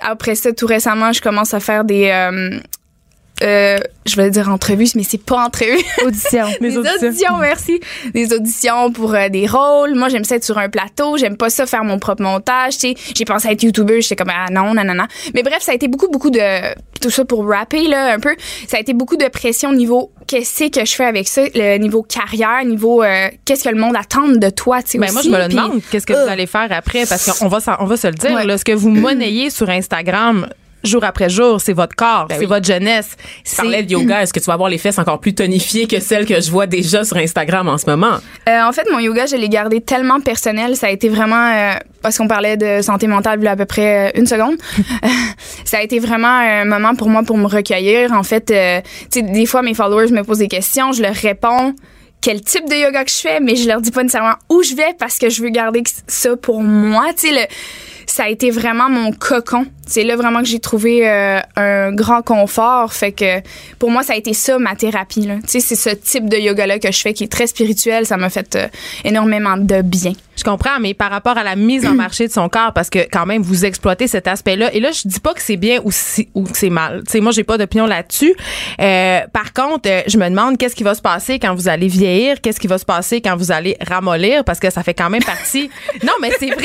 après 0.00 0.34
ça, 0.34 0.52
tout 0.52 0.66
récemment, 0.66 1.12
je 1.12 1.20
commence 1.20 1.54
à 1.54 1.60
faire 1.60 1.84
des, 1.84 2.10
euh, 3.42 3.54
euh, 3.64 3.78
je 4.06 4.16
vais 4.16 4.30
dire 4.30 4.48
entrevues, 4.48 4.88
mais 4.94 5.02
c'est 5.02 5.22
pas 5.22 5.46
entrevues. 5.46 5.82
Audition. 6.04 6.46
des 6.60 6.76
auditions. 6.76 7.36
merci. 7.40 7.80
Des 8.12 8.32
auditions 8.32 8.92
pour 8.92 9.14
euh, 9.14 9.28
des 9.28 9.46
rôles. 9.46 9.94
Moi, 9.94 10.08
j'aime 10.08 10.24
ça 10.24 10.36
être 10.36 10.44
sur 10.44 10.58
un 10.58 10.68
plateau. 10.68 11.16
J'aime 11.16 11.36
pas 11.36 11.50
ça 11.50 11.66
faire 11.66 11.84
mon 11.84 11.98
propre 11.98 12.22
montage. 12.22 12.74
Tu 12.78 12.88
sais, 12.88 12.94
j'ai 13.14 13.24
pensé 13.24 13.48
à 13.48 13.52
être 13.52 13.62
YouTuber. 13.62 14.02
J'étais 14.02 14.16
comme, 14.16 14.32
ah 14.34 14.50
non, 14.50 14.74
non, 14.74 14.84
non, 14.84 14.94
non. 14.94 15.06
Mais 15.34 15.42
bref, 15.42 15.58
ça 15.60 15.72
a 15.72 15.74
été 15.74 15.88
beaucoup, 15.88 16.08
beaucoup 16.08 16.30
de, 16.30 16.74
tout 17.00 17.10
ça 17.10 17.24
pour 17.24 17.46
rapper, 17.46 17.88
là, 17.88 18.14
un 18.14 18.20
peu. 18.20 18.34
Ça 18.68 18.76
a 18.76 18.80
été 18.80 18.94
beaucoup 18.94 19.16
de 19.16 19.28
pression 19.28 19.70
au 19.70 19.74
niveau, 19.74 20.10
qu'est-ce 20.26 20.70
que 20.70 20.84
je 20.84 20.94
fais 20.94 21.04
avec 21.04 21.28
ça, 21.28 21.42
le 21.54 21.78
niveau 21.78 22.02
carrière, 22.02 22.64
niveau, 22.64 23.02
euh, 23.02 23.28
qu'est-ce 23.44 23.64
que 23.64 23.68
le 23.68 23.80
monde 23.80 23.96
attend 23.96 24.28
de 24.28 24.50
toi, 24.50 24.82
tu 24.82 24.92
sais, 24.92 24.98
Ben 24.98 25.12
moi, 25.12 25.22
je 25.22 25.28
me 25.28 25.38
le 25.38 25.48
demande. 25.48 25.80
Qu'est-ce 25.90 26.06
que 26.06 26.12
vous 26.12 26.30
allez 26.30 26.46
faire 26.46 26.68
après? 26.70 27.06
Parce 27.06 27.38
qu'on 27.38 27.48
va, 27.48 27.58
on 27.80 27.84
va 27.84 27.96
se 27.96 28.06
le 28.06 28.14
dire. 28.14 28.32
Ouais. 28.32 28.44
Là, 28.44 28.58
ce 28.58 28.64
que 28.64 28.72
vous 28.72 28.90
monnayez 28.90 29.50
sur 29.50 29.68
Instagram 29.68 30.48
jour 30.84 31.02
après 31.04 31.28
jour, 31.28 31.60
c'est 31.60 31.72
votre 31.72 31.94
corps, 31.96 32.26
Ben 32.28 32.34
c'est 32.36 32.40
oui. 32.42 32.46
votre 32.46 32.66
jeunesse. 32.66 33.16
Tu 33.48 33.56
parlais 33.56 33.82
de 33.82 33.90
yoga. 33.92 34.22
Est-ce 34.22 34.32
que 34.32 34.38
tu 34.40 34.46
vas 34.46 34.54
avoir 34.54 34.68
les 34.68 34.78
fesses 34.78 34.98
encore 34.98 35.20
plus 35.20 35.34
tonifiées 35.34 35.86
que 35.86 36.00
celles 36.00 36.26
que 36.26 36.40
je 36.40 36.50
vois 36.50 36.66
déjà 36.66 37.04
sur 37.04 37.16
Instagram 37.16 37.68
en 37.68 37.78
ce 37.78 37.86
moment? 37.86 38.16
Euh, 38.48 38.62
en 38.62 38.72
fait, 38.72 38.86
mon 38.90 38.98
yoga, 38.98 39.26
je 39.26 39.36
l'ai 39.36 39.48
gardé 39.48 39.80
tellement 39.80 40.20
personnel. 40.20 40.76
Ça 40.76 40.86
a 40.88 40.90
été 40.90 41.08
vraiment 41.08 41.50
euh, 41.52 41.72
parce 42.02 42.18
qu'on 42.18 42.28
parlait 42.28 42.56
de 42.56 42.82
santé 42.82 43.06
mentale 43.06 43.38
il 43.40 43.44
y 43.44 43.48
a 43.48 43.52
à 43.52 43.56
peu 43.56 43.64
près 43.66 44.08
euh, 44.08 44.18
une 44.18 44.26
seconde. 44.26 44.56
ça 45.64 45.78
a 45.78 45.82
été 45.82 45.98
vraiment 45.98 46.28
un 46.28 46.64
moment 46.64 46.94
pour 46.94 47.08
moi 47.08 47.22
pour 47.22 47.38
me 47.38 47.46
recueillir. 47.46 48.12
En 48.12 48.22
fait, 48.22 48.50
euh, 48.50 48.80
tu 49.10 49.20
sais, 49.20 49.22
des 49.22 49.46
fois 49.46 49.62
mes 49.62 49.74
followers 49.74 50.10
me 50.12 50.22
posent 50.22 50.38
des 50.38 50.48
questions, 50.48 50.92
je 50.92 51.02
leur 51.02 51.14
réponds 51.14 51.74
quel 52.20 52.40
type 52.40 52.68
de 52.70 52.74
yoga 52.74 53.04
que 53.04 53.10
je 53.10 53.16
fais, 53.16 53.38
mais 53.40 53.54
je 53.54 53.68
leur 53.68 53.82
dis 53.82 53.90
pas 53.90 54.02
nécessairement 54.02 54.36
où 54.48 54.62
je 54.62 54.74
vais 54.74 54.94
parce 54.98 55.18
que 55.18 55.28
je 55.28 55.42
veux 55.42 55.50
garder 55.50 55.82
ça 56.06 56.36
pour 56.36 56.62
moi. 56.62 57.04
Tu 57.16 57.28
sais, 57.28 57.34
le- 57.34 57.46
ça 58.06 58.24
a 58.24 58.28
été 58.28 58.50
vraiment 58.50 58.88
mon 58.88 59.12
cocon. 59.12 59.66
C'est 59.86 60.04
là 60.04 60.16
vraiment 60.16 60.40
que 60.40 60.46
j'ai 60.46 60.60
trouvé 60.60 61.08
euh, 61.08 61.40
un 61.56 61.92
grand 61.92 62.22
confort. 62.22 62.92
Fait 62.92 63.12
que 63.12 63.40
pour 63.78 63.90
moi, 63.90 64.02
ça 64.02 64.14
a 64.14 64.16
été 64.16 64.32
ça 64.32 64.58
ma 64.58 64.76
thérapie. 64.76 65.28
Tu 65.28 65.40
sais, 65.46 65.60
c'est 65.60 65.76
ce 65.76 65.90
type 65.90 66.28
de 66.28 66.36
yoga-là 66.36 66.78
que 66.78 66.90
je 66.90 67.00
fais 67.00 67.12
qui 67.12 67.24
est 67.24 67.32
très 67.32 67.46
spirituel. 67.46 68.06
Ça 68.06 68.16
m'a 68.16 68.30
fait 68.30 68.56
euh, 68.56 68.68
énormément 69.04 69.56
de 69.56 69.82
bien. 69.82 70.12
Je 70.36 70.42
comprends, 70.44 70.78
mais 70.80 70.94
par 70.94 71.10
rapport 71.10 71.38
à 71.38 71.44
la 71.44 71.56
mise 71.56 71.86
en 71.86 71.94
marché 71.94 72.26
de 72.26 72.32
son 72.32 72.48
corps, 72.48 72.72
parce 72.74 72.90
que 72.90 73.00
quand 73.10 73.24
même, 73.26 73.42
vous 73.42 73.64
exploitez 73.64 74.08
cet 74.08 74.26
aspect-là. 74.26 74.72
Et 74.74 74.80
là, 74.80 74.90
je 74.92 75.06
dis 75.06 75.20
pas 75.20 75.32
que 75.34 75.40
c'est 75.40 75.56
bien 75.56 75.78
ou, 75.84 75.90
si- 75.92 76.28
ou 76.34 76.42
que 76.44 76.56
c'est 76.56 76.70
mal. 76.70 77.02
Tu 77.06 77.12
sais, 77.12 77.20
moi, 77.20 77.32
j'ai 77.32 77.44
pas 77.44 77.56
d'opinion 77.58 77.86
là-dessus. 77.86 78.34
Euh, 78.80 79.20
par 79.32 79.52
contre, 79.52 79.88
euh, 79.88 80.02
je 80.06 80.18
me 80.18 80.28
demande 80.28 80.58
qu'est-ce 80.58 80.74
qui 80.74 80.82
va 80.82 80.94
se 80.94 81.02
passer 81.02 81.38
quand 81.38 81.54
vous 81.54 81.68
allez 81.68 81.88
vieillir, 81.88 82.40
qu'est-ce 82.40 82.58
qui 82.60 82.66
va 82.66 82.78
se 82.78 82.84
passer 82.84 83.20
quand 83.20 83.36
vous 83.36 83.52
allez 83.52 83.76
ramollir, 83.86 84.44
parce 84.44 84.58
que 84.60 84.70
ça 84.70 84.82
fait 84.82 84.94
quand 84.94 85.10
même 85.10 85.22
partie. 85.22 85.70
non, 86.02 86.12
mais 86.20 86.30
c'est 86.38 86.50
vrai. 86.50 86.64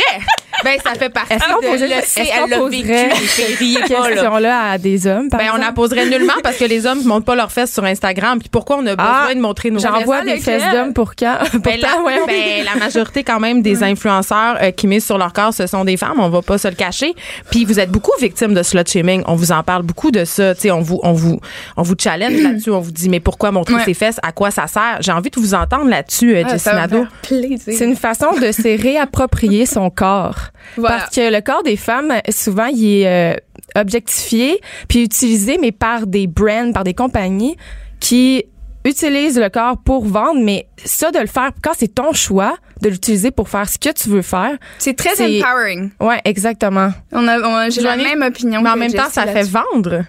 Ben, 0.64 0.78
ça 0.84 0.94
fait 0.96 1.10
partie 1.10 1.34
Est-ce 1.34 1.44
qu'on 1.46 1.62
de 1.62 1.68
poserait- 1.68 2.02
cette 2.02 3.58
question-là 3.60 4.72
à 4.72 4.78
des 4.78 5.08
hommes, 5.08 5.30
par 5.30 5.40
Ben, 5.40 5.52
on 5.54 5.58
la 5.58 5.72
poserait 5.72 6.06
nullement 6.10 6.34
parce 6.44 6.58
que 6.58 6.66
les 6.66 6.86
hommes 6.86 7.00
ne 7.02 7.08
montrent 7.08 7.26
pas 7.26 7.36
leurs 7.36 7.52
fesses 7.52 7.72
sur 7.74 7.84
Instagram. 7.86 8.40
Puis 8.40 8.50
pourquoi 8.50 8.78
on 8.78 8.86
a 8.88 8.96
besoin 8.96 9.28
Ah, 9.30 9.34
de 9.34 9.40
montrer 9.40 9.72
nos 9.72 9.80
J'envoie 9.80 10.24
fesses? 10.24 10.26
des 10.36 10.40
fesses 10.40 10.72
d'hommes 10.74 10.94
pour 10.94 11.16
quand? 11.16 11.38
Ben, 11.54 11.62
Pourtant, 11.80 11.98
la, 11.98 12.04
ouais, 12.04 12.20
ben, 12.28 12.66
la 12.66 12.76
majorité 12.76 13.24
quand 13.24 13.40
même 13.40 13.59
des 13.62 13.84
influenceurs 13.84 14.58
euh, 14.62 14.72
qui 14.72 14.88
misent 14.88 15.06
sur 15.06 15.18
leur 15.18 15.34
corps, 15.34 15.54
ce 15.54 15.68
sont 15.68 15.86
des 15.86 15.98
femmes. 15.98 16.20
On 16.20 16.30
va 16.30 16.42
pas 16.42 16.58
se 16.58 16.68
le 16.68 16.76
cacher. 16.76 17.14
Puis 17.52 17.66
vous 17.66 17.80
êtes 17.80 17.92
beaucoup 17.92 18.12
victime 18.20 18.54
de 18.54 18.64
slut 18.64 18.84
shaming. 18.88 19.24
On 19.28 19.36
vous 19.36 19.52
en 19.52 19.64
parle 19.64 19.84
beaucoup 19.84 20.12
de 20.12 20.26
ça. 20.26 20.56
Tu 20.56 20.62
sais, 20.62 20.72
on 20.72 20.82
vous, 20.82 21.00
on 21.04 21.14
vous, 21.14 21.40
on 21.78 21.82
vous 21.84 21.96
challenge 22.00 22.34
là-dessus. 22.44 22.72
On 22.72 22.80
vous 22.80 22.92
dit 22.92 23.10
mais 23.10 23.20
pourquoi 23.20 23.52
montrer 23.52 23.76
Ouais. 23.76 23.86
ses 23.86 23.94
fesses? 23.94 24.20
À 24.24 24.32
quoi 24.32 24.52
ça 24.52 24.68
sert? 24.68 24.98
J'ai 25.02 25.12
envie 25.12 25.30
de 25.30 25.40
vous 25.40 25.54
entendre 25.54 25.88
là-dessus, 25.90 26.36
euh, 26.36 26.44
Ah. 26.46 26.58
C'est 26.58 27.86
une 27.86 27.96
façon 27.96 28.32
de 28.42 28.52
se 28.52 28.82
réapproprier 28.82 29.66
son 29.66 29.90
corps. 29.90 30.38
Voilà. 30.78 30.98
Parce 30.98 31.16
que 31.16 31.32
le 31.34 31.42
corps 31.42 31.64
des 31.64 31.78
femmes, 31.78 32.14
souvent, 32.30 32.66
il 32.68 33.02
est 33.02 33.08
euh, 33.08 33.36
objectifié 33.76 34.60
puis 34.88 35.04
utilisé, 35.04 35.58
mais 35.60 35.72
par 35.72 36.08
des 36.08 36.28
brands, 36.28 36.72
par 36.74 36.84
des 36.84 36.94
compagnies 36.94 37.56
qui 38.00 38.46
utilisent 38.90 39.40
le 39.40 39.50
corps 39.50 39.78
pour 39.78 40.06
vendre, 40.06 40.42
mais 40.42 40.68
ça, 40.84 41.12
de 41.12 41.20
le 41.20 41.28
faire 41.28 41.52
quand 41.64 41.72
c'est 41.78 41.94
ton 41.94 42.14
choix, 42.14 42.56
de 42.82 42.90
l'utiliser 42.90 43.32
pour 43.32 43.50
faire 43.50 43.68
ce 43.70 43.78
que 43.78 43.92
tu 43.94 44.10
veux 44.10 44.22
faire. 44.22 44.58
C'est 44.78 44.96
très 44.96 45.16
empowering. 45.42 45.92
Ouais, 46.00 46.20
exactement. 46.26 46.92
On 47.12 47.28
a, 47.28 47.40
on 47.40 47.56
a- 47.56 47.70
j'ai 47.70 47.82
la 47.82 47.96
même 47.98 48.22
opinion. 48.22 48.62
Mais 48.62 48.70
en 48.70 48.76
même 48.76 48.92
temps, 48.94 49.10
ça 49.10 49.26
fait 49.28 49.44
vendre. 49.44 50.04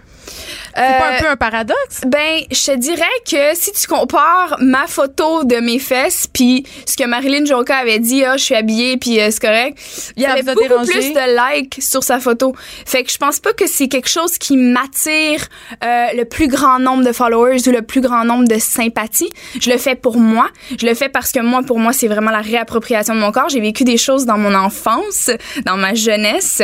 C'est 0.75 0.83
Euh, 0.83 0.99
pas 0.99 1.17
un 1.17 1.19
peu 1.21 1.29
un 1.29 1.37
paradoxe? 1.37 2.01
Ben, 2.07 2.41
je 2.51 2.65
te 2.73 2.77
dirais 2.77 3.05
que 3.31 3.55
si 3.55 3.73
tu 3.73 3.87
compares 3.87 4.57
ma 4.61 4.87
photo 4.87 5.45
de 5.45 5.57
mes 5.57 5.79
fesses 5.79 6.27
puis 6.33 6.65
ce 6.87 6.97
que 6.97 7.05
Marilyn 7.05 7.45
Jonka 7.45 7.77
avait 7.77 7.99
dit, 7.99 8.25
ah, 8.25 8.37
je 8.37 8.45
suis 8.45 8.55
habillée 8.55 8.97
puis 8.97 9.21
euh, 9.21 9.29
c'est 9.31 9.41
correct, 9.41 9.79
il 10.17 10.23
y 10.23 10.27
avait 10.27 10.43
beaucoup 10.43 10.61
dérangé? 10.69 10.93
plus 10.93 11.13
de 11.13 11.57
likes 11.57 11.79
sur 11.83 12.03
sa 12.05 12.21
photo. 12.21 12.55
Fait 12.87 13.03
que 13.03 13.11
je 13.11 13.19
pense 13.19 13.41
pas 13.41 13.53
que 13.53 13.67
c'est 13.67 13.89
quelque 13.89 14.09
chose 14.09 14.39
qui 14.39 14.57
m'attire 14.57 15.47
euh, 15.85 16.07
le 16.15 16.25
plus 16.25 16.49
grand 16.49 16.79
nombre 16.79 17.05
de 17.05 17.13
followers 17.13 17.67
ou 17.69 17.71
le 17.73 17.83
plus 17.83 18.01
grand 18.01 18.25
nombre 18.25 18.47
de 18.47 18.59
sympathies. 18.59 19.31
Je 19.61 19.71
le 19.71 19.79
fais 19.79 19.95
pour 19.95 20.19
moi. 20.19 20.49
Je 20.79 20.87
le 20.87 20.95
fais 20.95 21.09
parce 21.09 21.33
que 21.33 21.41
moi, 21.41 21.63
pour 21.63 21.79
moi, 21.79 21.93
c'est 21.93 22.09
vraiment 22.09 22.31
la 22.31 22.41
réappropriation 22.41 23.15
de 23.15 23.21
mon 23.21 23.33
corps. 23.33 23.49
J'ai 23.49 23.61
vécu 23.61 23.85
des 23.85 23.97
choses 23.97 24.27
dans 24.27 24.39
mon 24.39 24.55
enfance, 24.55 25.31
dans 25.65 25.77
ma 25.77 25.95
jeunesse, 25.95 26.63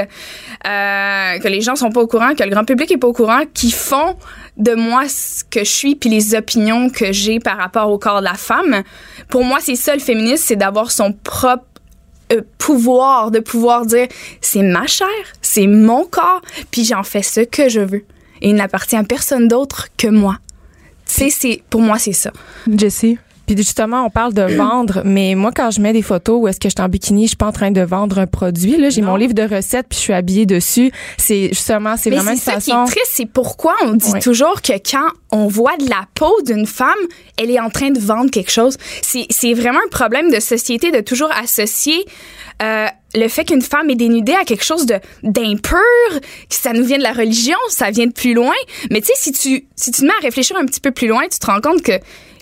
euh, 0.67 1.39
que 1.39 1.49
les 1.49 1.61
gens 1.61 1.77
sont 1.77 1.91
pas 1.91 2.01
au 2.01 2.07
courant, 2.07 2.35
que 2.35 2.43
le 2.43 2.51
grand 2.51 2.65
public 2.65 2.91
est 2.91 2.99
pas 2.99 3.09
au 3.09 3.13
courant, 3.13 3.41
qui 3.55 3.71
font 3.71 3.96
de 4.57 4.75
moi 4.75 5.09
ce 5.09 5.45
que 5.45 5.61
je 5.61 5.71
suis 5.71 5.95
puis 5.95 6.09
les 6.09 6.35
opinions 6.35 6.91
que 6.91 7.13
j'ai 7.13 7.41
par 7.41 7.59
rapport 7.59 7.91
au 7.91 7.99
corps 7.99 8.21
de 8.21 8.25
la 8.25 8.35
femme. 8.35 8.83
Pour 9.29 9.45
moi, 9.45 9.59
c'est 9.61 9.77
ça 9.77 9.95
le 9.95 10.01
féminisme, 10.01 10.45
c'est 10.47 10.57
d'avoir 10.57 10.91
son 10.91 11.13
propre 11.13 11.65
euh, 12.33 12.43
pouvoir, 12.59 13.31
de 13.31 13.39
pouvoir 13.39 13.87
dire 13.87 14.09
c'est 14.41 14.63
ma 14.63 14.87
chair, 14.87 15.07
c'est 15.43 15.69
mon 15.69 16.05
corps, 16.05 16.43
puis 16.73 16.85
j'en 16.85 17.05
fais 17.05 17.23
ce 17.23 17.41
que 17.41 17.69
je 17.69 17.81
veux. 17.81 18.05
Et 18.43 18.51
il 18.51 18.57
n'appartient 18.57 18.97
à 18.97 19.05
personne 19.05 19.47
d'autre 19.47 19.89
que 19.97 20.09
moi. 20.09 20.39
Tu 21.07 21.31
c'est 21.31 21.63
pour 21.71 21.81
moi 21.81 21.99
c'est 21.99 22.13
ça. 22.13 22.33
Jessie? 22.67 23.19
Puis 23.47 23.57
justement, 23.57 24.05
on 24.05 24.11
parle 24.11 24.35
de 24.35 24.43
vendre, 24.57 25.03
mais 25.05 25.35
moi, 25.35 25.53
quand 25.55 25.71
je 25.71 25.81
mets 25.81 25.93
des 25.93 26.03
photos 26.03 26.39
où 26.41 26.49
est-ce 26.49 26.61
que 26.61 26.69
je 26.69 26.75
suis 26.77 26.85
en 26.85 26.89
bikini, 26.89 27.25
je 27.25 27.29
suis 27.29 27.37
pas 27.37 27.47
en 27.47 27.53
train 27.53 27.71
de 27.71 27.81
vendre 27.81 28.19
un 28.19 28.27
produit. 28.27 28.77
Là, 28.77 28.91
j'ai 28.91 29.03
mon 29.03 29.17
livre 29.17 29.35
de 29.35 29.43
recettes, 29.43 29.87
puis 29.89 29.99
je 29.99 30.03
suis 30.03 30.13
habillée 30.13 30.47
dessus. 30.47 30.93
C'est 31.17 31.49
justement, 31.49 31.97
c'est 31.97 32.11
vraiment 32.11 32.25
c'est 32.25 32.33
une 32.33 32.39
ça 32.39 32.55
qui 32.57 32.71
façon. 32.71 32.85
est 32.85 32.87
triste, 32.87 33.11
c'est 33.13 33.31
pourquoi 33.31 33.75
on 33.85 33.95
dit 33.95 34.13
toujours 34.23 34.63
que 34.63 34.73
quand 34.73 35.09
on 35.31 35.47
voit 35.47 35.77
de 35.77 35.89
la 35.89 36.07
peau 36.15 36.35
d'une 36.45 36.67
femme, 36.67 36.89
elle 37.39 37.51
est 37.51 37.61
en 37.61 37.71
train 37.71 37.91
de 37.91 37.99
vendre 37.99 38.31
quelque 38.31 38.51
chose. 38.51 38.77
C'est 39.03 39.27
c'est 39.31 39.55
vraiment 39.55 39.81
un 39.85 39.91
problème 39.91 40.31
de 40.31 40.41
société 40.41 40.91
de 40.91 41.01
toujours 41.01 41.31
associer 41.33 42.05
euh, 42.63 42.87
le 43.15 43.29
fait 43.29 43.45
qu'une 43.45 43.63
femme 43.63 43.91
est 43.91 43.97
dénudée 43.97 44.35
à 44.35 44.45
quelque 44.45 44.65
chose 44.65 44.87
de 44.87 44.97
d'impur, 45.23 45.79
que 46.11 46.55
ça 46.55 46.73
nous 46.73 46.85
vient 46.85 46.99
de 46.99 47.03
la 47.03 47.13
religion, 47.13 47.57
ça 47.69 47.91
vient 47.91 48.07
de 48.07 48.13
plus 48.13 48.35
loin. 48.35 48.55
Mais 48.91 49.01
tu 49.01 49.07
sais, 49.09 49.13
si 49.17 49.33
tu 49.33 49.67
si 49.77 49.91
tu 49.91 50.01
te 50.01 50.07
mets 50.07 50.13
à 50.19 50.23
réfléchir 50.23 50.57
un 50.57 50.65
petit 50.65 50.81
peu 50.81 50.91
plus 50.91 51.09
loin, 51.09 51.23
tu 51.31 51.39
te 51.39 51.47
rends 51.47 51.61
compte 51.61 51.83
que 51.83 51.93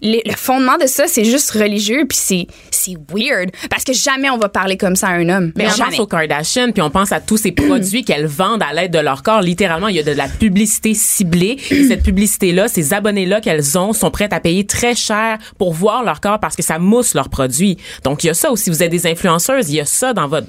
le 0.04 0.36
fondement 0.36 0.76
de 0.76 0.86
ça, 0.86 1.06
c'est 1.06 1.24
juste 1.24 1.50
religieux, 1.52 2.04
puis 2.08 2.18
c'est 2.20 2.46
c'est 2.70 2.96
weird 3.10 3.50
parce 3.70 3.84
que 3.84 3.92
jamais 3.92 4.28
on 4.30 4.36
va 4.36 4.48
parler 4.48 4.76
comme 4.76 4.96
ça 4.96 5.08
à 5.08 5.12
un 5.12 5.28
homme. 5.28 5.52
Mais 5.56 5.66
on 5.66 5.70
jamais. 5.70 5.90
pense 5.92 6.00
aux 6.00 6.06
Kardashian, 6.06 6.72
puis 6.72 6.82
on 6.82 6.90
pense 6.90 7.12
à 7.12 7.20
tous 7.20 7.38
ces 7.38 7.52
produits 7.52 8.04
qu'elles 8.04 8.26
vendent 8.26 8.62
à 8.62 8.72
l'aide 8.72 8.92
de 8.92 8.98
leur 8.98 9.22
corps. 9.22 9.40
Littéralement, 9.40 9.88
il 9.88 9.96
y 9.96 10.00
a 10.00 10.02
de 10.02 10.12
la 10.12 10.28
publicité 10.28 10.94
ciblée. 10.94 11.56
Et 11.70 11.84
cette 11.84 12.02
publicité-là, 12.02 12.68
ces 12.68 12.92
abonnés-là 12.92 13.40
qu'elles 13.40 13.78
ont 13.78 13.92
sont 13.92 14.10
prêtes 14.10 14.32
à 14.32 14.40
payer 14.40 14.66
très 14.66 14.94
cher 14.94 15.38
pour 15.58 15.72
voir 15.72 16.04
leur 16.04 16.20
corps 16.20 16.40
parce 16.40 16.56
que 16.56 16.62
ça 16.62 16.78
mousse 16.78 17.14
leurs 17.14 17.30
produits. 17.30 17.78
Donc, 18.02 18.24
il 18.24 18.28
y 18.28 18.30
a 18.30 18.34
ça 18.34 18.50
aussi. 18.50 18.70
Vous 18.70 18.82
êtes 18.82 18.90
des 18.90 19.06
influenceuses. 19.06 19.70
Il 19.70 19.76
y 19.76 19.80
a 19.80 19.86
ça 19.86 20.12
dans 20.12 20.28
votre, 20.28 20.46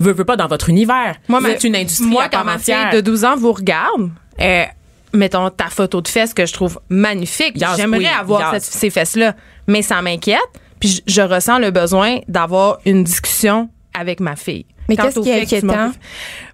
veut, 0.00 0.12
veut 0.12 0.24
pas 0.24 0.36
dans 0.36 0.48
votre 0.48 0.68
univers. 0.68 1.16
Moi, 1.28 1.40
êtes 1.48 1.64
une 1.64 1.76
industrie 1.76 2.06
Moi, 2.06 2.24
à 2.24 2.28
quand 2.28 2.38
part 2.38 2.44
ma 2.44 2.58
fille 2.58 2.74
entière. 2.74 2.92
de 2.92 3.00
12 3.00 3.24
ans 3.24 3.36
vous 3.36 3.52
regarde, 3.52 4.10
euh, 4.40 4.64
mettons 5.12 5.50
ta 5.50 5.66
photo 5.70 6.00
de 6.00 6.08
fesses 6.08 6.34
que 6.34 6.46
je 6.46 6.52
trouve 6.52 6.80
magnifique. 6.88 7.60
Yes, 7.60 7.76
J'aimerais 7.76 7.98
oui, 7.98 8.06
avoir 8.06 8.54
yes. 8.54 8.64
cette- 8.64 8.74
ces 8.74 8.90
fesses-là, 8.90 9.34
mais 9.66 9.82
ça 9.82 10.00
m'inquiète. 10.02 10.38
Puis 10.80 11.02
je, 11.06 11.12
je 11.12 11.22
ressens 11.22 11.58
le 11.58 11.70
besoin 11.70 12.18
d'avoir 12.28 12.78
une 12.84 13.02
discussion 13.04 13.68
avec 13.98 14.20
ma 14.20 14.36
fille. 14.36 14.66
Mais 14.88 14.96
qu'est-ce 14.96 15.20
qui 15.20 15.30
est 15.30 15.42
inquiétant? 15.42 15.92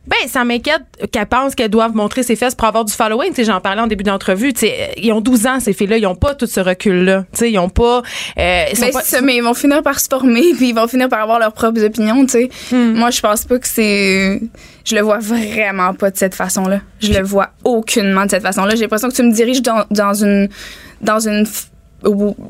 Ben, 0.06 0.28
ça 0.28 0.44
m'inquiète 0.44 0.82
qu'elle 1.12 1.24
pense 1.26 1.54
qu'elle 1.54 1.70
doivent 1.70 1.94
montrer 1.96 2.22
ses 2.22 2.36
fesses 2.36 2.54
pour 2.54 2.68
avoir 2.68 2.84
du 2.84 2.92
following. 2.92 3.30
Tu 3.30 3.36
sais, 3.36 3.44
j'en 3.44 3.60
parlais 3.62 3.80
en 3.80 3.86
début 3.86 4.04
d'entrevue. 4.04 4.52
Tu 4.52 4.60
sais, 4.60 4.90
ils 4.98 5.10
ont 5.12 5.22
12 5.22 5.46
ans, 5.46 5.60
ces 5.60 5.72
filles-là. 5.72 5.96
Ils 5.96 6.06
ont 6.06 6.14
pas 6.14 6.34
tout 6.34 6.46
ce 6.46 6.60
recul-là. 6.60 7.24
Tu 7.32 7.38
sais, 7.38 7.50
ils 7.50 7.58
ont 7.58 7.70
pas, 7.70 8.02
euh, 8.38 8.64
ils 8.70 8.76
sont 8.76 8.84
Mais, 8.84 8.92
pas- 8.92 9.00
c'est 9.00 9.16
ça, 9.16 9.22
mais 9.22 9.36
ils 9.36 9.42
vont 9.42 9.54
finir 9.54 9.82
par 9.82 9.98
se 9.98 10.08
former 10.08 10.52
puis 10.56 10.68
ils 10.68 10.74
vont 10.74 10.86
finir 10.88 11.08
par 11.08 11.20
avoir 11.22 11.38
leurs 11.38 11.54
propres 11.54 11.82
opinions, 11.82 12.22
tu 12.26 12.32
sais. 12.32 12.50
Hmm. 12.70 12.92
Moi, 12.98 13.10
je 13.10 13.20
pense 13.22 13.46
pas 13.46 13.58
que 13.58 13.66
c'est 13.66 14.40
je 14.84 14.94
le 14.94 15.00
vois 15.00 15.18
vraiment 15.20 15.94
pas 15.94 16.10
de 16.10 16.16
cette 16.18 16.34
façon-là. 16.34 16.80
Je 17.00 17.12
le 17.12 17.22
vois 17.24 17.50
aucunement 17.64 18.26
de 18.26 18.30
cette 18.30 18.42
façon-là. 18.42 18.74
J'ai 18.74 18.82
l'impression 18.82 19.08
que 19.08 19.14
tu 19.14 19.22
me 19.22 19.32
diriges 19.32 19.62
dans, 19.62 19.84
dans 19.90 20.12
une 20.12 20.50
dans 21.00 21.26
une 21.26 21.46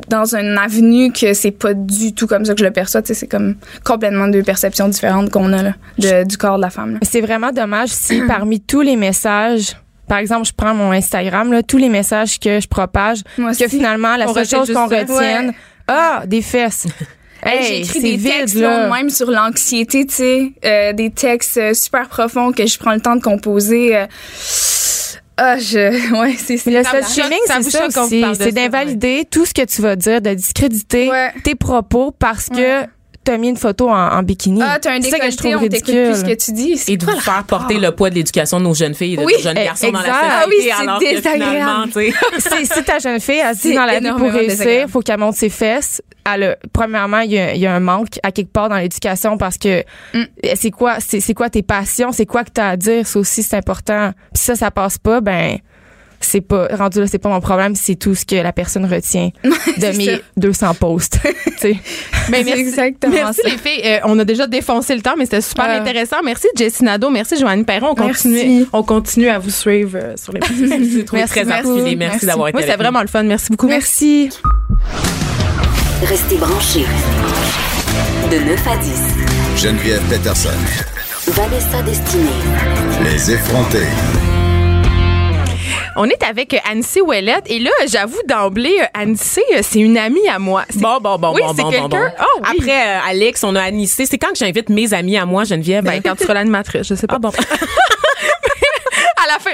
dans 0.08 0.34
une 0.34 0.58
avenue 0.58 1.12
que 1.12 1.32
c'est 1.34 1.50
pas 1.50 1.74
du 1.74 2.12
tout 2.14 2.26
comme 2.26 2.44
ça 2.44 2.54
que 2.54 2.60
je 2.60 2.64
le 2.64 2.72
perçois, 2.72 3.00
c'est 3.04 3.26
comme 3.26 3.56
complètement 3.84 4.28
deux 4.28 4.42
perceptions 4.42 4.88
différentes 4.88 5.30
qu'on 5.30 5.52
a 5.52 5.62
là, 5.62 5.74
de- 5.98 6.24
du 6.24 6.36
corps 6.36 6.56
de 6.56 6.62
la 6.62 6.70
femme. 6.70 6.98
C'est 7.02 7.20
vraiment 7.20 7.50
dommage 7.52 7.90
si 7.90 8.20
parmi 8.28 8.60
tous 8.60 8.80
les 8.82 8.96
messages, 8.96 9.76
par 10.08 10.18
exemple, 10.18 10.46
je 10.46 10.52
prends 10.56 10.74
mon 10.74 10.90
Instagram, 10.92 11.52
là, 11.52 11.62
tous 11.62 11.78
les 11.78 11.88
messages 11.88 12.38
que 12.38 12.60
je 12.60 12.68
propage, 12.68 13.22
que 13.36 13.68
finalement, 13.68 14.16
la 14.16 14.28
On 14.28 14.34
seule 14.34 14.46
chose 14.46 14.72
qu'on 14.72 14.86
retienne, 14.86 15.48
Ouais. 15.48 15.54
ah, 15.88 16.22
des 16.26 16.42
fesses. 16.42 16.86
Hey, 17.46 17.58
Hey, 17.58 17.64
j'ai 17.66 17.80
écrit 17.82 18.00
des 18.00 18.16
vide, 18.16 18.32
textes 18.32 18.54
là. 18.56 18.88
même 18.90 19.10
sur 19.10 19.30
l'anxiété, 19.30 20.06
tu 20.06 20.14
sais, 20.14 20.52
euh, 20.64 20.92
des 20.94 21.10
textes 21.10 21.58
euh, 21.58 21.74
super 21.74 22.08
profonds 22.08 22.52
que 22.52 22.66
je 22.66 22.78
prends 22.78 22.94
le 22.94 23.00
temps 23.00 23.16
de 23.16 23.22
composer. 23.22 23.94
euh. 23.94 24.06
Ah, 25.36 25.58
je, 25.58 26.14
ouais, 26.20 26.36
c'est 26.38 26.64
Mais 26.66 26.78
le 26.78 26.84
ça. 26.84 26.90
c'est 27.02 27.22
ça, 27.46 27.58
vous 27.60 27.70
c'est 28.34 28.52
d'invalider 28.52 29.24
tout 29.28 29.44
ce 29.46 29.52
que 29.54 29.64
tu 29.64 29.82
vas 29.82 29.96
dire, 29.96 30.20
de 30.20 30.32
discréditer 30.34 31.10
Ouais. 31.10 31.32
tes 31.42 31.54
propos 31.56 32.12
parce 32.12 32.48
que 32.48 32.84
t'as 33.24 33.37
mis 33.38 33.48
une 33.48 33.56
photo 33.56 33.88
en, 33.90 33.94
en 34.12 34.22
bikini. 34.22 34.60
Ah, 34.62 34.78
t'as 34.80 34.92
un 34.92 35.00
ça 35.00 35.00
que 35.00 35.06
je 35.06 35.10
décolleté, 35.10 35.37
trouve 35.37 35.54
on 35.54 35.58
ridicule. 35.58 36.04
plus 36.10 36.20
ce 36.20 36.24
que 36.24 36.34
tu 36.34 36.52
dis. 36.52 36.80
Et 36.88 36.96
de 36.96 37.04
vous 37.04 37.10
faire 37.20 37.34
rapport? 37.34 37.58
porter 37.60 37.78
le 37.78 37.90
poids 37.90 38.10
de 38.10 38.14
l'éducation 38.16 38.58
de 38.60 38.64
nos 38.64 38.74
jeunes 38.74 38.94
filles 38.94 39.14
et 39.14 39.16
de 39.16 39.22
Oui, 39.24 39.32
nos 39.37 39.42
jeunes 39.42 39.54
garçons 39.56 39.90
dans 39.90 40.00
la 40.00 40.04
société. 40.06 40.26
Ah 40.30 40.44
oui, 40.48 40.54
c'est 40.62 40.70
alors 40.72 40.98
que 40.98 41.04
désagréable. 41.04 41.44
finalement, 41.50 41.84
tu 41.87 41.92
sais, 41.92 42.12
C'est- 42.38 42.74
si 42.74 42.84
ta 42.84 42.98
jeune 42.98 43.20
fille, 43.20 43.42
elle 43.44 43.56
se 43.56 43.62
dit 43.62 43.74
dans 43.74 43.84
la 43.87 43.98
vie 44.00 44.10
pour 44.10 44.30
réussir, 44.30 44.88
faut 44.88 45.00
qu'elle 45.00 45.18
monte 45.18 45.34
ses 45.37 45.48
fesses. 45.48 46.02
Elle 46.32 46.42
a- 46.44 46.56
premièrement, 46.72 47.18
il 47.20 47.32
y, 47.32 47.38
a, 47.38 47.54
il 47.54 47.60
y 47.60 47.66
a 47.66 47.74
un 47.74 47.80
manque 47.80 48.18
à 48.22 48.32
quelque 48.32 48.52
part 48.52 48.68
dans 48.68 48.76
l'éducation 48.76 49.37
parce 49.37 49.58
que 49.58 49.82
Mm. 50.14 50.22
c'est 50.54 50.70
quoi, 50.70 50.96
c'est 51.00 51.20
c'est 51.20 51.34
quoi 51.34 51.50
tes 51.50 51.62
passions, 51.62 52.12
c'est 52.12 52.24
quoi 52.26 52.44
que 52.44 52.50
t'as 52.50 52.68
à 52.70 52.76
dire, 52.76 53.06
ça 53.06 53.18
aussi 53.18 53.42
c'est 53.42 53.56
important. 53.56 54.12
Puis 54.32 54.42
ça, 54.42 54.54
ça 54.54 54.70
passe 54.70 54.96
pas, 54.98 55.20
ben 55.20 55.58
c'est 56.24 56.40
pas 56.40 56.68
rendu 56.76 57.00
là, 57.00 57.06
c'est 57.06 57.18
pas 57.18 57.28
mon 57.28 57.40
problème, 57.40 57.74
c'est 57.74 57.94
tout 57.96 58.14
ce 58.14 58.24
que 58.24 58.37
la 58.37 58.52
personne 58.52 58.84
retient 58.87 59.30
de 59.44 59.50
c'est 59.76 59.92
mes 59.96 60.06
ça. 60.06 60.22
200 60.37 60.74
posts. 60.74 61.18
Mais 61.64 62.38
C'est 62.38 62.44
merci, 62.44 62.60
exactement 62.60 63.12
merci 63.14 63.40
ça. 63.42 63.48
les 63.48 63.58
filles. 63.58 63.80
Euh, 63.84 63.98
on 64.04 64.18
a 64.18 64.24
déjà 64.24 64.46
défoncé 64.46 64.94
le 64.94 65.00
temps, 65.02 65.14
mais 65.16 65.24
c'était 65.24 65.40
super 65.40 65.66
Ah. 65.68 65.80
intéressant. 65.80 66.16
Merci 66.24 66.46
Jessie 66.56 66.84
Nadeau, 66.84 67.08
merci 67.10 67.38
Joanne 67.38 67.64
Perron. 67.64 67.94
On 67.98 68.04
Merci. 68.06 68.22
continue, 68.28 68.66
on 68.72 68.82
continue 68.82 69.28
à 69.28 69.38
vous 69.38 69.50
suivre 69.50 69.98
euh, 70.00 70.14
sur 70.16 70.32
les 70.32 70.40
trouvé 70.40 70.68
Merci 70.68 71.04
très. 71.04 71.44
Merci, 71.44 71.96
Merci. 71.96 72.26
d'avoir 72.26 72.48
été 72.48 72.58
Oui, 72.58 72.64
nous. 72.68 72.76
vraiment 72.76 73.00
le 73.02 73.06
fun. 73.08 73.22
Merci 73.22 73.50
beaucoup. 73.50 73.68
Merci. 73.68 74.30
Restez 76.02 76.37
branchés. 76.37 76.84
De 78.30 78.38
9 78.38 78.66
à 78.68 78.76
10. 78.76 79.62
Geneviève 79.62 80.02
Peterson. 80.10 80.48
Vanessa 81.28 81.82
Destinée. 81.82 82.30
Les 83.04 83.30
effrontés. 83.32 83.87
On 85.96 86.07
est 86.07 86.22
avec 86.24 86.57
Annecy 86.68 87.00
Ouellette 87.00 87.44
et 87.48 87.61
là, 87.61 87.70
j'avoue 87.87 88.20
d'emblée, 88.28 88.76
euh, 88.80 88.85
Annecy, 88.94 89.42
euh, 89.54 89.61
c'est 89.62 89.78
une 89.78 89.96
amie 89.96 90.26
à 90.28 90.38
moi. 90.40 90.64
Bon, 90.74 90.98
bon, 91.00 91.18
bon, 91.18 91.33
Oui, 91.35 91.40
bon, 91.42 91.54
c'est 91.54 91.62
bon, 91.62 91.70
bon, 91.70 91.88
quelqu'un- 91.88 91.88
bon. 92.09 92.12
Oh, 92.20 92.40
oui. 92.42 92.57
Après, 92.59 92.88
euh, 92.96 93.00
Alex, 93.09 93.44
on 93.44 93.54
a 93.54 93.62
Anissé. 93.62 94.04
C'est 94.07 94.18
quand 94.18 94.30
que 94.33 94.38
j'invite 94.38 94.68
mes 94.70 94.92
amis 94.92 95.16
à 95.16 95.24
moi, 95.24 95.44
Geneviève? 95.44 95.85
Ben, 95.85 96.00
quand 96.04 96.16
tu 96.16 96.24
seras 96.24 96.35
l'animatrice, 96.35 96.88
je 96.88 96.94
sais 96.94 97.07
pas. 97.07 97.14
ah 97.16 97.18
bon. 97.20 97.30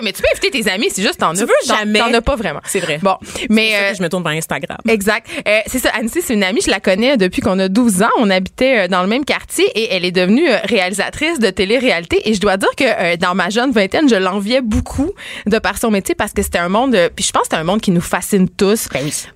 mais 0.03 0.13
tu 0.13 0.23
peux 0.23 0.29
inviter 0.33 0.51
tes 0.51 0.71
amis, 0.71 0.89
c'est 0.91 1.03
juste 1.03 1.19
t'en 1.19 1.33
Tu 1.35 1.41
as. 1.43 1.45
veux 1.45 1.53
t'en- 1.67 1.77
jamais. 1.77 1.99
T'en 1.99 2.13
as 2.13 2.21
pas 2.23 2.37
vraiment. 2.37 2.61
C'est 2.65 2.81
vrai. 2.81 2.99
Bon, 3.03 3.17
mais 3.23 3.29
C'est 3.31 3.47
pour 3.49 3.57
ça 3.79 3.85
euh, 3.85 3.91
que 3.93 3.97
je 3.99 4.03
me 4.03 4.09
tourne 4.09 4.23
vers 4.23 4.33
Instagram. 4.33 4.79
Exact. 4.89 5.27
Euh, 5.47 5.59
c'est 5.67 5.79
ça, 5.79 5.91
Annecy, 5.99 6.21
c'est 6.23 6.35
une 6.35 6.45
amie, 6.45 6.61
je 6.65 6.71
la 6.71 6.81
connais 6.81 7.17
depuis 7.17 7.43
qu'on 7.43 7.59
a 7.59 7.69
12 7.69 8.03
ans. 8.03 8.09
On 8.19 8.31
habitait 8.31 8.81
euh, 8.81 8.89
dans 8.89 9.03
le 9.03 9.09
même 9.09 9.25
quartier 9.25 9.65
et 9.75 9.95
elle 9.95 10.05
est 10.05 10.13
devenue 10.13 10.49
réalisatrice 10.65 11.39
de 11.39 11.51
télé-réalité. 11.51 12.29
Et 12.29 12.35
je 12.35 12.41
dois 12.41 12.57
dire 12.57 12.71
que 12.77 12.85
euh, 12.85 13.17
dans 13.17 13.35
ma 13.35 13.51
jeune 13.51 13.71
vingtaine, 13.73 14.09
je 14.09 14.17
l'enviais 14.17 14.61
beaucoup 14.61 15.11
de 15.47 15.59
par 15.59 15.79
son 15.79 15.91
métier 15.91 16.15
parce 16.15 16.33
que 16.33 16.43
c'était 16.43 16.59
un 16.59 16.69
monde, 16.69 16.95
euh, 16.95 17.09
puis 17.15 17.25
je 17.25 17.33
pense 17.33 17.43
que 17.43 17.49
c'est 17.53 17.57
un 17.61 17.65
monde 17.65 17.81
qui 17.81 17.91
nous 17.91 18.01
fascine 18.01 18.49
tous. 18.49 18.89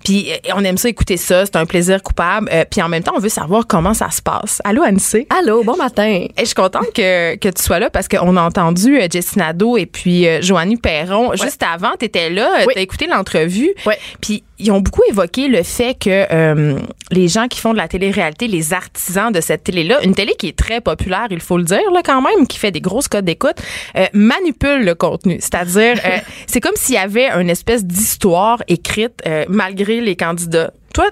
Puis 0.05 0.31
euh, 0.33 0.37
on 0.55 0.65
aime 0.65 0.77
ça 0.79 0.89
écouter 0.89 1.17
ça, 1.17 1.45
c'est 1.47 1.57
un 1.57 1.67
plaisir 1.67 2.03
coupable. 2.03 2.51
Puis 2.71 2.81
en 2.83 2.89
même 2.89 3.03
temps, 3.03 3.13
on 3.17 3.21
veut 3.21 3.29
savoir 3.29 3.67
comment 3.67 3.95
ça 3.95 4.11
se 4.11 4.23
passe. 4.23 4.61
Allô, 4.65 4.83
Annecy? 4.83 5.27
Allô, 5.39 5.63
bon 5.65 5.77
matin. 5.77 6.05
Et 6.05 6.31
je 6.41 6.45
suis 6.47 6.55
contente 6.55 6.93
que, 6.95 7.37
que 7.37 7.49
tu 7.49 7.63
sois 7.63 7.79
là 7.79 7.91
parce 7.91 8.09
qu'on 8.09 8.37
a 8.37 8.43
entendu 8.43 8.99
Jessie 9.13 9.39
Nadeau 9.39 9.77
et 9.77 9.87
puis 9.87 10.27
Joanie 10.45 10.77
Perron. 10.77 11.33
Juste 11.35 11.63
avant, 11.63 11.93
tu 11.99 12.05
étais 12.07 12.31
là, 12.31 12.49
Oui. 12.67 12.73
tu 12.75 12.79
as 12.79 12.83
écouté 12.83 13.07
l'entrevue. 13.07 13.71
Ouais. 13.87 13.99
Puis 14.21 14.45
ils 14.59 14.71
ont 14.71 14.81
beaucoup 14.81 15.03
évoqué 15.09 15.49
le 15.49 15.63
fait 15.63 15.95
que 15.99 16.27
euh, 16.33 16.79
les 17.11 17.29
gens 17.29 17.49
qui 17.49 17.59
font 17.61 17.73
de 17.73 17.79
la 17.79 17.89
télé-réalité, 17.89 18.47
les 18.47 18.73
artisans 18.73 19.33
de 19.33 19.41
cette 19.41 19.65
télé-là, 19.65 20.03
une 20.05 20.15
télé 20.15 20.35
qui 20.39 20.49
est 20.49 20.57
très 20.57 20.81
populaire, 20.81 21.27
il 21.31 21.41
faut 21.41 21.59
le 21.59 21.65
dire 21.65 21.91
là 21.93 22.03
quand 22.05 22.23
même, 22.23 22.47
qui 22.47 22.59
fait 22.59 22.71
des 22.71 22.81
grosses 22.81 23.09
codes 23.09 23.25
d'écoute, 23.25 23.57
euh, 23.97 24.07
manipule 24.13 24.85
le 24.85 24.95
contenu. 24.95 25.39
C'est-à-dire, 25.41 26.01
euh, 26.05 26.19
c'est 26.47 26.61
comme 26.61 26.77
s'il 26.77 26.95
y 26.95 26.99
avait 26.99 27.29
une 27.31 27.51
espèce 27.51 27.85
d'histoire 27.85 28.63
écrite 28.69 29.21
euh, 29.27 29.45
malgré 29.49 30.01
les 30.01 30.17
candidats. 30.17 30.73
Toi, 30.93 31.07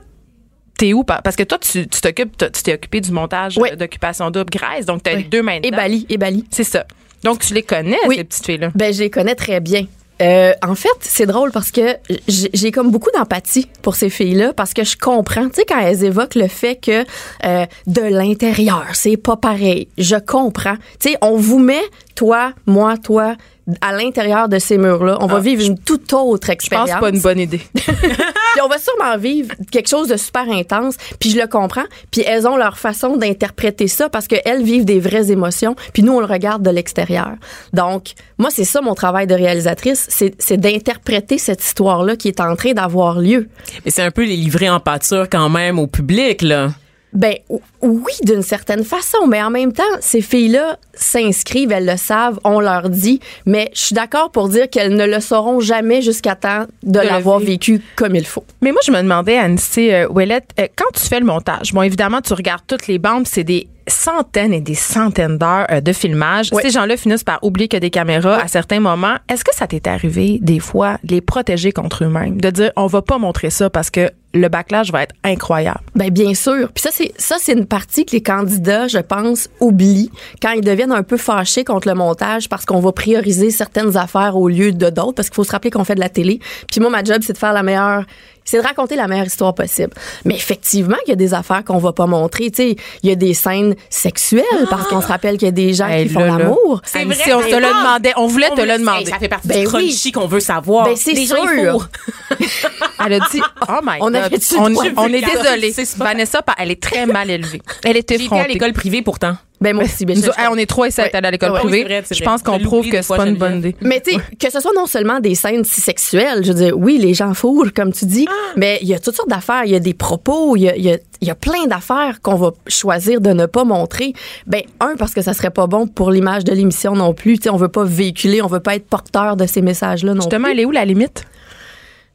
T'es 0.78 0.94
où? 0.94 1.04
Parce 1.04 1.36
que 1.36 1.42
toi, 1.44 1.58
tu 1.58 1.86
t'occupes, 1.86 2.36
tu 2.38 2.62
t'es 2.62 2.72
occupé 2.74 3.00
du 3.00 3.12
montage 3.12 3.56
Oui. 3.58 3.68
d'Occupation 3.76 4.30
Double 4.30 4.50
Grèce, 4.50 4.84
donc 4.86 5.02
t'as 5.02 5.12
Oui. 5.12 5.18
les 5.18 5.28
deux 5.28 5.42
mains 5.42 5.58
Et. 5.62 5.70
Bali, 5.70 6.06
et 6.08 6.16
Bali. 6.16 6.44
C'est 6.50 6.64
ça. 6.64 6.86
Donc, 7.24 7.40
tu 7.40 7.54
les 7.54 7.62
connais, 7.62 7.98
Oui. 8.06 8.16
ces 8.16 8.24
petites 8.24 8.46
filles-là? 8.46 8.70
Ben, 8.74 8.92
je 8.92 9.00
les 9.00 9.10
connais 9.10 9.34
très 9.34 9.60
bien. 9.60 9.86
Euh, 10.20 10.52
en 10.64 10.74
fait, 10.76 10.88
c'est 11.00 11.26
drôle 11.26 11.50
parce 11.50 11.72
que 11.72 11.96
j'ai 12.28 12.70
comme 12.70 12.90
beaucoup 12.92 13.10
d'empathie 13.12 13.66
pour 13.80 13.96
ces 13.96 14.08
filles-là 14.08 14.52
parce 14.52 14.72
que 14.72 14.84
je 14.84 14.96
comprends, 14.96 15.48
tu 15.48 15.54
sais, 15.56 15.64
quand 15.68 15.80
elles 15.80 16.04
évoquent 16.04 16.36
le 16.36 16.46
fait 16.46 16.76
que 16.76 17.04
euh, 17.44 17.66
de 17.88 18.02
l'intérieur, 18.02 18.84
c'est 18.92 19.16
pas 19.16 19.36
pareil. 19.36 19.88
Je 19.98 20.14
comprends. 20.16 20.76
Tu 21.00 21.10
sais, 21.10 21.16
on 21.22 21.36
vous 21.36 21.58
met, 21.58 21.82
toi, 22.14 22.52
moi, 22.66 22.98
toi, 22.98 23.34
à 23.80 23.92
l'intérieur 23.92 24.48
de 24.48 24.58
ces 24.58 24.76
murs-là. 24.78 25.18
On 25.20 25.26
va 25.26 25.38
vivre 25.40 25.64
une 25.64 25.78
toute 25.78 26.12
autre 26.12 26.48
Je 26.48 26.52
expérience. 26.52 26.90
pense 26.90 27.00
pas 27.00 27.08
une 27.10 27.20
bonne 27.20 27.38
idée. 27.38 27.60
Puis 27.74 28.60
on 28.62 28.68
va 28.68 28.76
sûrement 28.78 29.16
vivre 29.16 29.54
quelque 29.70 29.88
chose 29.88 30.08
de 30.08 30.16
super 30.16 30.46
intense, 30.50 30.96
puis 31.18 31.30
je 31.30 31.38
le 31.38 31.46
comprends. 31.46 31.84
Puis 32.10 32.22
elles 32.26 32.46
ont 32.46 32.56
leur 32.56 32.78
façon 32.78 33.16
d'interpréter 33.16 33.88
ça 33.88 34.10
parce 34.10 34.26
qu'elles 34.28 34.62
vivent 34.62 34.84
des 34.84 35.00
vraies 35.00 35.30
émotions, 35.30 35.74
puis 35.94 36.02
nous 36.02 36.12
on 36.12 36.20
le 36.20 36.26
regarde 36.26 36.62
de 36.62 36.68
l'extérieur. 36.70 37.32
Donc 37.72 38.12
moi 38.36 38.50
c'est 38.52 38.64
ça 38.64 38.82
mon 38.82 38.94
travail 38.94 39.26
de 39.26 39.34
réalisatrice, 39.34 40.06
c'est 40.10 40.56
d'interpréter 40.58 41.38
cette 41.38 41.64
histoire 41.64 42.04
là 42.04 42.16
qui 42.16 42.28
est 42.28 42.40
en 42.40 42.54
train 42.56 42.72
d'avoir 42.72 43.20
lieu. 43.20 43.48
Mais 43.86 43.90
c'est 43.90 44.02
un 44.02 44.10
peu 44.10 44.24
les 44.24 44.36
livrer 44.36 44.68
en 44.68 44.80
pâture 44.80 45.28
quand 45.30 45.48
même 45.48 45.78
au 45.78 45.86
public, 45.86 46.42
là. 46.42 46.72
Ben 47.12 47.34
oui, 47.82 48.12
d'une 48.22 48.42
certaine 48.42 48.84
façon, 48.84 49.26
mais 49.28 49.42
en 49.42 49.50
même 49.50 49.72
temps, 49.72 49.82
ces 50.00 50.22
filles-là 50.22 50.78
s'inscrivent, 50.94 51.72
elles 51.72 51.86
le 51.86 51.96
savent, 51.96 52.40
on 52.44 52.58
leur 52.58 52.88
dit, 52.88 53.20
mais 53.44 53.70
je 53.74 53.80
suis 53.80 53.94
d'accord 53.94 54.30
pour 54.30 54.48
dire 54.48 54.70
qu'elles 54.70 54.94
ne 54.94 55.06
le 55.06 55.20
sauront 55.20 55.60
jamais 55.60 56.00
jusqu'à 56.00 56.36
temps 56.36 56.66
de, 56.82 57.00
l'avoir 57.00 57.38
vécu 57.38 57.82
comme 57.96 58.14
il 58.14 58.24
faut. 58.24 58.44
Mais 58.62 58.72
moi, 58.72 58.80
je 58.84 58.92
me 58.92 59.02
demandais, 59.02 59.36
Anissé 59.36 59.92
euh, 59.92 60.08
Ouellette, 60.08 60.50
euh, 60.58 60.68
quand 60.74 60.90
tu 60.94 61.06
fais 61.06 61.20
le 61.20 61.26
montage, 61.26 61.72
bon, 61.74 61.82
évidemment, 61.82 62.20
tu 62.22 62.32
regardes 62.32 62.62
toutes 62.66 62.86
les 62.86 62.98
bandes, 62.98 63.26
c'est 63.26 63.44
des 63.44 63.68
centaines 63.88 64.52
et 64.52 64.60
des 64.60 64.74
centaines 64.74 65.38
d'heures 65.38 65.66
euh, 65.70 65.80
de 65.80 65.92
filmage. 65.92 66.50
Oui. 66.52 66.62
Ces 66.62 66.70
gens-là 66.70 66.96
finissent 66.96 67.24
par 67.24 67.42
oublier 67.42 67.68
a 67.74 67.80
des 67.80 67.90
caméras 67.90 68.40
à 68.40 68.48
certains 68.48 68.80
moments. 68.80 69.16
Est-ce 69.28 69.44
que 69.44 69.54
ça 69.54 69.66
t'est 69.66 69.86
arrivé, 69.86 70.38
des 70.40 70.60
fois, 70.60 70.98
de 71.04 71.14
les 71.14 71.20
protéger 71.20 71.72
contre 71.72 72.04
eux-mêmes? 72.04 72.40
De 72.40 72.50
dire, 72.50 72.72
on 72.76 72.86
va 72.86 73.02
pas 73.02 73.18
montrer 73.18 73.50
ça 73.50 73.70
parce 73.70 73.90
que 73.90 74.10
le 74.34 74.48
backlash 74.48 74.90
va 74.90 75.02
être 75.02 75.14
incroyable. 75.24 75.80
Ben 75.94 76.10
bien 76.10 76.34
sûr. 76.34 76.70
Puis 76.72 76.82
ça 76.82 76.90
c'est 76.92 77.12
ça 77.18 77.36
c'est 77.38 77.52
une 77.52 77.66
partie 77.66 78.04
que 78.04 78.12
les 78.12 78.22
candidats, 78.22 78.88
je 78.88 78.98
pense, 78.98 79.48
oublient 79.60 80.10
quand 80.40 80.52
ils 80.52 80.62
deviennent 80.62 80.92
un 80.92 81.02
peu 81.02 81.16
fâchés 81.16 81.64
contre 81.64 81.88
le 81.88 81.94
montage 81.94 82.48
parce 82.48 82.64
qu'on 82.64 82.80
va 82.80 82.92
prioriser 82.92 83.50
certaines 83.50 83.96
affaires 83.96 84.36
au 84.36 84.48
lieu 84.48 84.72
de 84.72 84.90
d'autres 84.90 85.12
parce 85.12 85.28
qu'il 85.28 85.36
faut 85.36 85.44
se 85.44 85.52
rappeler 85.52 85.70
qu'on 85.70 85.84
fait 85.84 85.94
de 85.94 86.00
la 86.00 86.08
télé. 86.08 86.40
Puis 86.70 86.80
moi 86.80 86.90
ma 86.90 87.04
job 87.04 87.18
c'est 87.22 87.34
de 87.34 87.38
faire 87.38 87.52
la 87.52 87.62
meilleure 87.62 88.04
c'est 88.44 88.58
de 88.58 88.62
raconter 88.62 88.96
la 88.96 89.06
meilleure 89.08 89.26
histoire 89.26 89.54
possible. 89.54 89.92
Mais 90.24 90.34
effectivement, 90.34 90.96
il 91.06 91.10
y 91.10 91.12
a 91.12 91.16
des 91.16 91.34
affaires 91.34 91.64
qu'on 91.64 91.78
va 91.78 91.92
pas 91.92 92.06
montrer. 92.06 92.50
Tu 92.50 92.62
sais, 92.70 92.76
il 93.02 93.08
y 93.08 93.12
a 93.12 93.16
des 93.16 93.34
scènes 93.34 93.74
sexuelles 93.90 94.42
parce 94.70 94.88
qu'on 94.88 95.00
se 95.00 95.06
rappelle 95.06 95.36
qu'il 95.38 95.46
y 95.46 95.48
a 95.48 95.52
des 95.52 95.72
gens 95.74 95.86
Hey, 95.88 96.06
qui 96.06 96.12
font 96.14 96.20
l'amour. 96.24 96.80
C'est 96.84 97.04
vrai, 97.04 97.32
on 97.34 97.40
te 97.40 97.54
le 97.54 97.66
demandait. 97.68 98.12
On 98.16 98.26
voulait 98.26 98.48
On 98.52 98.56
te 98.56 98.60
veut- 98.62 98.66
le 98.66 98.78
demander. 98.78 99.00
Hey, 99.00 99.06
ça 99.06 99.18
fait 99.18 99.28
partie 99.28 99.48
Ben 99.48 99.60
du 99.60 99.66
oui. 99.66 99.88
crunchy 99.88 100.12
qu'on 100.12 100.26
veut 100.26 100.40
savoir. 100.40 100.84
Ben, 100.86 100.96
c'est 100.96 101.12
Les 101.12 101.26
gens, 101.26 101.36
ils 101.44 101.60
sûr. 101.60 101.72
fourrent. 101.72 101.88
Elle 103.06 103.14
a 103.14 103.18
dit, 103.30 103.40
oh 103.68 103.72
my 103.82 103.98
On 104.00 104.10
God. 104.10 104.38
on, 104.58 104.74
on 104.96 105.06
est 105.08 105.20
désolé. 105.22 105.74
Vanessa, 105.96 106.40
elle 106.58 106.70
est 106.70 106.82
très 106.82 107.06
mal 107.06 107.30
élevée. 107.30 107.60
Elle 107.84 107.96
est 107.96 108.08
J'ai 108.08 108.24
été 108.24 108.34
à 108.36 108.46
l'école 108.46 108.72
privée 108.72 109.02
pourtant. 109.02 109.36
Ben 109.62 109.74
moi 109.74 109.84
aussi, 109.84 110.04
ben, 110.04 110.16
Nous 110.16 110.22
je- 110.24 110.28
autres, 110.28 110.38
hey, 110.40 110.48
on 110.50 110.56
est 110.56 110.66
trois 110.66 110.88
et 110.88 110.90
sept 110.90 111.12
Ouais. 111.14 111.24
à 111.24 111.30
l'école 111.30 111.52
Ouais. 111.52 111.60
privée. 111.60 111.84
Vrai, 111.84 112.02
je 112.10 112.22
pense 112.24 112.42
qu'on 112.42 112.58
prouve 112.58 112.88
que 112.88 113.00
c'est 113.00 113.16
pas 113.16 113.26
une 113.26 113.36
bonne 113.36 113.58
idée. 113.58 113.76
Mais 113.80 114.00
tu 114.00 114.12
sais, 114.12 114.18
que 114.38 114.50
ce 114.50 114.60
soit 114.60 114.72
non 114.74 114.86
seulement 114.86 115.20
des 115.20 115.34
scènes 115.34 115.64
si 115.64 115.80
sexuelles, 115.80 116.40
je 116.42 116.48
veux 116.48 116.58
dire, 116.64 116.76
oui, 116.78 116.98
les 116.98 117.14
gens 117.14 117.32
fourrent, 117.32 117.70
comme 117.74 117.92
tu 117.92 118.04
dis, 118.04 118.26
mais 118.56 118.78
il 118.82 118.88
y 118.88 118.94
a 118.94 118.98
toutes 118.98 119.14
sortes 119.16 119.28
d'affaires. 119.30 119.62
Il 119.64 119.70
y 119.70 119.76
a 119.76 119.80
des 119.80 119.94
propos, 119.94 120.56
il 120.56 120.62
y 120.62 120.68
a, 120.68 120.76
il 120.76 120.82
y 120.84 120.90
a- 120.92 120.98
il 121.20 121.28
y 121.28 121.30
a 121.30 121.36
plein 121.36 121.66
d'affaires 121.68 122.20
qu'on 122.20 122.34
va 122.34 122.50
choisir 122.66 123.20
de 123.20 123.30
ne 123.30 123.46
pas 123.46 123.62
montrer. 123.62 124.12
Ben, 124.48 124.62
un, 124.80 124.96
parce 124.96 125.14
que 125.14 125.22
ça 125.22 125.32
serait 125.34 125.50
pas 125.50 125.68
bon 125.68 125.86
pour 125.86 126.10
l'image 126.10 126.42
de 126.42 126.52
l'émission 126.52 126.94
non 126.96 127.14
plus. 127.14 127.38
Tu 127.38 127.44
sais, 127.44 127.50
on 127.50 127.56
veut 127.56 127.68
pas 127.68 127.84
véhiculer, 127.84 128.42
on 128.42 128.48
veut 128.48 128.58
pas 128.58 128.74
être 128.74 128.86
porteur 128.88 129.36
de 129.36 129.46
ces 129.46 129.62
messages-là 129.62 130.14
non 130.14 130.22
Justement, 130.22 130.44
plus. 130.46 130.52
elle 130.54 130.60
est 130.60 130.64
où 130.64 130.72
la 130.72 130.84
limite? 130.84 131.22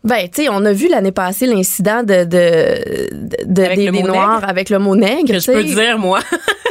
Ben, 0.03 0.27
tu 0.33 0.43
sais, 0.43 0.49
on 0.49 0.63
a 0.63 0.71
vu 0.73 0.87
l'année 0.89 1.11
passée 1.11 1.47
l'incident 1.47 2.01
de, 2.03 2.23
de, 2.23 3.45
de- 3.45 3.61
Avec 3.63 3.77
des, 3.79 3.85
le 3.87 3.91
des 3.91 4.01
mot 4.01 4.07
Noirs 4.07 4.35
nègre? 4.35 4.49
avec 4.49 4.69
le 4.69 4.79
mot 4.79 4.95
nègre. 4.95 5.33
Que 5.33 5.39
je 5.39 5.51
peux 5.51 5.63
dire, 5.63 5.97
moi. 5.97 6.19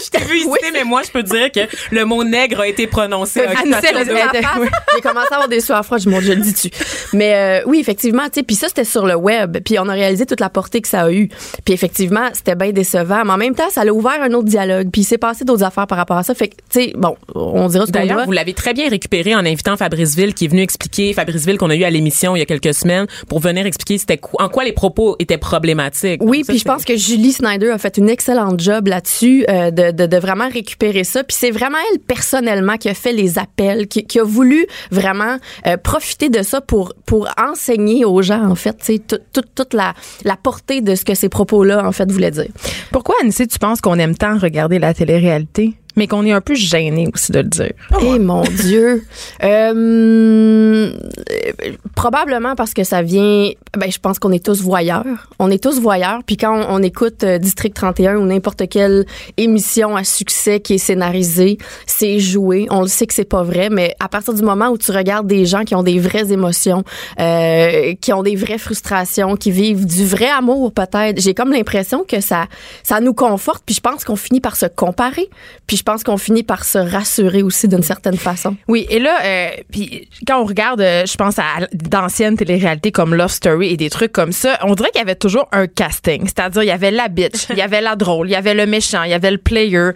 Je 0.06 0.18
t'ai 0.18 0.24
vu 0.24 0.38
ici, 0.38 0.48
Oui. 0.48 0.58
mais 0.72 0.84
moi, 0.84 1.02
je 1.04 1.10
peux 1.10 1.22
dire 1.22 1.50
que 1.52 1.60
le 1.90 2.04
mot 2.04 2.24
nègre 2.24 2.60
a 2.60 2.68
été 2.68 2.86
prononcé. 2.86 3.40
à 3.40 3.50
Anissa, 3.50 3.60
Occupation 3.78 3.88
elle 3.90 3.96
a 3.96 4.04
Double. 4.04 4.16
dit 4.16 4.40
ma 4.42 4.42
face. 4.42 4.70
J'ai 4.94 5.00
commencé 5.00 5.26
à 5.30 5.34
avoir 5.34 5.48
des 5.48 5.60
sueurs 5.60 5.84
froides. 5.84 6.02
Je 6.02 6.08
me 6.08 6.20
dis, 6.20 6.26
je 6.26 6.32
le 6.32 6.40
dis 6.40 6.54
tu. 6.54 6.70
Mais 7.12 7.34
euh, 7.34 7.62
oui, 7.66 7.78
effectivement, 7.80 8.24
tu 8.24 8.34
sais, 8.40 8.42
puis 8.42 8.56
ça 8.56 8.68
c'était 8.68 8.84
sur 8.84 9.06
le 9.06 9.14
web, 9.14 9.58
puis 9.64 9.78
on 9.78 9.88
a 9.88 9.92
réalisé 9.92 10.26
toute 10.26 10.40
la 10.40 10.48
portée 10.50 10.80
que 10.80 10.88
ça 10.88 11.02
a 11.02 11.10
eu. 11.12 11.28
Puis 11.64 11.74
effectivement, 11.74 12.28
c'était 12.32 12.54
bien 12.54 12.72
décevant, 12.72 13.24
mais 13.24 13.32
en 13.32 13.36
même 13.36 13.54
temps, 13.54 13.70
ça 13.70 13.82
a 13.82 13.86
ouvert 13.86 14.20
un 14.22 14.32
autre 14.32 14.48
dialogue, 14.48 14.88
puis 14.92 15.02
il 15.02 15.04
s'est 15.04 15.18
passé 15.18 15.44
d'autres 15.44 15.64
affaires 15.64 15.86
par 15.86 15.98
rapport 15.98 16.16
à 16.16 16.22
ça. 16.22 16.34
Fait 16.34 16.48
que 16.48 16.54
tu 16.70 16.80
sais, 16.82 16.92
bon, 16.96 17.16
on 17.34 17.68
dira 17.68 17.86
ce 17.86 17.92
qu'on 17.92 17.98
D'ailleurs, 17.98 18.24
vous 18.26 18.32
l'avez 18.32 18.52
très 18.54 18.74
bien 18.74 18.88
récupéré 18.88 19.34
en 19.34 19.44
invitant 19.44 19.76
Fabrice 19.76 20.14
Ville, 20.16 20.34
qui 20.34 20.44
est 20.46 20.48
venu 20.48 20.62
expliquer, 20.62 21.12
Fabrice 21.12 21.46
Ville 21.46 21.58
qu'on 21.58 21.70
a 21.70 21.74
eu 21.76 21.84
à 21.84 21.90
l'émission 21.90 22.36
il 22.36 22.40
y 22.40 22.42
a 22.42 22.46
quelques 22.46 22.74
semaines, 22.74 23.06
pour 23.28 23.40
venir 23.40 23.66
expliquer 23.66 23.98
c'était 23.98 24.18
quoi- 24.18 24.44
en 24.44 24.48
quoi 24.48 24.64
les 24.64 24.72
propos 24.72 25.16
étaient 25.18 25.38
problématiques. 25.38 26.20
Oui, 26.22 26.42
puis 26.46 26.58
je 26.58 26.64
pense 26.64 26.84
que 26.84 26.96
Julie 26.96 27.32
Snyder 27.32 27.70
a 27.70 27.78
fait 27.78 27.96
une 27.96 28.08
excellente 28.08 28.60
job 28.60 28.86
là-dessus 28.88 29.44
euh, 29.48 29.70
de, 29.70 29.90
de, 29.96 30.16
vraiment 30.16 30.48
récupérer 30.48 31.04
ça. 31.04 31.24
Puis 31.24 31.36
c'est 31.38 31.50
vraiment 31.50 31.78
elle 31.92 31.98
personnellement 32.00 32.76
qui 32.76 32.88
a 32.88 32.94
fait 32.94 33.12
les 33.12 33.38
appels, 33.38 33.86
qui, 33.88 34.18
a 34.18 34.24
voulu 34.24 34.66
vraiment 34.90 35.36
euh, 35.66 35.76
profiter 35.76 36.28
de 36.28 36.42
ça 36.42 36.60
pour 36.60 36.94
pour 37.06 37.28
enseigner 37.38 38.04
aux 38.04 38.22
gens 38.22 38.44
en 38.48 38.54
fait, 38.54 38.76
tu 38.78 38.84
sais, 38.94 38.98
tout- 38.98 39.18
toute 39.32 39.54
toute 39.54 39.74
la 39.74 39.94
la 40.24 40.36
portée 40.36 40.80
de 40.80 40.94
ce 40.94 41.04
que 41.04 41.14
ces 41.14 41.28
propos-là 41.28 41.86
en 41.86 41.92
fait 41.92 42.10
voulaient 42.10 42.30
dire. 42.30 42.48
Pourquoi, 42.92 43.14
Anissé, 43.22 43.46
tu 43.46 43.58
penses 43.58 43.80
qu'on 43.80 43.98
aime 43.98 44.16
tant 44.16 44.38
regarder 44.38 44.78
la 44.78 44.94
télé-réalité, 44.94 45.74
mais 45.96 46.06
qu'on 46.06 46.24
est 46.24 46.32
un 46.32 46.40
peu 46.40 46.54
gêné 46.54 47.08
aussi 47.12 47.32
de 47.32 47.38
le 47.38 47.44
dire? 47.48 47.72
Eh 48.00 48.18
mon 48.18 48.42
Dieu. 48.62 49.04
Euh, 49.42 50.92
probablement 51.94 52.54
parce 52.54 52.74
que 52.74 52.84
ça 52.84 53.02
vient. 53.02 53.50
Ben, 53.76 53.90
je 53.90 53.98
pense 53.98 54.18
qu'on 54.18 54.32
est 54.32 54.44
tous 54.44 54.60
voyeurs. 54.60 55.04
On 55.38 55.50
est 55.50 55.62
tous 55.62 55.80
voyeurs. 55.80 56.20
Puis 56.26 56.36
quand 56.36 56.54
on, 56.54 56.76
on 56.76 56.82
écoute 56.82 57.24
euh, 57.24 57.38
District 57.38 57.74
31 57.74 58.16
ou 58.16 58.26
n'importe 58.26 58.68
quelle 58.68 59.06
émission 59.36 59.96
à 59.96 60.04
succès 60.04 60.60
qui 60.60 60.74
est 60.74 60.78
scénarisée, 60.78 61.58
c'est 61.86 62.18
joué. 62.18 62.66
On 62.70 62.82
le 62.82 62.88
sait 62.88 63.06
que 63.06 63.14
c'est 63.14 63.24
pas 63.24 63.42
vrai, 63.42 63.70
mais 63.70 63.94
à 64.00 64.08
partir 64.08 64.34
du 64.34 64.42
moment 64.42 64.68
où 64.68 64.78
tu 64.78 64.90
regardes 64.92 65.26
des 65.26 65.46
gens 65.46 65.64
qui 65.64 65.74
ont 65.74 65.82
des 65.82 65.98
vraies 65.98 66.32
émotions, 66.32 66.84
euh, 67.20 67.94
qui 68.00 68.12
ont 68.12 68.22
des 68.22 68.36
vraies 68.36 68.58
frustrations, 68.58 69.36
qui 69.36 69.50
vivent 69.50 69.86
du 69.86 70.04
vrai 70.04 70.28
amour 70.28 70.72
peut-être, 70.72 71.20
j'ai 71.20 71.34
comme 71.34 71.52
l'impression 71.52 72.04
que 72.06 72.20
ça, 72.20 72.46
ça 72.82 73.00
nous 73.00 73.14
conforte. 73.14 73.62
Puis 73.64 73.74
je 73.74 73.80
pense 73.80 74.04
qu'on 74.04 74.16
finit 74.16 74.40
par 74.40 74.56
se 74.56 74.66
comparer. 74.66 75.28
Puis 75.66 75.76
je 75.76 75.82
pense 75.86 76.02
qu'on 76.02 76.18
finit 76.18 76.42
par 76.42 76.64
se 76.64 76.78
rassurer 76.78 77.42
aussi 77.42 77.68
d'une 77.68 77.82
certaine 77.82 78.16
façon. 78.16 78.56
Oui, 78.66 78.86
et 78.90 78.98
là, 78.98 79.18
euh, 79.24 79.50
puis 79.70 80.08
quand 80.26 80.42
on 80.42 80.44
regarde, 80.44 80.80
euh, 80.80 81.06
je 81.06 81.16
pense 81.16 81.38
à 81.38 81.44
d'anciennes 81.72 82.36
téléréalités 82.36 82.90
comme 82.90 83.14
Love 83.14 83.30
Story 83.30 83.72
et 83.72 83.76
des 83.76 83.88
trucs 83.88 84.12
comme 84.12 84.32
ça, 84.32 84.58
on 84.62 84.74
dirait 84.74 84.90
qu'il 84.90 84.98
y 84.98 85.02
avait 85.02 85.14
toujours 85.14 85.48
un 85.52 85.68
casting. 85.68 86.24
C'est-à-dire, 86.24 86.64
il 86.64 86.66
y 86.66 86.72
avait 86.72 86.90
la 86.90 87.06
bitch, 87.08 87.46
il 87.50 87.56
y 87.56 87.62
avait 87.62 87.80
la 87.80 87.94
drôle, 87.94 88.28
il 88.28 88.32
y 88.32 88.34
avait 88.34 88.54
le 88.54 88.66
méchant, 88.66 89.04
il 89.04 89.10
y 89.10 89.14
avait 89.14 89.30
le 89.30 89.38
player. 89.38 89.76
Euh, 89.76 89.92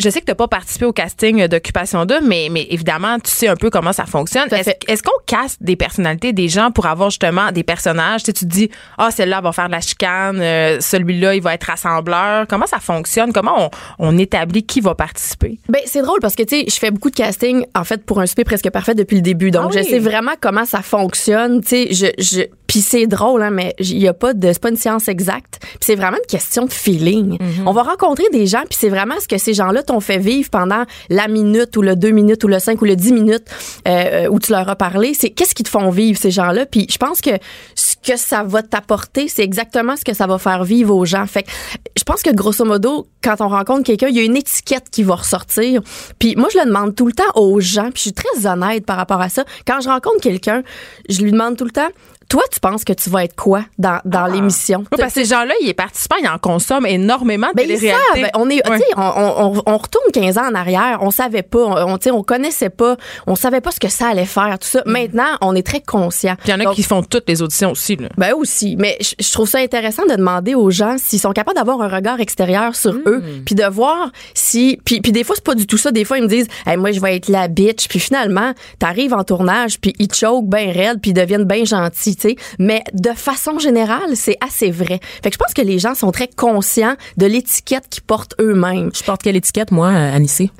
je 0.00 0.08
sais 0.08 0.20
que 0.20 0.26
tu 0.26 0.34
pas 0.34 0.48
participé 0.48 0.86
au 0.86 0.92
casting 0.92 1.42
euh, 1.42 1.48
d'Occupation 1.48 2.06
2, 2.06 2.20
mais, 2.22 2.48
mais 2.50 2.66
évidemment, 2.70 3.18
tu 3.18 3.30
sais 3.30 3.48
un 3.48 3.56
peu 3.56 3.68
comment 3.68 3.92
ça 3.92 4.06
fonctionne. 4.06 4.48
Est-ce 4.52 5.02
qu'on 5.02 5.20
casse 5.26 5.58
des 5.60 5.76
personnalités, 5.76 6.32
des 6.32 6.48
gens 6.48 6.70
pour 6.70 6.86
avoir 6.86 7.10
justement 7.10 7.52
des 7.52 7.62
personnages? 7.62 8.22
Tu, 8.22 8.26
sais, 8.26 8.32
tu 8.32 8.44
te 8.46 8.50
dis, 8.50 8.70
ah, 8.96 9.10
celle-là 9.10 9.42
va 9.42 9.52
faire 9.52 9.66
de 9.66 9.72
la 9.72 9.80
chicane, 9.80 10.40
euh, 10.40 10.80
celui-là, 10.80 11.34
il 11.34 11.42
va 11.42 11.52
être 11.52 11.64
rassembleur. 11.64 12.46
Comment 12.48 12.66
ça 12.66 12.78
fonctionne? 12.78 13.32
Comment 13.34 13.66
on, 13.66 13.70
on 13.98 14.18
établit 14.18 14.64
qui 14.64 14.80
va 14.80 14.94
participer? 14.94 15.25
Ben 15.68 15.80
c'est 15.86 16.02
drôle 16.02 16.20
parce 16.20 16.34
que 16.34 16.42
tu 16.42 16.60
sais, 16.60 16.64
je 16.68 16.74
fais 16.74 16.90
beaucoup 16.90 17.10
de 17.10 17.16
casting 17.16 17.64
en 17.74 17.84
fait 17.84 18.04
pour 18.04 18.20
un 18.20 18.26
souper 18.26 18.44
presque 18.44 18.70
parfait 18.70 18.94
depuis 18.94 19.16
le 19.16 19.22
début. 19.22 19.50
Donc 19.50 19.72
Ah 19.72 19.76
oui. 19.76 19.82
je 19.84 19.88
sais 19.90 19.98
vraiment 19.98 20.32
comment 20.40 20.64
ça 20.64 20.82
fonctionne, 20.82 21.60
tu 21.62 21.68
sais, 21.68 21.88
je 21.92 22.06
je 22.18 22.42
puis 22.66 22.80
c'est 22.80 23.06
drôle 23.06 23.42
hein, 23.42 23.50
mais 23.50 23.74
il 23.78 23.98
y 23.98 24.08
a 24.08 24.12
pas 24.14 24.34
de 24.34 24.52
c'est 24.52 24.60
pas 24.60 24.70
une 24.70 24.76
science 24.76 25.08
exacte. 25.08 25.58
Puis 25.60 25.78
c'est 25.80 25.94
vraiment 25.94 26.16
une 26.16 26.26
question 26.26 26.64
de 26.66 26.72
feeling. 26.72 27.38
On 27.64 27.72
va 27.72 27.82
rencontrer 27.82 28.24
des 28.32 28.46
gens 28.46 28.62
puis 28.68 28.76
c'est 28.78 28.88
vraiment 28.88 29.14
ce 29.20 29.28
que 29.28 29.38
ces 29.38 29.54
gens-là 29.54 29.82
t'ont 29.82 30.00
fait 30.00 30.18
vivre 30.18 30.50
pendant 30.50 30.84
la 31.08 31.28
minute 31.28 31.76
ou 31.76 31.82
le 31.82 31.96
deux 31.96 32.10
minutes 32.10 32.42
ou 32.44 32.48
le 32.48 32.58
cinq 32.58 32.82
ou 32.82 32.84
le 32.84 32.96
dix 32.96 33.12
minutes 33.12 33.46
euh, 33.86 34.28
où 34.28 34.38
tu 34.40 34.52
leur 34.52 34.68
as 34.68 34.76
parlé, 34.76 35.14
c'est 35.14 35.30
qu'est-ce 35.30 35.54
qui 35.54 35.62
te 35.62 35.68
font 35.68 35.90
vivre 35.90 36.18
ces 36.18 36.30
gens-là? 36.30 36.66
Puis 36.66 36.86
je 36.90 36.98
pense 36.98 37.20
que 37.20 37.30
ce 37.74 37.94
que 37.96 38.16
ça 38.16 38.42
va 38.42 38.62
t'apporter, 38.62 39.28
c'est 39.28 39.42
exactement 39.42 39.96
ce 39.96 40.04
que 40.04 40.14
ça 40.14 40.26
va 40.26 40.38
faire 40.38 40.64
vivre 40.64 40.94
aux 40.94 41.04
gens. 41.04 41.26
Fait 41.26 41.42
que 41.42 41.50
je 41.96 42.02
pense 42.04 42.22
que 42.22 42.30
grosso 42.30 42.64
modo, 42.64 43.08
quand 43.22 43.40
on 43.40 43.48
rencontre 43.48 43.84
quelqu'un, 43.84 44.08
il 44.08 44.16
y 44.16 44.20
a 44.20 44.22
une 44.22 44.36
étiquette 44.36 44.90
qui 44.90 45.02
va 45.02 45.15
ressortir. 45.16 45.82
Puis 46.18 46.34
moi, 46.36 46.48
je 46.52 46.58
le 46.58 46.66
demande 46.66 46.94
tout 46.94 47.06
le 47.06 47.12
temps 47.12 47.24
aux 47.34 47.60
gens, 47.60 47.90
puis 47.90 47.96
je 47.96 48.00
suis 48.02 48.12
très 48.12 48.46
honnête 48.46 48.84
par 48.86 48.96
rapport 48.96 49.20
à 49.20 49.28
ça. 49.28 49.44
Quand 49.66 49.80
je 49.80 49.88
rencontre 49.88 50.20
quelqu'un, 50.20 50.62
je 51.08 51.22
lui 51.22 51.32
demande 51.32 51.56
tout 51.56 51.64
le 51.64 51.70
temps, 51.70 51.88
toi, 52.28 52.42
tu 52.52 52.60
penses 52.60 52.84
que 52.84 52.92
tu 52.92 53.10
vas 53.10 53.24
être 53.24 53.36
quoi 53.36 53.64
dans, 53.78 54.00
dans 54.04 54.26
l'émission? 54.26 54.80
Oui, 54.80 54.98
parce 54.98 55.14
que 55.14 55.20
ces 55.20 55.26
gens-là, 55.26 55.54
ils 55.62 55.68
est 55.68 55.74
participant, 55.74 56.16
ils 56.20 56.28
en 56.28 56.38
consomment 56.38 56.86
énormément 56.86 57.48
de 57.48 57.54
Ben, 57.54 57.68
ils 57.68 57.78
savent. 57.78 58.30
On 58.34 58.48
est, 58.50 58.60
on, 58.66 59.02
on, 59.02 59.62
on 59.66 59.76
retourne 59.76 60.10
15 60.12 60.38
ans 60.38 60.48
en 60.50 60.54
arrière. 60.54 60.98
On 61.02 61.10
savait 61.10 61.42
pas. 61.42 61.86
On, 61.86 61.98
on, 62.12 62.22
connaissait 62.22 62.70
pas. 62.70 62.96
On 63.26 63.34
savait 63.34 63.60
pas 63.60 63.70
ce 63.70 63.80
que 63.80 63.88
ça 63.88 64.08
allait 64.08 64.26
faire, 64.26 64.58
tout 64.58 64.68
ça. 64.68 64.82
Maintenant, 64.86 65.36
on 65.40 65.54
est 65.54 65.66
très 65.66 65.80
conscient. 65.80 66.36
Il 66.44 66.50
y 66.50 66.54
en 66.54 66.60
a 66.60 66.64
Donc, 66.64 66.74
qui 66.74 66.82
font 66.82 67.02
toutes 67.02 67.28
les 67.28 67.42
auditions 67.42 67.72
aussi. 67.72 67.96
Là. 67.96 68.08
ben 68.16 68.34
aussi, 68.34 68.76
mais 68.78 68.96
je, 69.00 69.14
je 69.18 69.32
trouve 69.32 69.48
ça 69.48 69.58
intéressant 69.58 70.04
de 70.06 70.14
demander 70.14 70.54
aux 70.54 70.70
gens 70.70 70.96
s'ils 70.98 71.20
sont 71.20 71.32
capables 71.32 71.56
d'avoir 71.56 71.80
un 71.82 71.88
regard 71.88 72.20
extérieur 72.20 72.74
sur 72.74 72.94
eux, 73.06 73.22
puis 73.44 73.54
de 73.54 73.64
voir 73.64 74.10
si, 74.34 74.80
puis, 74.84 75.00
puis 75.00 75.12
des 75.12 75.24
fois 75.24 75.34
c'est 75.36 75.44
pas 75.44 75.54
du 75.54 75.66
tout 75.66 75.78
ça. 75.78 75.90
Des 75.90 76.04
fois 76.04 76.18
ils 76.18 76.24
me 76.24 76.28
disent, 76.28 76.48
hey, 76.66 76.76
moi 76.76 76.92
je 76.92 77.00
vais 77.00 77.16
être 77.16 77.28
la 77.28 77.48
bitch, 77.48 77.88
puis 77.88 78.00
finalement 78.00 78.52
t'arrives 78.78 79.14
en 79.14 79.24
tournage, 79.24 79.80
puis 79.80 79.92
ils 79.98 80.08
te 80.08 80.16
choquent 80.16 80.48
bien 80.48 80.72
raide, 80.72 81.00
puis 81.00 81.10
ils 81.10 81.14
deviennent 81.14 81.44
bien 81.44 81.64
gentils, 81.64 82.15
tu 82.16 82.30
sais. 82.30 82.36
Mais 82.58 82.82
de 82.92 83.10
façon 83.10 83.58
générale, 83.58 84.14
c'est 84.14 84.38
assez 84.40 84.70
vrai. 84.70 85.00
Fait 85.22 85.30
que 85.30 85.34
je 85.34 85.38
pense 85.38 85.54
que 85.54 85.62
les 85.62 85.78
gens 85.78 85.94
sont 85.94 86.10
très 86.12 86.28
conscients 86.28 86.96
de 87.16 87.26
l'étiquette 87.26 87.84
qu'ils 87.88 88.02
portent 88.02 88.34
eux-mêmes. 88.40 88.90
Je 88.94 89.02
porte 89.02 89.22
quelle 89.22 89.36
étiquette, 89.36 89.70
moi, 89.70 89.88
euh, 89.88 90.16
Anissé? 90.16 90.50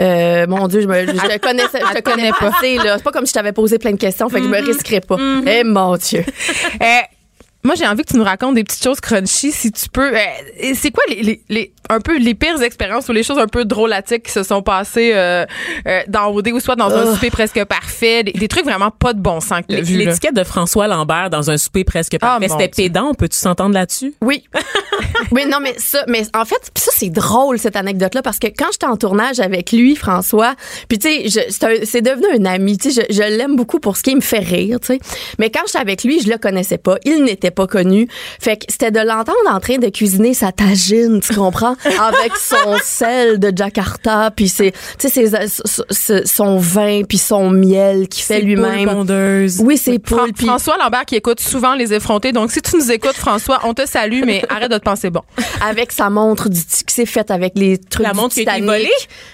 Euh, 0.00 0.46
mon 0.48 0.66
Dieu, 0.66 0.80
je, 0.80 0.88
me, 0.88 1.06
je 1.06 1.12
te 1.12 1.38
connaissais, 1.38 1.80
je 1.80 1.94
te 1.94 2.02
connais 2.02 2.30
pas. 2.32 2.50
C'est 2.60 3.02
pas 3.02 3.12
comme 3.12 3.26
si 3.26 3.30
je 3.30 3.34
t'avais 3.34 3.52
posé 3.52 3.78
plein 3.78 3.92
de 3.92 3.96
questions, 3.96 4.28
fait 4.28 4.38
que 4.38 4.44
je 4.44 4.48
me 4.48 4.60
risquerais 4.60 5.00
pas. 5.00 5.16
Eh 5.46 5.62
mon 5.64 5.96
Dieu. 5.96 6.24
Euh, 6.82 6.84
Moi, 7.64 7.74
j'ai 7.76 7.86
envie 7.86 8.02
que 8.02 8.10
tu 8.12 8.16
nous 8.16 8.24
racontes 8.24 8.54
des 8.54 8.64
petites 8.64 8.82
choses 8.84 9.00
crunchy, 9.00 9.50
si 9.50 9.72
tu 9.72 9.88
peux. 9.88 10.14
Euh, 10.14 10.72
c'est 10.74 10.90
quoi 10.90 11.02
les, 11.08 11.22
les, 11.22 11.40
les- 11.48 11.72
un 11.90 12.00
peu 12.00 12.18
les 12.18 12.34
pires 12.34 12.62
expériences 12.62 13.08
ou 13.08 13.12
les 13.12 13.22
choses 13.22 13.38
un 13.38 13.46
peu 13.46 13.64
drôlatiques 13.66 14.24
qui 14.24 14.32
se 14.32 14.42
sont 14.42 14.62
passées 14.62 15.12
euh, 15.14 15.44
euh, 15.86 16.00
dans 16.08 16.28
OD 16.32 16.48
ou 16.48 16.60
soit 16.60 16.76
dans 16.76 16.90
un 16.90 17.14
souper 17.14 17.30
presque 17.30 17.62
parfait, 17.64 18.22
des, 18.22 18.32
des 18.32 18.48
trucs 18.48 18.64
vraiment 18.64 18.90
pas 18.90 19.12
de 19.12 19.20
bon 19.20 19.40
sens 19.40 19.60
que 19.68 19.74
t'as 19.74 19.80
vu. 19.82 19.96
L'étiquette 19.98 20.34
de 20.34 20.44
François 20.44 20.86
Lambert 20.88 21.28
dans 21.30 21.50
un 21.50 21.58
souper 21.58 21.84
presque 21.84 22.18
parfait, 22.18 22.48
mon 22.48 22.58
c'était 22.58 22.70
pédant. 22.84 23.12
Peux-tu 23.14 23.36
s'entendre 23.36 23.74
là-dessus? 23.74 24.14
Oui. 24.22 24.44
oui, 25.30 25.44
non, 25.46 25.58
mais 25.60 25.74
ça, 25.78 26.04
mais 26.08 26.22
en 26.34 26.44
fait, 26.44 26.70
ça, 26.76 26.90
c'est 26.94 27.10
drôle, 27.10 27.58
cette 27.58 27.76
anecdote-là, 27.76 28.22
parce 28.22 28.38
que 28.38 28.46
quand 28.46 28.68
j'étais 28.72 28.86
en 28.86 28.96
tournage 28.96 29.40
avec 29.40 29.72
lui, 29.72 29.94
François, 29.96 30.54
puis 30.88 30.98
tu 30.98 31.28
sais, 31.30 31.48
c'est 31.84 32.02
devenu 32.02 32.26
un 32.40 32.44
ami, 32.46 32.78
tu 32.78 32.92
sais, 32.92 33.04
je, 33.10 33.14
je 33.14 33.22
l'aime 33.22 33.56
beaucoup 33.56 33.78
pour 33.80 33.96
ce 33.98 34.02
qui 34.02 34.14
me 34.14 34.20
fait 34.22 34.38
rire, 34.38 34.80
tu 34.80 34.86
sais. 34.88 34.98
Mais 35.38 35.50
quand 35.50 35.60
j'étais 35.66 35.78
avec 35.80 36.02
lui, 36.04 36.20
je 36.20 36.30
le 36.30 36.38
connaissais 36.38 36.78
pas, 36.78 36.96
il 37.04 37.24
n'était 37.24 37.50
pas 37.54 37.66
connu. 37.66 38.08
Fait 38.40 38.56
que 38.56 38.64
c'était 38.68 38.90
de 38.90 39.00
l'entendre 39.00 39.38
en 39.50 39.60
train 39.60 39.78
de 39.78 39.88
cuisiner 39.88 40.34
sa 40.34 40.52
tagine, 40.52 41.20
tu 41.20 41.34
comprends? 41.34 41.76
avec 42.00 42.36
son 42.36 42.76
sel 42.82 43.38
de 43.38 43.52
Jakarta, 43.56 44.30
puis 44.34 44.48
c'est, 44.48 44.72
tu 44.98 45.08
sais, 45.08 45.26
ses- 45.90 46.26
son 46.26 46.58
vin, 46.58 47.02
puis 47.08 47.18
son 47.18 47.50
miel 47.50 48.08
qu'il 48.08 48.22
fait 48.24 48.40
lui-même. 48.40 48.88
Oui, 49.60 49.76
c'est 49.78 49.98
Fran- 50.06 50.26
puis 50.36 50.46
François 50.46 50.76
Lambert 50.78 51.04
qui 51.06 51.16
écoute 51.16 51.40
souvent 51.40 51.74
les 51.74 51.92
effrontés. 51.92 52.32
Donc, 52.32 52.50
si 52.50 52.60
tu 52.60 52.76
nous 52.76 52.90
écoutes, 52.90 53.14
François, 53.14 53.60
on 53.64 53.74
te 53.74 53.86
salue, 53.86 54.22
mais 54.24 54.42
arrête 54.48 54.70
de 54.70 54.78
te 54.78 54.82
penser 54.84 55.10
bon. 55.10 55.22
avec 55.66 55.92
sa 55.92 56.10
montre 56.10 56.48
du 56.48 56.60
qui 56.60 56.94
s'est 56.94 57.06
faite 57.06 57.30
avec 57.30 57.52
les 57.56 57.78
trucs 57.78 58.06
La 58.06 58.12
montre 58.12 58.34
qui 58.34 58.48
a 58.48 58.56
été 58.56 58.64
volée? 58.66 58.90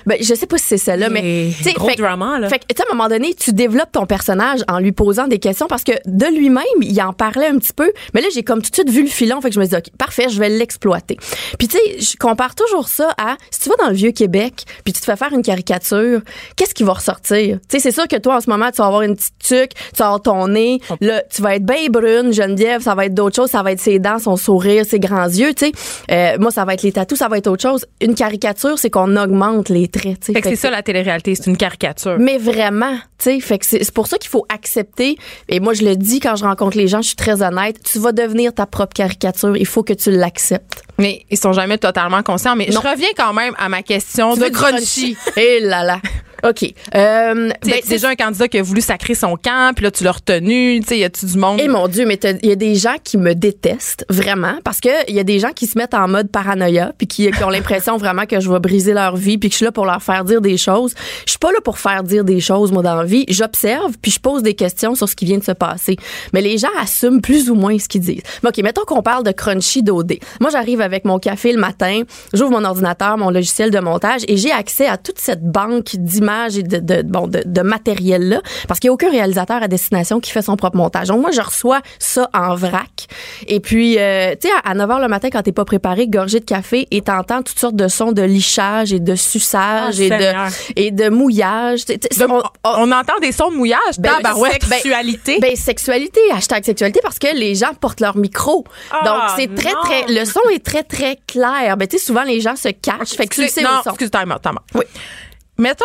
Ben, 0.06 0.18
je 0.20 0.34
sais 0.34 0.46
pas 0.46 0.58
si 0.58 0.64
c'est 0.66 0.78
celle-là, 0.78 1.08
mais 1.10 1.50
tu 1.56 1.64
sais, 1.64 1.72
gros 1.72 1.88
fait, 1.88 1.96
drama, 1.96 2.38
là. 2.38 2.48
fait 2.48 2.58
que, 2.58 2.64
tu 2.68 2.76
sais, 2.76 2.82
à 2.82 2.92
un 2.92 2.94
moment 2.94 3.08
donné, 3.08 3.34
tu 3.34 3.52
développes 3.52 3.92
ton 3.92 4.06
personnage 4.06 4.60
en 4.68 4.78
lui 4.78 4.92
posant 4.92 5.26
des 5.26 5.38
questions 5.38 5.66
parce 5.66 5.84
que 5.84 5.92
de 6.06 6.26
lui-même, 6.36 6.64
il 6.80 7.00
en 7.02 7.12
parlait 7.12 7.46
un 7.48 7.58
petit 7.58 7.72
peu. 7.72 7.90
Mais 8.14 8.20
là, 8.20 8.28
j'ai 8.32 8.42
comme 8.42 8.62
tout 8.62 8.70
de 8.70 8.74
suite 8.74 8.90
vu 8.90 9.02
le 9.02 9.08
filon, 9.08 9.40
fait 9.40 9.48
que 9.50 9.54
je 9.54 9.60
me 9.60 9.66
dis, 9.66 9.76
ok, 9.76 9.90
parfait, 9.98 10.28
je 10.28 10.38
vais 10.38 10.48
l'exploiter. 10.48 11.16
Puis 11.58 11.68
tu 11.68 11.76
sais, 11.76 12.00
je 12.00 12.16
compare 12.16 12.54
toujours 12.54 12.88
ça 12.88 13.14
à 13.18 13.36
si 13.50 13.60
tu 13.60 13.68
vas 13.68 13.76
dans 13.76 13.88
le 13.88 13.94
vieux 13.94 14.12
Québec, 14.12 14.64
puis 14.84 14.92
tu 14.92 15.00
te 15.00 15.04
fais 15.04 15.16
faire 15.16 15.32
une 15.32 15.42
caricature, 15.42 16.20
qu'est-ce 16.56 16.74
qui 16.74 16.82
va 16.82 16.94
ressortir? 16.94 17.58
Tu 17.68 17.76
sais, 17.76 17.80
c'est 17.80 17.92
sûr 17.92 18.08
que 18.08 18.16
toi 18.16 18.36
en 18.36 18.40
ce 18.40 18.48
moment, 18.48 18.70
tu 18.70 18.78
vas 18.78 18.86
avoir 18.86 19.02
une 19.02 19.16
petite 19.16 19.38
tuque, 19.38 19.74
tu 19.74 19.98
vas 19.98 20.06
avoir 20.06 20.22
ton 20.22 20.48
nez, 20.48 20.80
là, 21.00 21.22
tu 21.30 21.42
vas 21.42 21.56
être 21.56 21.64
bien 21.64 21.88
brune, 21.90 22.32
Geneviève, 22.32 22.82
ça 22.82 22.94
va 22.94 23.06
être 23.06 23.14
d'autres 23.14 23.36
choses, 23.36 23.50
ça 23.50 23.62
va 23.62 23.72
être 23.72 23.80
ses 23.80 23.98
dents, 23.98 24.18
son 24.18 24.36
sourire, 24.36 24.84
ses 24.86 25.00
grands 25.00 25.28
yeux, 25.28 25.54
tu 25.54 25.66
sais. 25.66 25.72
Euh, 26.10 26.38
moi, 26.38 26.50
ça 26.50 26.64
va 26.64 26.74
être 26.74 26.82
les 26.82 26.92
tatous, 26.92 27.18
ça 27.18 27.28
va 27.28 27.38
être 27.38 27.48
autre 27.48 27.62
chose. 27.62 27.86
Une 28.00 28.14
caricature, 28.14 28.78
c'est 28.78 28.90
qu'on 28.90 29.16
augmente 29.16 29.68
les 29.68 29.88
traits, 29.88 30.20
tu 30.20 30.26
sais. 30.26 30.32
Fait 30.32 30.42
que 30.42 30.48
c'est 30.48 30.56
ça 30.56 30.70
la 30.70 30.82
télé-réalité, 30.82 31.34
c'est 31.34 31.46
une 31.46 31.56
caricature. 31.56 32.16
mais 32.18 32.38
vraiment, 32.38 32.94
tu 33.18 33.24
sais, 33.24 33.40
fait 33.40 33.58
que 33.58 33.66
c'est 33.66 33.84
c'est 33.90 33.94
pour 33.94 34.06
ça 34.06 34.18
qu'il 34.18 34.30
faut 34.30 34.46
accepter. 34.48 35.16
Et 35.48 35.58
moi, 35.58 35.74
je 35.74 35.84
le 35.84 35.96
dis 35.96 36.20
quand 36.20 36.36
je 36.36 36.44
rencontre 36.44 36.76
les 36.76 36.86
gens, 36.86 37.02
je 37.02 37.08
suis 37.08 37.16
très 37.16 37.42
honnête. 37.42 37.76
Tu 37.82 37.98
vas 38.00 38.12
devenir 38.12 38.52
ta 38.54 38.66
propre 38.66 38.94
caricature. 38.94 39.56
Il 39.56 39.66
faut 39.66 39.82
que 39.82 39.92
tu 39.92 40.10
l'acceptes. 40.10 40.82
Mais 40.98 41.24
ils 41.30 41.38
sont 41.38 41.52
jamais 41.52 41.78
totalement 41.78 42.22
conscients. 42.22 42.56
Mais 42.56 42.66
Non. 42.72 42.80
je 42.82 42.88
reviens 42.88 43.08
quand 43.16 43.32
même 43.32 43.54
à 43.58 43.68
ma 43.68 43.82
question 43.82 44.34
Tu 44.34 44.40
de 44.40 44.44
veux 44.44 44.50
du 44.50 44.56
crunchy. 44.56 45.16
Eh 45.36 45.60
là 45.60 45.82
là. 45.84 46.00
OK. 46.44 46.72
Euh, 46.94 47.50
ben, 47.64 47.74
c'est 47.82 47.88
déjà 47.88 48.08
un 48.08 48.14
candidat 48.14 48.48
qui 48.48 48.58
a 48.58 48.62
voulu 48.62 48.80
sacrer 48.80 49.14
son 49.14 49.36
camp, 49.36 49.74
puis 49.74 49.84
là, 49.84 49.90
tu 49.90 50.04
l'as 50.04 50.12
retenu. 50.12 50.80
Tu 50.80 50.86
sais, 50.86 50.98
y 50.98 51.04
a-tu 51.04 51.26
du 51.26 51.38
monde? 51.38 51.60
Eh 51.62 51.68
mon 51.68 51.88
Dieu, 51.88 52.06
mais 52.06 52.18
il 52.42 52.48
y 52.48 52.52
a 52.52 52.56
des 52.56 52.74
gens 52.74 52.96
qui 53.02 53.18
me 53.18 53.34
détestent 53.34 54.04
vraiment 54.08 54.58
parce 54.64 54.80
que 54.80 54.88
il 55.08 55.14
y 55.14 55.20
a 55.20 55.24
des 55.24 55.38
gens 55.38 55.52
qui 55.52 55.66
se 55.66 55.78
mettent 55.78 55.94
en 55.94 56.08
mode 56.08 56.30
paranoïa 56.30 56.92
puis 56.96 57.06
qui, 57.06 57.30
qui 57.30 57.44
ont 57.44 57.50
l'impression 57.50 57.96
vraiment 57.98 58.26
que 58.26 58.40
je 58.40 58.50
vais 58.50 58.60
briser 58.60 58.92
leur 58.92 59.16
vie 59.16 59.38
puis 59.38 59.48
que 59.48 59.52
je 59.52 59.56
suis 59.56 59.64
là 59.64 59.72
pour 59.72 59.86
leur 59.86 60.02
faire 60.02 60.24
dire 60.24 60.40
des 60.40 60.56
choses. 60.56 60.94
Je 61.26 61.30
suis 61.30 61.38
pas 61.38 61.52
là 61.52 61.60
pour 61.64 61.78
faire 61.78 62.02
dire 62.02 62.24
des 62.24 62.40
choses 62.40 62.72
moi 62.72 62.82
dans 62.82 62.96
la 62.96 63.04
vie. 63.04 63.24
J'observe 63.28 63.96
puis 64.00 64.10
je 64.10 64.20
pose 64.20 64.42
des 64.42 64.54
questions 64.54 64.94
sur 64.94 65.08
ce 65.08 65.16
qui 65.16 65.24
vient 65.24 65.38
de 65.38 65.44
se 65.44 65.52
passer. 65.52 65.96
Mais 66.32 66.40
les 66.40 66.58
gens 66.58 66.68
assument 66.80 67.20
plus 67.20 67.50
ou 67.50 67.54
moins 67.54 67.78
ce 67.78 67.88
qu'ils 67.88 68.00
disent. 68.00 68.22
Mais 68.42 68.50
OK, 68.50 68.58
mettons 68.58 68.84
qu'on 68.84 69.02
parle 69.02 69.24
de 69.24 69.32
crunchy 69.32 69.82
d'OD. 69.82 70.18
Moi, 70.40 70.50
j'arrive 70.50 70.80
avec 70.80 71.04
mon 71.04 71.18
café 71.18 71.52
le 71.52 71.60
matin, 71.60 72.02
j'ouvre 72.32 72.50
mon 72.50 72.64
ordinateur, 72.64 73.18
mon 73.18 73.30
logiciel 73.30 73.70
de 73.70 73.78
montage 73.78 74.22
et 74.28 74.36
j'ai 74.36 74.52
accès 74.52 74.86
à 74.86 74.96
toute 74.96 75.18
cette 75.18 75.42
banque 75.42 75.96
d'images 75.96 76.29
et 76.58 76.62
de, 76.62 76.78
de, 76.78 77.02
bon, 77.02 77.26
de, 77.26 77.42
de 77.44 77.60
matériel 77.62 78.28
là 78.28 78.40
parce 78.68 78.80
qu'il 78.80 78.88
n'y 78.88 78.92
a 78.92 78.94
aucun 78.94 79.10
réalisateur 79.10 79.62
à 79.62 79.68
destination 79.68 80.20
qui 80.20 80.30
fait 80.30 80.42
son 80.42 80.56
propre 80.56 80.76
montage. 80.76 81.08
Donc 81.08 81.20
moi, 81.20 81.30
je 81.30 81.40
reçois 81.40 81.80
ça 81.98 82.28
en 82.34 82.54
vrac. 82.54 83.06
Et 83.46 83.60
puis, 83.60 83.98
euh, 83.98 84.34
tu 84.40 84.48
sais, 84.48 84.54
à 84.64 84.74
9 84.74 84.88
h 84.88 85.00
le 85.00 85.08
matin, 85.08 85.28
quand 85.30 85.42
t'es 85.42 85.52
pas 85.52 85.64
préparé, 85.64 86.06
gorgé 86.08 86.40
de 86.40 86.44
café 86.44 86.86
et 86.90 87.00
t'entends 87.02 87.42
toutes 87.42 87.58
sortes 87.58 87.76
de 87.76 87.88
sons 87.88 88.12
de 88.12 88.22
lichage 88.22 88.92
et 88.92 89.00
de 89.00 89.14
suçage 89.14 89.96
Ah, 90.00 90.02
et, 90.04 90.08
Seigneur. 90.08 90.46
de, 90.48 90.52
et 90.80 90.90
de 90.90 91.08
mouillage. 91.08 91.80
On- 92.20 92.24
on- 92.34 92.42
on 92.64 92.92
entend 92.92 93.18
des 93.20 93.32
sons 93.32 93.50
de 93.50 93.56
mouillage. 93.56 93.98
Ben, 93.98 94.12
ben, 94.22 94.34
Sexualité. 94.50 95.38
ben, 95.40 95.56
sexualité, 95.56 96.20
hashtag 96.32 96.64
sexualité, 96.64 97.00
parce 97.02 97.18
que 97.18 97.34
les 97.34 97.54
gens 97.54 97.74
portent 97.80 98.00
leur 98.00 98.16
micro. 98.16 98.64
Ah, 98.90 99.02
Donc, 99.04 99.22
c'est 99.36 99.54
très, 99.54 99.72
non. 99.72 99.80
très, 99.82 100.12
le 100.12 100.24
son 100.24 100.40
est 100.52 100.64
très, 100.64 100.82
très 100.82 101.18
clair. 101.26 101.76
Ben, 101.76 101.86
tu 101.86 101.98
sais, 101.98 102.04
souvent, 102.04 102.22
les 102.22 102.40
gens 102.40 102.56
se 102.56 102.68
cachent. 102.68 103.10
Fait 103.16 103.26
que 103.26 103.34
tu 103.34 103.48
sais 103.48 103.62
non, 103.62 103.80
excuse, 103.86 104.10
time 104.10 104.32
out, 104.32 104.42
time 104.42 104.52
out. 104.52 104.62
Oui. 104.74 104.84
Mettons, 105.58 105.84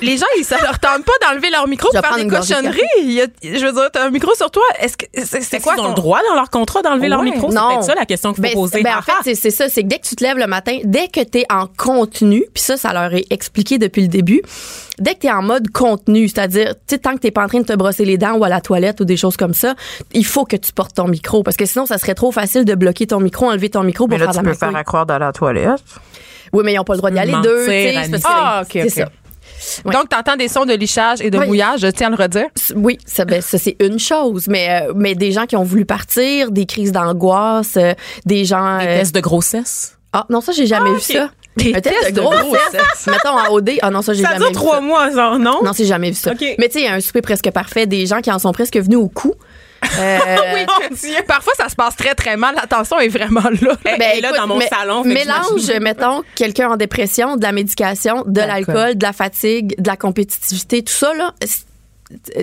les 0.00 0.16
gens, 0.16 0.26
ils, 0.38 0.44
ça 0.44 0.56
leur 0.62 0.78
tente 0.78 1.04
pas 1.04 1.12
d'enlever 1.26 1.50
leur 1.50 1.66
micro 1.66 1.88
pour 1.92 2.00
faire 2.00 2.16
des 2.16 2.26
cochonneries. 2.28 2.80
Il 3.02 3.10
y 3.12 3.20
a- 3.22 3.26
je 3.42 3.64
veux 3.66 3.72
dire, 3.72 3.90
t'as 3.92 4.06
un 4.06 4.10
micro 4.10 4.32
sur 4.36 4.50
toi. 4.50 4.62
Est-ce 4.78 4.96
que 4.96 5.04
c'est 5.14 5.24
c'est 5.26 5.40
C'est 5.42 5.60
quoi? 5.60 5.74
Ils 5.76 5.80
ont 5.80 5.84
ton- 5.84 5.88
le 5.90 5.94
droit 5.96 6.20
dans 6.28 6.36
leur 6.36 6.48
contrat 6.48 6.80
d'enlever 6.82 7.08
leur 7.08 7.22
micro? 7.22 7.48
C'est 7.50 7.56
Non. 7.56 7.68
peut-être 7.70 7.84
ça 7.84 7.94
la 7.96 8.06
question 8.06 8.32
qu'il 8.32 8.44
faut 8.44 8.50
Ben, 8.50 8.54
poser. 8.54 8.82
ben, 8.82 8.96
en 8.98 9.02
fait, 9.02 9.12
c'est- 9.24 9.34
c'est 9.34 9.50
ça. 9.50 9.68
C'est 9.68 9.82
que 9.82 9.88
dès 9.88 9.98
que 9.98 10.06
tu 10.06 10.14
te 10.14 10.22
lèves 10.22 10.38
le 10.38 10.46
matin, 10.46 10.78
dès 10.84 11.08
que 11.08 11.20
tu 11.24 11.38
es 11.38 11.46
en 11.50 11.66
contenu, 11.66 12.44
puis 12.54 12.62
ça, 12.62 12.76
ça 12.76 12.92
leur 12.92 13.12
est 13.14 13.26
expliqué 13.30 13.78
depuis 13.78 14.02
le 14.02 14.08
début, 14.08 14.42
dès 15.00 15.14
que 15.14 15.20
tu 15.20 15.26
es 15.26 15.32
en 15.32 15.42
mode 15.42 15.68
contenu, 15.70 16.28
c'est-à-dire, 16.28 16.74
tu 16.86 16.94
sais, 16.94 16.98
tant 16.98 17.14
que 17.14 17.18
t'es 17.18 17.32
pas 17.32 17.42
en 17.44 17.48
train 17.48 17.60
de 17.60 17.66
te 17.66 17.72
brosser 17.74 18.04
les 18.04 18.16
dents 18.16 18.34
ou 18.36 18.44
à 18.44 18.48
la 18.48 18.60
toilette 18.60 19.00
ou 19.00 19.04
des 19.04 19.16
choses 19.16 19.36
comme 19.36 19.54
ça, 19.54 19.74
il 20.12 20.24
faut 20.24 20.44
que 20.44 20.56
tu 20.56 20.72
portes 20.72 20.94
ton 20.94 21.08
micro. 21.08 21.42
Parce 21.42 21.56
que 21.56 21.66
sinon, 21.66 21.84
ça 21.86 21.98
serait 21.98 22.14
trop 22.14 22.30
facile 22.30 22.64
de 22.64 22.74
bloquer 22.76 23.08
ton 23.08 23.18
micro, 23.18 23.50
enlever 23.50 23.70
ton 23.70 23.82
micro 23.82 24.04
pour 24.06 24.10
Mais 24.16 24.18
là, 24.24 24.26
faire 24.32 24.40
tu 24.40 24.46
la 24.46 24.52
peux 24.52 24.56
faire 24.56 24.68
à 25.10 25.18
la 25.18 25.32
toilette. 25.32 25.80
Oui, 26.52 26.62
mais 26.64 26.72
ils 26.74 26.78
ont 26.80 26.84
pas 26.84 26.94
le 26.94 26.98
droit 26.98 27.10
d'y 27.12 27.18
aller 27.18 27.32
deux. 27.42 27.64
c'est 27.64 27.92
que 28.10 28.16
Ah, 28.24 28.62
c'est- 28.68 28.82
c'est 28.88 29.02
ça. 29.02 29.08
Donc, 29.84 30.08
t'entends 30.08 30.36
des 30.36 30.48
sons 30.48 30.64
de 30.64 30.72
lichage 30.74 31.20
et 31.20 31.30
de 31.30 31.38
Oui. 31.38 31.46
mouillage, 31.46 31.80
je 31.80 31.86
tiens 31.88 32.08
à 32.08 32.10
le 32.10 32.16
redire? 32.16 32.46
Oui, 32.74 32.98
ça, 33.06 33.24
ben, 33.24 33.40
ça 33.40 33.58
c'est 33.58 33.76
une 33.80 33.98
chose, 33.98 34.46
mais 34.48 34.82
euh, 34.88 34.92
mais 34.94 35.14
des 35.14 35.32
gens 35.32 35.46
qui 35.46 35.56
ont 35.56 35.62
voulu 35.64 35.84
partir, 35.84 36.50
des 36.50 36.66
crises 36.66 36.92
d'angoisse, 36.92 37.74
euh, 37.76 37.94
des 38.26 38.44
gens. 38.44 38.78
Des 38.78 38.86
euh, 38.86 38.98
tests 38.98 39.14
de 39.14 39.20
grossesse? 39.20 39.96
Ah 40.12 40.26
non, 40.28 40.40
ça 40.40 40.52
j'ai 40.52 40.66
jamais 40.66 40.90
Ah, 40.92 40.94
vu 40.94 41.00
ça. 41.00 41.30
Des 41.56 41.74
Un 41.74 41.80
test 41.80 42.12
de 42.14 42.20
grossesse. 42.20 42.42
grossesse. 42.44 43.06
Mettons 43.08 43.36
en 43.36 43.52
OD. 43.52 43.70
Ah 43.82 43.90
non, 43.90 44.02
ça 44.02 44.12
j'ai 44.14 44.22
Ça 44.22 44.28
jamais 44.30 44.38
dure 44.38 44.48
vu 44.48 44.54
trois 44.54 44.76
ça. 44.76 44.80
mois, 44.80 45.10
genre, 45.10 45.38
non? 45.38 45.58
Non, 45.64 45.72
c'est 45.72 45.84
jamais 45.84 46.10
vu 46.10 46.16
ça. 46.16 46.32
Mais 46.58 46.68
tu 46.68 46.72
sais, 46.74 46.80
il 46.80 46.84
y 46.84 46.88
a 46.88 46.94
un 46.94 47.00
souper 47.00 47.22
presque 47.22 47.50
parfait, 47.50 47.86
des 47.86 48.06
gens 48.06 48.20
qui 48.20 48.30
en 48.30 48.38
sont 48.38 48.52
presque 48.52 48.76
venus 48.76 48.98
au 48.98 49.08
cou. 49.08 49.34
Euh, 49.98 50.18
oui, 50.54 50.66
mon 50.66 50.94
Dieu. 50.96 51.16
Parfois, 51.26 51.52
ça 51.56 51.68
se 51.68 51.74
passe 51.76 51.96
très, 51.96 52.14
très 52.14 52.36
mal. 52.36 52.54
La 52.54 52.66
tension 52.66 52.98
est 52.98 53.08
vraiment 53.08 53.40
là. 53.42 53.76
Elle 53.84 53.98
ben, 53.98 54.10
est 54.16 54.20
là 54.20 54.28
écoute, 54.28 54.40
dans 54.40 54.46
mon 54.46 54.56
mais- 54.58 54.68
salon. 54.68 55.02
fait 55.02 55.08
que 55.10 55.14
Mélange, 55.14 55.46
j'imagine. 55.58 55.82
mettons, 55.82 56.22
quelqu'un 56.34 56.70
en 56.70 56.76
dépression, 56.76 57.36
de 57.36 57.42
la 57.42 57.52
médication, 57.52 58.22
de 58.26 58.40
l'alcool, 58.40 58.96
de 58.96 59.04
la 59.04 59.12
fatigue, 59.12 59.74
de 59.80 59.88
la 59.88 59.96
compétitivité, 59.96 60.82
tout 60.82 60.92
ça, 60.92 61.12
là. 61.14 61.32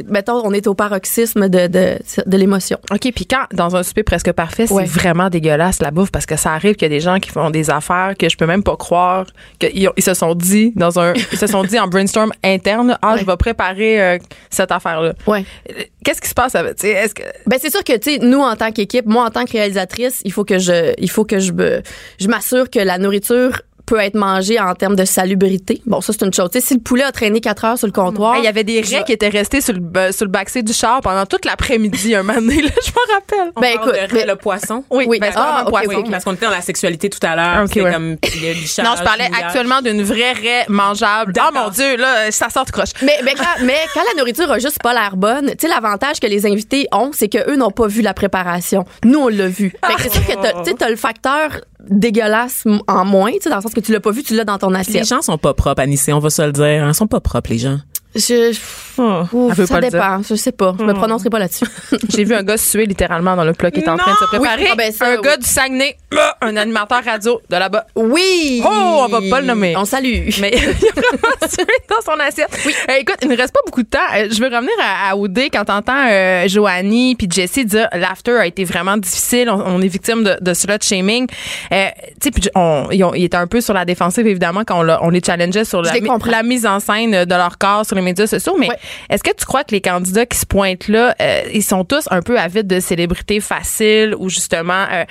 Mettons, 0.07 0.41
on 0.45 0.53
est 0.53 0.68
au 0.68 0.74
paroxysme 0.74 1.49
de, 1.49 1.68
de, 1.68 1.97
de 2.26 2.38
l'émotion. 2.38 2.78
OK, 2.91 3.11
puis 3.13 3.26
quand, 3.26 3.45
dans 3.53 3.76
un 3.76 3.84
souper 3.84 4.03
presque 4.03 4.32
parfait, 4.32 4.65
c'est 4.68 4.74
Ouais. 4.74 4.86
vraiment 4.86 5.30
dégueulasse, 5.30 5.82
la 5.82 5.91
bouffe, 5.91 6.11
parce 6.11 6.26
que 6.26 6.36
ça 6.38 6.53
arrive 6.53 6.76
qu'il 6.76 6.84
y 6.84 6.86
a 6.86 6.89
des 6.89 6.99
gens 7.01 7.20
qui 7.20 7.30
font 7.30 7.49
des 7.49 7.70
affaires 7.70 8.13
que 8.18 8.30
je 8.30 8.38
peux 8.38 8.45
même 8.45 8.63
pas 8.63 8.78
croire 8.78 9.26
qu'ils 9.59 9.89
ils 9.97 10.03
se 10.03 10.13
sont 10.13 10.36
dit 10.36 10.72
dans 10.76 10.99
un, 10.99 11.13
ils 11.32 11.38
se 11.38 11.47
sont 11.47 11.63
dit 11.63 11.80
en 11.80 11.88
brainstorm 11.88 12.32
interne, 12.43 12.97
ah, 13.01 13.13
Ouais. 13.13 13.20
je 13.20 13.26
vais 13.26 13.38
préparer 13.38 14.01
euh, 14.01 14.18
cette 14.49 14.72
affaire-là. 14.72 15.13
Ouais. 15.26 15.43
Euh, 15.70 15.84
Qu'est-ce 16.05 16.22
qui 16.22 16.30
se 16.30 16.34
passe 16.36 16.55
avec, 16.55 16.82
est-ce 16.84 17.13
que, 17.13 17.24
Ben 17.45 17.57
c'est 17.61 17.70
sûr 17.72 17.84
que 17.84 17.97
tu 17.97 18.13
sais 18.13 18.20
nous 18.20 18.39
en 18.39 18.55
tant 18.55 18.72
qu'équipe, 18.72 19.05
moi 19.05 19.26
en 19.26 19.30
tant 19.30 19.43
que 19.43 19.51
réalisatrice, 19.51 20.22
il 20.24 20.32
faut 20.32 20.45
que 20.45 20.57
je 20.59 20.93
il 20.97 21.09
faut 21.09 21.26
que 21.26 21.39
je 21.39 21.51
je 22.20 22.28
m'assure 22.30 22.70
que 22.70 22.80
la 22.80 22.97
nourriture 22.97 23.61
peut 23.88 23.99
être 23.99 24.13
mangée 24.15 24.59
en 24.59 24.75
termes 24.75 24.95
de 24.95 25.05
salubrité. 25.05 25.81
Bon, 25.88 26.01
ça 26.01 26.13
c'est 26.13 26.23
une 26.25 26.33
chose. 26.33 26.49
Tu 26.51 26.59
sais 26.59 26.67
si 26.67 26.73
le 26.75 26.79
poulet 26.81 27.03
a 27.03 27.11
traîné 27.11 27.41
quatre 27.41 27.65
heures 27.65 27.77
sur 27.77 27.88
le 27.88 27.93
comptoir, 27.93 28.35
Hey, 28.35 28.41
il 28.41 28.45
y 28.45 28.47
avait 28.47 28.63
des 28.63 28.83
je- 28.83 28.95
raies 28.95 29.03
qui 29.05 29.13
étaient 29.13 29.29
restées 29.29 29.61
sur 29.61 29.73
le, 29.73 30.11
sur 30.11 30.25
le 30.25 30.31
backseat 30.31 30.63
du 30.65 30.73
char 30.73 31.01
pendant 31.01 31.25
toute 31.25 31.45
l'après-midi 31.45 32.13
un 32.15 32.21
moment 32.23 32.39
donné, 32.39 32.61
là, 32.61 32.69
je 32.85 32.91
me 32.91 33.13
rappelle. 33.13 33.51
On 33.55 33.61
Ben, 33.61 33.75
parle 33.77 33.89
écoute, 33.95 34.09
de 34.11 34.15
mais- 34.15 34.25
le 34.25 34.35
poisson. 34.35 34.83
Oui, 34.91 35.05
Oui, 35.07 35.19
ben, 35.19 35.31
c'est 35.31 35.39
ah, 35.39 35.65
poisson. 35.67 36.03
Parce 36.11 36.23
qu'on 36.23 36.33
était 36.33 36.45
dans 36.45 36.51
la 36.51 36.61
sexualité 36.61 37.09
tout 37.09 37.25
à 37.25 37.35
l'heure. 37.35 37.63
Ok, 37.63 37.71
c'est 37.73 37.81
ouais. 37.81 37.91
comme 37.93 38.09
le 38.23 38.83
Non, 38.83 38.91
je 38.97 39.03
parlais 39.03 39.29
actuellement 39.41 39.81
d'une 39.81 40.03
vraie 40.03 40.33
raie 40.33 40.65
mangeable. 40.67 41.33
Oh 41.39 41.49
mon 41.53 41.69
Dieu, 41.69 41.95
là, 41.97 42.29
ça 42.31 42.49
sort 42.49 42.65
de 42.65 42.71
croche. 42.71 42.89
mais, 43.01 43.17
mais, 43.23 43.33
quand, 43.35 43.63
mais 43.63 43.77
quand 43.93 44.01
la 44.13 44.19
nourriture 44.19 44.51
a 44.51 44.59
juste 44.59 44.81
pas 44.83 44.93
l'air 44.93 45.15
bonne, 45.15 45.51
tu 45.51 45.55
sais, 45.61 45.67
l'avantage 45.67 46.19
que 46.19 46.27
les 46.27 46.45
invités 46.45 46.88
ont, 46.91 47.11
c'est 47.13 47.29
que 47.29 47.49
eux 47.49 47.55
n'ont 47.55 47.71
pas 47.71 47.88
vu 47.88 48.01
la 48.01 48.13
préparation. 48.13 48.83
Nous, 49.05 49.19
on 49.19 49.27
l'a 49.29 49.47
vu. 49.47 49.73
Fait 49.85 49.93
que 49.95 50.01
c'est 50.03 50.09
sûr 50.11 50.25
que 50.27 50.33
t'as- 50.41 50.53
tu 50.63 50.69
sais, 50.71 50.73
t'as 50.77 50.89
le 50.89 50.95
facteur 50.97 51.61
dégueulasse 51.89 52.63
en 52.88 53.05
moins, 53.05 53.31
tu 53.33 53.39
sais, 53.43 53.49
dans 53.49 53.57
le 53.57 53.61
sens 53.61 53.73
que 53.73 53.79
tu 53.79 53.91
l'as 53.91 53.99
pas 53.99 54.11
vu, 54.11 54.23
tu 54.23 54.35
l'as 54.35 54.45
dans 54.45 54.57
ton 54.57 54.69
Les 54.69 54.77
assiette. 54.79 55.07
gens 55.07 55.21
sont 55.21 55.38
pas 55.38 55.53
propres, 55.53 55.81
Anissé, 55.81 56.13
on 56.13 56.19
va 56.19 56.29
se 56.29 56.41
le 56.41 56.51
dire. 56.51 56.88
Ils 56.88 56.93
sont 56.93 57.07
pas 57.07 57.19
propres, 57.19 57.49
les 57.51 57.57
gens. 57.59 57.79
Je, 58.15 58.57
Oh. 58.98 59.24
Ouf, 59.32 59.56
veut 59.56 59.66
ça 59.66 59.76
pas 59.76 59.82
dépend. 59.82 60.22
Je 60.28 60.36
sais 60.36 60.52
pas. 60.52 60.76
Je 60.80 60.84
me 60.84 60.93
prononcerai 60.93 61.30
pas 61.30 61.39
là-dessus. 61.39 61.66
J'ai 62.10 62.24
vu 62.24 62.34
un 62.34 62.43
gars 62.43 62.58
se 62.58 62.72
tuer 62.72 62.86
littéralement 62.86 63.36
dans 63.36 63.43
le 63.43 63.54
plat 63.54 63.72
qui 63.72 63.80
est 63.80 63.89
en 63.89 63.98
train 63.98 64.12
de 64.12 64.18
se 64.18 64.26
préparer. 64.26 64.64
Oui, 64.64 64.70
ah 64.72 64.76
ben 64.76 64.91
ça, 64.91 65.08
un 65.08 65.16
oui. 65.16 65.22
gars 65.24 65.38
du 65.38 65.45
Saguenay, 65.48 65.98
un 66.41 66.56
animateur 66.58 67.04
radio 67.04 67.41
de 67.50 67.56
là-bas. 67.56 67.86
Oui! 67.95 68.62
Oh, 68.64 69.06
on 69.06 69.08
va 69.08 69.20
pas 69.30 69.41
le 69.41 69.48
nommer. 69.48 69.76
On 69.78 69.86
salue. 69.86 70.30
Mais 70.41 70.52
il 70.54 70.60
a 70.60 70.72
vraiment 70.72 71.48
tué 71.50 71.66
dans 71.89 72.02
son 72.04 72.20
assiette. 72.20 72.50
Euh, 72.89 72.93
écoute, 73.00 73.18
il 73.22 73.28
ne 73.28 73.38
reste 73.38 73.54
pas 73.54 73.62
beaucoup 73.66 73.84
de 73.84 73.89
temps. 73.89 74.00
Euh, 74.16 74.28
je 74.32 74.39
veux 74.41 74.48
revenir 74.48 74.74
à, 74.82 75.12
à 75.12 75.16
OD 75.16 75.39
quand 75.52 75.66
t'entends 75.66 76.08
euh, 76.10 76.48
Joanie 76.48 77.16
puis 77.16 77.28
Jessie 77.32 77.66
dire 77.66 77.88
l'after 77.93 78.38
a 78.38 78.45
été 78.45 78.64
vraiment 78.64 78.98
difficile. 78.98 79.50
On, 79.50 79.62
on 79.66 79.82
est 79.82 79.88
victime 79.88 80.24
de, 80.24 80.38
de 80.41 80.54
slut 80.54 80.82
shaming. 80.82 81.28
Euh, 81.72 81.88
tu 82.22 82.26
sais, 82.26 82.32
puis 82.32 82.50
on, 82.56 82.88
ils, 82.91 83.24
étaient 83.24 83.38
un 83.38 83.48
peu 83.48 83.62
sur 83.62 83.74
la 83.74 83.86
défensive 83.86 84.28
évidemment 84.28 84.64
quand 84.66 84.84
on, 85.02 85.10
les 85.10 85.22
challengeait 85.24 85.66
sur 85.66 85.82
la, 85.82 86.43
mise 86.43 86.66
en 86.66 86.80
scène 86.80 87.26
de 87.26 87.36
leur 87.36 87.58
corps 87.58 87.86
sur 87.86 87.95
les 87.95 88.02
médias 88.02 88.28
sociaux. 88.28 88.56
Mais 88.58 88.68
Ouais. 88.68 88.76
Est-ce 89.09 89.23
que 89.23 89.35
tu 89.35 89.45
crois 89.45 89.63
que 89.63 89.71
les 89.71 89.81
candidats 89.81 90.25
qui 90.25 90.38
se 90.38 90.45
pointent 90.45 90.88
là, 90.88 91.15
euh, 91.21 91.43
ils 91.53 91.63
sont 91.63 91.83
tous 91.83 92.07
un 92.11 92.21
peu 92.21 92.39
avides 92.39 92.67
de 92.67 92.79
célébrités 92.79 93.39
faciles 93.39 94.15
ou 94.17 94.29
justement 94.29 94.85
euh, 94.91 95.03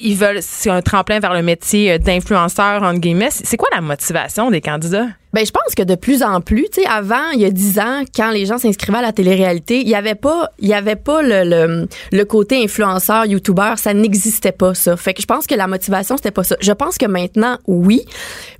ils 0.00 0.16
veulent 0.16 0.40
c'est 0.40 0.70
un 0.70 0.82
tremplin 0.82 1.20
vers 1.20 1.34
le 1.34 1.42
métier 1.42 1.92
euh, 1.92 1.98
d'influenceur 1.98 2.82
entre 2.82 3.00
guillemets? 3.00 3.30
C'est 3.30 3.52
c'est 3.52 3.58
quoi 3.58 3.68
la 3.70 3.82
motivation 3.82 4.50
des 4.50 4.62
candidats? 4.62 5.08
Ben, 5.32 5.46
je 5.46 5.50
pense 5.50 5.74
que 5.74 5.82
de 5.82 5.94
plus 5.94 6.22
en 6.22 6.40
plus, 6.40 6.66
tu 6.70 6.82
sais, 6.82 6.86
avant, 6.86 7.30
il 7.34 7.40
y 7.40 7.44
a 7.44 7.50
dix 7.50 7.78
ans, 7.78 8.02
quand 8.14 8.30
les 8.30 8.44
gens 8.44 8.58
s'inscrivaient 8.58 8.98
à 8.98 9.02
la 9.02 9.12
télé-réalité, 9.12 9.80
il 9.80 9.88
y 9.88 9.94
avait 9.94 10.14
pas, 10.14 10.50
il 10.58 10.68
y 10.68 10.74
avait 10.74 10.96
pas 10.96 11.22
le, 11.22 11.44
le, 11.44 11.88
le 12.12 12.24
côté 12.24 12.62
influenceur, 12.62 13.24
youtubeur, 13.24 13.78
ça 13.78 13.94
n'existait 13.94 14.52
pas, 14.52 14.74
ça. 14.74 14.96
Fait 14.96 15.14
que 15.14 15.22
je 15.22 15.26
pense 15.26 15.46
que 15.46 15.54
la 15.54 15.66
motivation, 15.66 16.16
c'était 16.16 16.30
pas 16.30 16.44
ça. 16.44 16.56
Je 16.60 16.72
pense 16.72 16.98
que 16.98 17.06
maintenant, 17.06 17.58
oui. 17.66 18.04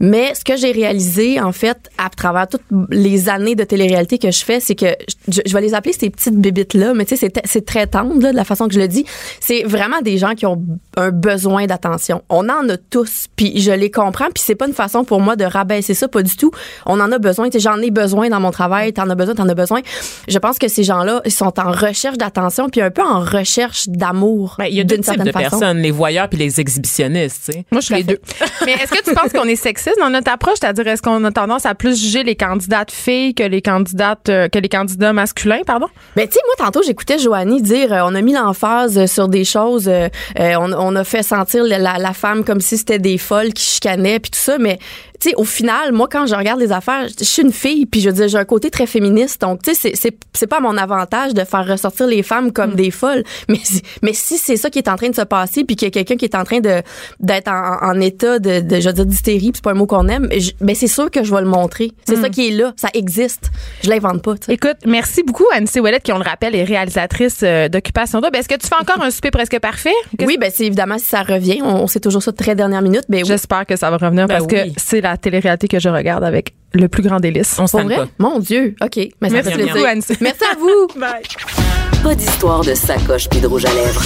Mais 0.01 0.35
ce 0.35 0.45
que 0.45 0.57
j'ai 0.57 0.73
réalisé, 0.73 1.41
en 1.41 1.53
fait, 1.53 1.79
à 1.99 2.09
travers 2.09 2.49
toutes 2.49 2.62
les 2.91 3.29
années 3.29 3.55
de 3.55 3.64
télé-réalité 3.64 4.18
que 4.18 4.31
je 4.31 4.45
fais, 4.45 4.61
c'est 4.61 4.75
que 4.75 4.97
je, 5.29 5.53
vais 5.53 5.61
les 5.61 5.75
appeler 5.75 5.93
ces 5.93 6.09
petites 6.11 6.37
bébites-là, 6.37 6.95
mais 6.95 7.05
tu 7.05 7.16
sais, 7.16 7.29
c'est, 7.35 7.47
c'est 7.47 7.66
très 7.66 7.87
tendre, 7.87 8.20
là, 8.20 8.33
de 8.33 8.37
la 8.37 8.45
façon 8.45 8.68
que 8.68 8.75
je 8.75 8.81
le 8.81 8.89
dis. 8.89 9.05
C'est 9.41 9.62
vraiment 9.64 10.01
des 10.01 10.16
gens 10.18 10.35
qui 10.35 10.47
ont 10.47 10.62
un 10.97 11.11
besoin 11.11 11.66
d'attention. 11.66 12.23
On 12.31 12.49
en 12.49 12.68
a 12.68 12.77
tous, 12.77 13.27
puis 13.37 13.61
je 13.61 13.73
les 13.73 13.91
comprends, 13.91 14.27
puis 14.27 14.43
c'est 14.45 14.55
pas 14.55 14.66
une 14.66 14.73
façon 14.73 15.05
pour 15.05 15.20
moi 15.20 15.37
de 15.37 15.45
rabaisser 15.45 15.95
ça, 15.95 16.09
pas 16.09 16.23
du 16.23 16.37
tout. 16.37 16.51
On 16.86 17.00
en 17.00 17.10
a 17.12 17.18
besoin, 17.18 17.48
tu 17.48 17.58
sais, 17.58 17.60
j'en 17.60 17.78
ai 17.80 17.90
besoin 17.90 18.28
dans 18.28 18.40
mon 18.40 18.50
travail, 18.50 18.92
t'en 18.92 19.08
as 19.10 19.14
besoin, 19.14 19.34
t'en 19.34 19.48
as 19.48 19.54
besoin. 19.54 19.80
Je 20.28 20.38
pense 20.38 20.58
que 20.58 20.68
ces 20.68 20.84
gens-là, 20.84 21.20
ils 21.24 21.32
sont 21.32 21.58
en 21.60 21.70
recherche 21.72 22.16
d'attention, 22.18 22.68
puis 22.68 22.80
un 22.80 22.90
peu 22.90 23.02
en 23.02 23.20
recherche 23.20 23.88
d'amour. 23.88 24.56
Ben, 24.58 24.66
il 24.66 24.74
y 24.74 24.80
a 24.80 24.84
deux 24.84 24.98
types 24.98 25.22
de 25.22 25.30
façon. 25.32 25.50
personnes, 25.58 25.78
les 25.78 25.90
voyeurs 25.90 26.28
puis 26.28 26.38
les 26.38 26.60
exhibitionnistes, 26.60 27.46
tu 27.46 27.52
sais. 27.52 27.64
Moi, 27.70 27.80
je 27.80 27.86
suis 27.86 27.94
les 27.94 28.02
deux. 28.04 28.18
Mais 28.66 28.72
est-ce 28.72 28.90
que 28.92 29.02
tu 29.04 29.14
penses 29.14 29.32
qu'on 29.32 29.48
est 29.48 29.56
sexiste 29.56 29.98
dans 29.98 30.10
notre 30.10 30.30
approche? 30.30 30.54
C'est-à-dire, 30.60 30.86
est-ce 30.88 31.02
qu'on 31.02 31.22
a 31.24 31.30
tendance 31.30 31.66
à 31.66 31.74
plus 31.74 32.00
juger 32.00 32.22
les 32.22 32.36
candidates 32.36 32.90
filles 32.90 33.34
que 33.34 33.42
les 33.44 33.62
candidates, 33.62 34.28
euh, 34.28 34.48
que 34.48 34.58
les 34.58 34.68
candidats 34.68 35.12
masculins, 35.12 35.60
pardon? 35.66 35.86
Ben, 36.16 36.26
tu 36.26 36.34
sais, 36.34 36.40
moi, 36.46 36.66
tantôt, 36.66 36.82
j'écoutais 36.84 37.18
Joanie 37.18 37.62
dire, 37.62 37.92
euh, 37.92 38.00
on 38.04 38.14
a 38.14 38.20
mis 38.20 38.32
l'emphase 38.32 38.98
euh, 38.98 39.06
sur 39.06 39.28
des 39.28 39.44
choses, 39.44 39.88
euh, 39.88 40.08
euh, 40.38 40.54
on, 40.58 40.72
on 40.72 40.96
a 40.96 41.04
fait 41.04 41.22
sentir 41.22 41.64
la, 41.64 41.78
la- 41.78 41.98
la 41.98 42.12
femme 42.12 42.44
comme 42.44 42.60
si 42.60 42.76
c'était 42.78 42.98
des 42.98 43.18
folles 43.18 43.52
qui 43.52 43.62
chicanaient, 43.64 44.18
puis 44.20 44.30
tout 44.30 44.38
ça, 44.38 44.58
mais 44.58 44.78
tu 45.20 45.28
sais, 45.30 45.34
au 45.36 45.44
final, 45.44 45.92
moi, 45.92 46.08
quand 46.10 46.26
je 46.26 46.34
regarde 46.34 46.51
les 46.57 46.72
affaires, 46.72 47.07
je 47.18 47.24
suis 47.24 47.42
une 47.42 47.53
fille, 47.53 47.86
puis 47.86 48.00
je 48.00 48.09
veux 48.11 48.14
dire, 48.14 48.28
j'ai 48.28 48.38
un 48.38 48.44
côté 48.44 48.70
très 48.70 48.86
féministe, 48.86 49.40
donc, 49.40 49.62
tu 49.62 49.74
sais, 49.74 49.92
c'est- 49.94 50.46
pas 50.46 50.57
à 50.57 50.61
mon 50.61 50.76
avantage 50.76 51.34
de 51.34 51.44
faire 51.44 51.66
ressortir 51.66 52.07
les 52.07 52.22
femmes 52.22 52.46
Mm. 52.48 52.53
comme 52.53 52.74
des 52.74 52.90
folles, 52.90 53.22
mais, 53.48 53.59
si- 53.62 53.82
mais 54.03 54.12
si 54.12 54.38
c'est 54.38 54.57
ça 54.57 54.70
qui 54.70 54.78
est 54.78 54.88
en 54.88 54.96
train 54.96 55.09
de 55.09 55.14
se 55.14 55.22
passer, 55.22 55.64
puis 55.64 55.76
qu'il 55.76 55.86
y 55.86 55.88
a 55.88 55.92
quelqu'un 55.92 56.16
qui 56.16 56.24
est 56.24 56.34
en 56.34 56.44
train 56.44 56.61
de 56.61 56.82
d'être 57.20 57.48
en, 57.48 57.78
en 57.90 58.00
état 58.00 58.38
de, 58.38 58.61
de, 58.61 58.80
je 58.80 58.88
veux 58.88 58.92
dire, 58.94 59.07
d'hystérie, 59.07 59.53
c'est 59.55 59.62
pas 59.62 59.70
un 59.70 59.74
mot 59.74 59.86
qu'on 59.86 60.09
aime, 60.09 60.28
je- 60.36 60.50
ben, 60.61 60.74
c'est 60.74 60.88
sûr 60.88 61.11
que 61.11 61.22
je 61.24 61.34
vais 61.34 61.40
le 61.40 61.46
montrer. 61.48 61.92
C'est 62.07 62.16
Mm. 62.16 62.22
ça 62.22 62.28
qui 62.28 62.48
est 62.48 62.50
là, 62.50 62.72
ça 62.76 62.88
existe. 62.94 63.50
Je 63.84 63.90
l'invente 63.90 64.22
pas, 64.22 64.34
tu 64.34 64.46
sais. 64.46 64.55
Écoute, 64.55 64.76
merci 64.86 65.22
beaucoup, 65.22 65.44
Anne-C. 65.55 65.80
Qui, 66.03 66.12
on 66.12 66.18
le 66.18 66.24
rappelle, 66.24 66.55
est 66.55 66.64
réalisatrice 66.64 67.40
euh, 67.42 67.68
d'Occupation 67.68 68.20
Double. 68.20 68.36
Est-ce 68.36 68.48
que 68.48 68.55
tu 68.57 68.66
fais 68.66 68.74
encore 68.80 69.03
un 69.03 69.11
souper 69.11 69.30
presque 69.30 69.59
parfait? 69.61 69.90
Oui, 70.24 70.36
ben 70.40 70.50
c'est 70.53 70.64
évidemment 70.66 70.98
si 70.98 71.05
ça 71.07 71.22
revient. 71.22 71.61
On, 71.62 71.74
on 71.82 71.86
sait 71.86 72.00
toujours 72.00 72.22
ça 72.22 72.30
de 72.32 72.36
très 72.36 72.55
dernière 72.55 72.82
minute, 72.82 73.05
mais 73.09 73.18
oui. 73.18 73.24
J'espère 73.26 73.66
que 73.66 73.76
ça 73.76 73.90
va 73.90 73.96
revenir 73.96 74.26
Ben 74.26 74.38
parce 74.38 74.46
que 74.46 74.57
c'est 74.76 75.00
la 75.00 75.16
télé-réalité 75.16 75.68
que 75.68 75.78
je 75.80 75.88
regarde 75.88 76.24
avec 76.24 76.41
le 76.74 76.88
plus 76.88 77.03
grand 77.03 77.20
délice. 77.20 77.57
On 77.59 77.66
se 77.66 77.72
Pour 77.72 77.80
tanne 77.80 77.88
vrai? 77.88 77.97
pas. 77.97 78.09
Mon 78.18 78.38
Dieu. 78.38 78.74
OK. 78.80 78.97
Mais 79.20 79.28
ça 79.28 79.34
Merci 79.34 79.51
fait 79.51 79.57
beaucoup, 79.59 79.70
plaisir. 79.72 79.88
Anne-C. 79.88 80.16
Merci 80.20 80.45
à 80.45 80.57
vous. 80.59 80.88
Pas 82.03 82.14
d'histoire 82.14 82.64
de 82.64 82.74
sacoche 82.74 83.28
puis 83.28 83.40
de 83.40 83.47
rouge 83.47 83.64
à 83.64 83.72
lèvres. 83.74 84.03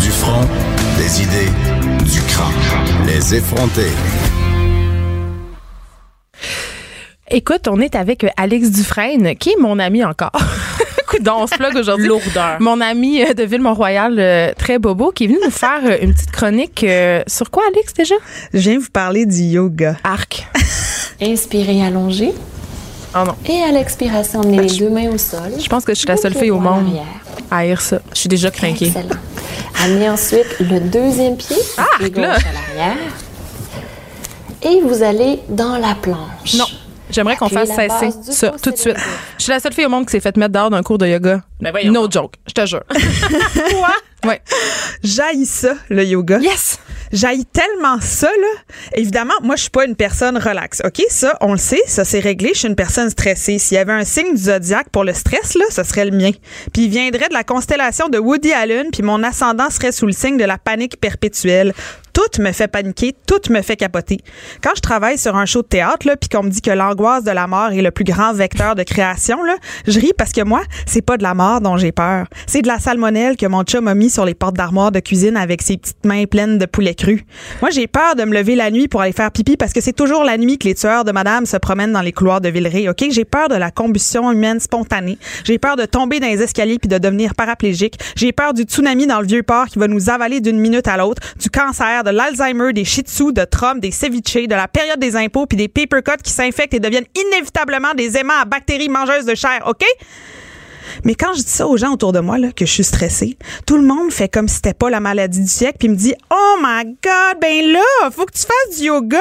Du 0.00 0.10
front, 0.10 0.46
des 0.98 1.22
idées, 1.22 1.50
du 2.04 2.20
crâne. 2.22 3.06
Les 3.06 3.34
effronter. 3.36 3.90
Écoute, 7.30 7.68
on 7.68 7.80
est 7.80 7.94
avec 7.94 8.26
Alex 8.36 8.70
Dufresne, 8.70 9.34
qui 9.36 9.50
est 9.50 9.60
mon 9.60 9.78
ami 9.78 10.04
encore. 10.04 10.32
Coudon, 11.08 11.32
on 11.38 11.46
se 11.46 11.54
plug 11.54 11.74
aujourd'hui. 11.76 12.06
Lourdeur. 12.06 12.56
Mon 12.60 12.80
ami 12.80 13.22
euh, 13.22 13.32
de 13.32 13.42
Ville-Mont-Royal, 13.42 14.14
euh, 14.18 14.52
très 14.58 14.78
bobo, 14.78 15.10
qui 15.10 15.24
est 15.24 15.26
venu 15.28 15.38
nous 15.42 15.50
faire 15.50 15.80
euh, 15.84 15.96
une 16.02 16.12
petite 16.12 16.30
chronique 16.30 16.84
euh, 16.84 17.22
sur 17.26 17.50
quoi, 17.50 17.62
Alex, 17.72 17.94
déjà? 17.94 18.14
Je 18.52 18.58
viens 18.58 18.78
vous 18.78 18.90
parler 18.92 19.24
du 19.24 19.40
yoga. 19.42 19.96
Arc. 20.04 20.46
Inspirez, 21.22 21.82
allongez. 21.82 22.32
Oh 23.14 23.20
non. 23.26 23.34
Et 23.46 23.62
à 23.62 23.72
l'expiration, 23.72 24.40
emmenez 24.40 24.68
les 24.68 24.76
deux 24.78 24.90
mains 24.90 25.08
au 25.08 25.16
sol. 25.18 25.52
Je 25.58 25.66
pense 25.68 25.84
que 25.84 25.94
je 25.94 25.98
suis 25.98 26.08
la 26.08 26.18
seule 26.18 26.34
fille 26.34 26.50
au 26.50 26.58
monde 26.60 26.84
à 27.50 27.56
haïr 27.58 27.80
ça. 27.80 28.00
Je 28.12 28.18
suis 28.20 28.28
déjà 28.28 28.50
craquée. 28.50 28.88
Excellent. 28.88 29.16
Amenez 29.82 30.10
ensuite 30.10 30.58
le 30.60 30.78
deuxième 30.80 31.36
pied, 31.36 31.56
Ah, 31.78 31.84
gauche 32.00 32.10
là. 32.16 32.34
à 32.34 32.52
l'arrière. 32.52 32.96
Et 34.62 34.80
vous 34.82 35.02
allez 35.02 35.40
dans 35.48 35.78
la 35.78 35.94
planche. 35.94 36.54
Non. 36.54 36.66
J'aimerais 37.10 37.36
qu'on 37.36 37.48
fasse 37.48 37.70
cesser 37.70 38.10
ça 38.32 38.50
tout 38.62 38.70
de 38.70 38.76
suite. 38.76 38.96
Je 39.38 39.42
suis 39.44 39.52
la 39.52 39.60
seule 39.60 39.72
fille 39.72 39.86
au 39.86 39.90
monde 39.90 40.06
qui 40.06 40.12
s'est 40.12 40.20
faite 40.20 40.36
mettre 40.36 40.52
dehors 40.52 40.70
d'un 40.70 40.82
cours 40.82 40.98
de 40.98 41.06
yoga. 41.06 41.42
Ben 41.60 41.70
voyons. 41.70 41.92
no 41.92 42.10
joke, 42.10 42.34
je 42.46 42.52
te 42.52 42.66
jure. 42.66 42.84
Quoi? 43.54 43.94
Ouais. 44.24 44.40
J'haïs 45.02 45.46
ça, 45.46 45.74
le 45.88 46.04
yoga. 46.04 46.38
Yes! 46.38 46.78
J'haïs 47.12 47.46
tellement 47.46 48.00
ça, 48.00 48.26
là. 48.26 48.76
Évidemment, 48.94 49.34
moi, 49.42 49.56
je 49.56 49.62
suis 49.62 49.70
pas 49.70 49.86
une 49.86 49.96
personne 49.96 50.36
relaxe. 50.36 50.82
OK? 50.84 51.02
Ça, 51.08 51.38
on 51.40 51.52
le 51.52 51.58
sait, 51.58 51.80
ça 51.86 52.04
c'est 52.04 52.18
réglé. 52.20 52.50
Je 52.52 52.58
suis 52.60 52.68
une 52.68 52.74
personne 52.74 53.08
stressée. 53.10 53.58
S'il 53.58 53.76
y 53.76 53.78
avait 53.78 53.92
un 53.92 54.04
signe 54.04 54.34
du 54.34 54.42
zodiaque 54.42 54.88
pour 54.90 55.04
le 55.04 55.14
stress, 55.14 55.54
là, 55.54 55.64
ce 55.70 55.84
serait 55.84 56.04
le 56.04 56.16
mien. 56.16 56.32
Puis 56.72 56.84
il 56.84 56.90
viendrait 56.90 57.28
de 57.28 57.34
la 57.34 57.44
constellation 57.44 58.08
de 58.08 58.18
Woody 58.18 58.52
Allen, 58.52 58.88
puis 58.92 59.02
mon 59.02 59.22
ascendant 59.22 59.70
serait 59.70 59.92
sous 59.92 60.06
le 60.06 60.12
signe 60.12 60.36
de 60.36 60.44
la 60.44 60.58
panique 60.58 61.00
perpétuelle. 61.00 61.72
Tout 62.12 62.42
me 62.42 62.52
fait 62.52 62.68
paniquer, 62.68 63.14
tout 63.26 63.40
me 63.50 63.62
fait 63.62 63.76
capoter. 63.76 64.18
Quand 64.62 64.72
je 64.76 64.80
travaille 64.80 65.18
sur 65.18 65.36
un 65.36 65.46
show 65.46 65.62
de 65.62 65.68
théâtre, 65.68 66.06
là, 66.06 66.16
puis 66.16 66.28
qu'on 66.28 66.42
me 66.42 66.50
dit 66.50 66.60
que 66.60 66.70
l'angoisse 66.70 67.24
de 67.24 67.30
la 67.30 67.46
mort 67.46 67.70
est 67.72 67.82
le 67.82 67.90
plus 67.90 68.04
grand 68.04 68.32
vecteur 68.32 68.74
de 68.74 68.82
création, 68.82 69.42
là, 69.44 69.56
je 69.86 69.98
ris 70.00 70.12
parce 70.16 70.32
que 70.32 70.42
moi, 70.42 70.62
c'est 70.86 71.02
pas 71.02 71.16
de 71.16 71.22
la 71.22 71.34
mort 71.34 71.60
dont 71.60 71.76
j'ai 71.76 71.92
peur. 71.92 72.26
C'est 72.46 72.62
de 72.62 72.68
la 72.68 72.78
salmonelle 72.78 73.36
que 73.36 73.46
mon 73.46 73.62
chum 73.62 73.88
a 73.88 73.94
mis 73.94 74.10
sur 74.10 74.24
les 74.24 74.34
portes 74.34 74.56
d'armoire 74.56 74.92
de 74.92 75.00
cuisine 75.00 75.36
avec 75.36 75.62
ses 75.62 75.76
petites 75.76 76.04
mains 76.04 76.24
pleines 76.24 76.58
de 76.58 76.66
poulet 76.66 76.94
cru. 76.94 77.24
Moi, 77.60 77.70
j'ai 77.70 77.86
peur 77.86 78.14
de 78.16 78.24
me 78.24 78.34
lever 78.34 78.54
la 78.56 78.70
nuit 78.70 78.88
pour 78.88 79.00
aller 79.00 79.12
faire 79.12 79.30
pipi 79.30 79.56
parce 79.56 79.72
que 79.72 79.80
c'est 79.80 79.92
toujours 79.92 80.24
la 80.24 80.38
nuit 80.38 80.58
que 80.58 80.66
les 80.66 80.74
tueurs 80.74 81.04
de 81.04 81.12
madame 81.12 81.46
se 81.46 81.56
promènent 81.56 81.92
dans 81.92 82.02
les 82.02 82.12
couloirs 82.12 82.40
de 82.40 82.48
Villeray, 82.48 82.88
OK? 82.88 83.04
J'ai 83.10 83.24
peur 83.24 83.48
de 83.48 83.54
la 83.54 83.70
combustion 83.70 84.30
humaine 84.30 84.60
spontanée. 84.60 85.18
J'ai 85.44 85.58
peur 85.58 85.76
de 85.76 85.84
tomber 85.84 86.20
dans 86.20 86.26
les 86.26 86.42
escaliers 86.42 86.78
puis 86.78 86.88
de 86.88 86.98
devenir 86.98 87.34
paraplégique. 87.34 87.98
J'ai 88.16 88.32
peur 88.32 88.54
du 88.54 88.62
tsunami 88.62 89.06
dans 89.06 89.20
le 89.20 89.26
vieux 89.26 89.42
port 89.42 89.66
qui 89.66 89.78
va 89.78 89.88
nous 89.88 90.10
avaler 90.10 90.40
d'une 90.40 90.58
minute 90.58 90.88
à 90.88 90.96
l'autre, 90.96 91.22
du 91.40 91.50
cancer, 91.50 91.97
de 92.02 92.10
l'Alzheimer, 92.10 92.72
des 92.72 92.84
shih 92.84 93.02
tzus, 93.02 93.32
de 93.32 93.44
Trump, 93.44 93.80
des 93.80 93.90
ceviches, 93.90 94.46
de 94.46 94.54
la 94.54 94.68
période 94.68 94.98
des 94.98 95.16
impôts 95.16 95.46
puis 95.46 95.56
des 95.56 95.68
paper 95.68 96.02
cuts 96.02 96.22
qui 96.22 96.32
s'infectent 96.32 96.74
et 96.74 96.80
deviennent 96.80 97.06
inévitablement 97.14 97.94
des 97.94 98.16
aimants 98.16 98.40
à 98.40 98.44
bactéries 98.44 98.88
mangeuses 98.88 99.24
de 99.24 99.34
chair, 99.34 99.62
OK? 99.66 99.84
Mais 101.04 101.14
quand 101.14 101.32
je 101.34 101.42
dis 101.42 101.50
ça 101.50 101.66
aux 101.66 101.76
gens 101.76 101.92
autour 101.92 102.12
de 102.12 102.20
moi, 102.20 102.38
là, 102.38 102.52
que 102.52 102.66
je 102.66 102.72
suis 102.72 102.84
stressée, 102.84 103.36
tout 103.66 103.76
le 103.76 103.84
monde 103.84 104.10
fait 104.10 104.28
comme 104.28 104.48
si 104.48 104.56
c'était 104.56 104.74
pas 104.74 104.90
la 104.90 105.00
maladie 105.00 105.40
du 105.40 105.48
siècle, 105.48 105.76
puis 105.78 105.88
me 105.88 105.94
dit 105.94 106.14
Oh 106.30 106.56
my 106.62 106.84
God, 106.84 107.40
ben 107.40 107.72
là, 107.72 108.10
faut 108.10 108.24
que 108.24 108.32
tu 108.32 108.44
fasses 108.44 108.78
du 108.78 108.86
yoga. 108.86 109.18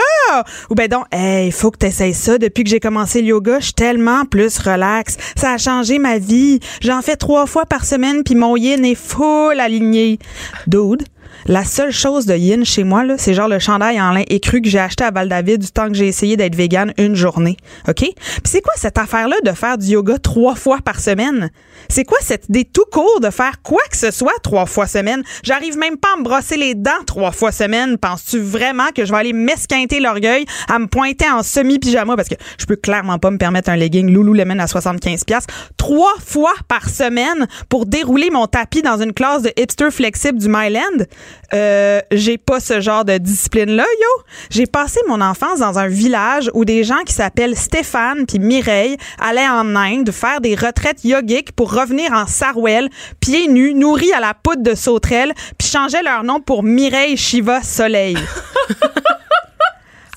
Ou 0.70 0.76
ben 0.76 0.88
donc, 0.88 1.06
hey, 1.12 1.52
faut 1.52 1.72
que 1.72 1.78
tu 1.78 1.86
essayes 1.88 2.14
ça. 2.14 2.38
Depuis 2.38 2.64
que 2.64 2.70
j'ai 2.70 2.80
commencé 2.80 3.22
le 3.22 3.28
yoga, 3.28 3.60
je 3.60 3.66
suis 3.66 3.74
tellement 3.74 4.26
plus 4.26 4.58
relax. 4.60 5.18
Ça 5.36 5.54
a 5.54 5.58
changé 5.58 6.00
ma 6.00 6.18
vie. 6.18 6.60
J'en 6.82 7.02
fais 7.02 7.16
trois 7.16 7.46
fois 7.46 7.66
par 7.66 7.86
semaine, 7.86 8.24
puis 8.24 8.36
mon 8.36 8.56
yin 8.56 8.84
est 8.86 8.96
full 8.96 9.60
aligné. 9.60 10.20
Dude, 10.68 11.04
la 11.46 11.64
seule 11.64 11.92
chose 11.92 12.26
de 12.26 12.36
yin 12.36 12.66
chez 12.66 12.84
moi, 12.84 13.04
c'est 13.18 13.34
genre 13.34 13.48
le 13.48 13.60
chandail 13.60 14.02
en 14.02 14.12
lin 14.12 14.24
écru 14.30 14.62
que 14.62 14.70
j'ai 14.70 14.80
acheté 14.80 15.04
à 15.04 15.12
Val-David 15.12 15.62
du 15.62 15.72
temps 15.72 15.88
que 15.88 15.94
j'ai 15.94 16.08
essayé 16.08 16.38
d'être 16.38 16.56
vegan 16.56 16.94
une 16.98 17.16
journée. 17.16 17.58
OK? 17.88 17.96
Puis 17.96 18.16
c'est 18.44 18.62
quoi 18.62 18.74
cette 18.76 18.98
affaire-là 18.98 19.36
de 19.44 19.52
faire 19.52 19.78
du 19.78 19.88
yoga 19.88 20.18
trois 20.18 20.56
fois 20.56 20.80
par 20.84 21.00
semaine? 21.00 21.50
C'est 21.90 22.04
quoi 22.04 22.18
cette 22.22 22.50
idée 22.50 22.66
tout 22.66 22.86
court 22.92 23.20
de 23.22 23.30
faire 23.30 23.62
quoi 23.62 23.82
que 23.90 23.98
ce 23.98 24.12
soit 24.12 24.34
trois 24.44 24.66
fois 24.66 24.88
semaine? 24.88 25.24
J'arrive 25.44 25.78
même 25.78 25.98
pas 25.98 26.10
à 26.16 26.18
me 26.18 26.24
brosser 26.24 26.58
les 26.58 26.76
dents 26.76 26.92
trois 27.06 27.32
fois 27.32 27.52
semaine. 27.52 27.98
Penses-tu 27.98 28.40
vraiment 28.40 28.88
que 28.94 29.06
je 29.06 29.12
vais 29.12 29.20
aller 29.20 29.34
m'esquinter 29.34 30.00
l'orgueil 30.00 30.46
à 30.68 30.80
me 30.80 30.88
pointer 30.88 31.30
en 31.30 31.44
semi-pyjama? 31.44 32.16
Parce 32.16 32.30
que 32.30 32.36
je 32.58 32.66
peux 32.66 32.76
clairement 32.76 33.20
pas 33.20 33.32
me 33.32 33.38
permettre 33.38 33.70
un 33.70 33.76
legging 33.76 34.08
Lululemon 34.10 34.60
à 34.60 34.68
75 34.68 35.24
pièces 35.24 35.46
trois 35.78 36.16
fois 36.26 36.54
par 36.68 36.90
semaine 36.90 37.48
pour 37.70 37.86
dérouler 37.86 38.30
mon 38.30 38.48
tapis 38.48 38.82
dans 38.82 39.02
une 39.02 39.14
classe 39.14 39.44
de 39.44 39.52
hipster 39.58 39.92
flexible 39.92 40.40
du 40.40 40.48
Myland? 40.50 41.06
Euh, 41.54 42.02
j'ai 42.12 42.38
pas 42.38 42.60
ce 42.60 42.82
genre 42.82 43.06
de 43.06 43.18
discipline-là, 43.18 43.84
yo. 43.84 44.24
J'ai 44.50 44.66
passé 44.66 45.00
mon 45.08 45.22
enfance 45.22 45.60
dans 45.60 45.80
un 45.80 45.88
village 45.88 46.50
où 46.54 46.66
des 46.66 46.84
gens 46.84 47.04
qui 47.06 47.14
s'appellent 47.14 47.56
Stéphane 47.56 48.26
puis 48.26 48.40
Mireille 48.40 48.98
allaient 49.20 49.48
en 49.48 49.76
Inde 49.76 50.12
faire 50.12 50.42
des 50.42 50.56
retraites 50.56 51.04
yogiques 51.04 51.54
pour 51.54 51.74
revenir 51.74 52.12
en 52.12 52.28
Sarwell, 52.28 52.90
pieds 53.20 53.48
nus, 53.48 53.74
nourris 53.74 54.12
à 54.14 54.20
la 54.20 54.34
poudre 54.34 54.64
de 54.64 54.76
sauterelle, 54.76 55.34
puis 55.58 55.68
changeaient 55.68 56.04
leur 56.04 56.24
nom 56.24 56.42
pour 56.42 56.64
Mireille 56.64 57.18
Shiva 57.18 57.62
Soleil. 57.62 58.18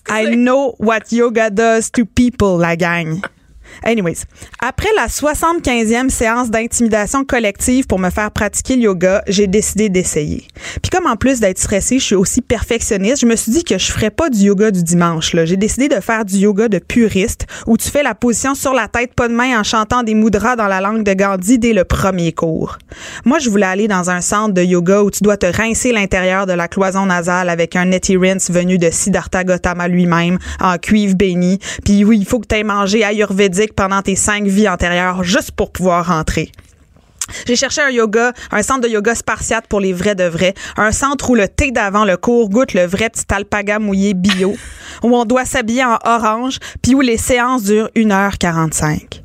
I 0.09 0.35
know 0.35 0.75
what 0.81 1.13
yoga 1.13 1.51
does 1.51 1.91
to 1.93 2.05
people, 2.05 2.59
la 2.59 2.77
gang. 2.77 3.21
Anyways, 3.83 4.25
après 4.61 4.89
la 4.97 5.07
75e 5.07 6.11
séance 6.11 6.51
d'intimidation 6.51 7.25
collective 7.25 7.87
pour 7.87 7.99
me 7.99 8.11
faire 8.11 8.31
pratiquer 8.31 8.77
le 8.77 8.83
yoga, 8.83 9.23
j'ai 9.27 9.47
décidé 9.47 9.89
d'essayer. 9.89 10.47
Puis 10.83 10.91
comme 10.91 11.07
en 11.07 11.17
plus 11.17 11.41
d'être 11.41 11.59
stressée, 11.59 11.99
je 11.99 12.05
suis 12.05 12.15
aussi 12.15 12.43
perfectionniste, 12.43 13.21
je 13.21 13.27
me 13.27 13.37
suis 13.37 13.53
dit 13.53 13.65
que 13.65 13.79
je 13.79 13.91
ferais 13.91 14.11
pas 14.11 14.29
du 14.29 14.39
yoga 14.39 14.71
du 14.71 14.83
dimanche. 14.83 15.33
Là. 15.35 15.45
J'ai 15.45 15.57
décidé 15.57 15.89
de 15.89 16.01
faire 16.01 16.25
du 16.25 16.37
yoga 16.37 16.69
de 16.69 16.79
puriste 16.79 17.47
où 17.67 17.77
tu 17.77 17.89
fais 17.89 18.03
la 18.03 18.15
position 18.15 18.55
sur 18.55 18.75
la 18.75 18.89
tête, 18.89 19.15
pas 19.15 19.29
de 19.29 19.35
main, 19.35 19.59
en 19.59 19.65
chantant 19.65 20.03
des 20.03 20.15
mudras 20.15 20.57
dans 20.57 20.69
la 20.69 20.81
langue 20.81 21.03
de 21.03 21.13
Gandhi 21.15 21.59
dès 21.59 21.73
le 21.73 21.85
premier 21.85 22.33
cours. 22.33 22.79
Moi, 23.25 23.39
je 23.39 23.49
voulais 23.49 23.67
aller 23.67 23.89
dans 23.89 24.11
un 24.11 24.21
centre 24.21 24.55
de 24.55 24.63
yoga 24.63 25.03
où 25.03 25.11
tu 25.11 25.23
dois 25.23 25.37
te 25.37 25.47
rincer 25.47 25.93
l'intérieur 25.93 26.47
de 26.47 26.53
la 26.53 26.69
cloison 26.69 27.07
nasale 27.07 27.49
avec 27.49 27.77
un 27.77 27.87
neti 27.87 28.17
rinse 28.17 28.51
venu 28.51 28.79
de 28.79 28.91
Siddhartha 28.91 29.45
Gautama 29.45 29.89
lui-même 29.89 30.39
en 30.61 30.77
cuivre 30.79 31.15
béni. 31.15 31.59
Puis 31.85 32.05
oui, 32.05 32.19
il 32.19 32.27
faut 32.27 32.41
que 32.41 32.47
tu 32.47 32.57
aies 32.57 32.65
mangé 32.65 33.05
ayurvédique 33.05 33.70
pendant 33.75 34.03
tes 34.03 34.17
cinq 34.17 34.45
vies 34.45 34.69
antérieures 34.69 35.25
juste 35.25 35.53
pour 35.53 35.73
pouvoir 35.73 36.07
rentrer. 36.07 36.53
J'ai 37.47 37.57
cherché 37.57 37.81
un 37.81 37.91
yoga, 37.91 38.33
un 38.51 38.63
centre 38.63 38.81
de 38.81 38.89
yoga 38.89 39.15
spartiate 39.15 39.67
pour 39.67 39.81
les 39.81 39.93
vrais 39.93 40.15
de 40.15 40.25
vrais, 40.25 40.55
un 40.77 40.93
centre 40.93 41.31
où 41.31 41.35
le 41.35 41.49
thé 41.49 41.71
d'avant 41.71 42.05
le 42.05 42.17
cours 42.17 42.49
goûte 42.49 42.75
le 42.75 42.87
vrai 42.87 43.11
petit 43.11 43.27
alpaga 43.31 43.79
mouillé 43.79 44.15
bio, 44.15 44.57
où 45.03 45.17
on 45.17 45.25
doit 45.25 45.45
s'habiller 45.45 45.85
en 45.85 45.99
orange, 46.05 46.59
puis 46.83 46.95
où 46.95 47.01
les 47.01 47.17
séances 47.17 47.65
durent 47.65 47.91
1h45. 47.97 49.23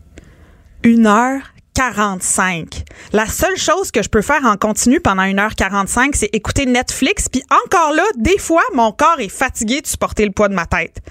1h45. 0.83 2.83
La 3.11 3.25
seule 3.25 3.57
chose 3.57 3.91
que 3.91 4.03
je 4.03 4.09
peux 4.09 4.21
faire 4.21 4.45
en 4.45 4.55
continu 4.55 4.99
pendant 4.99 5.23
1h45, 5.23 6.11
c'est 6.13 6.29
écouter 6.33 6.65
Netflix, 6.65 7.27
puis 7.29 7.43
encore 7.65 7.93
là, 7.93 8.03
des 8.17 8.37
fois, 8.37 8.63
mon 8.73 8.91
corps 8.91 9.19
est 9.19 9.29
fatigué 9.29 9.81
de 9.81 9.87
supporter 9.87 10.25
le 10.25 10.31
poids 10.31 10.49
de 10.49 10.53
ma 10.53 10.67
tête. 10.67 11.01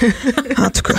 en 0.58 0.70
tout 0.70 0.82
cas, 0.82 0.94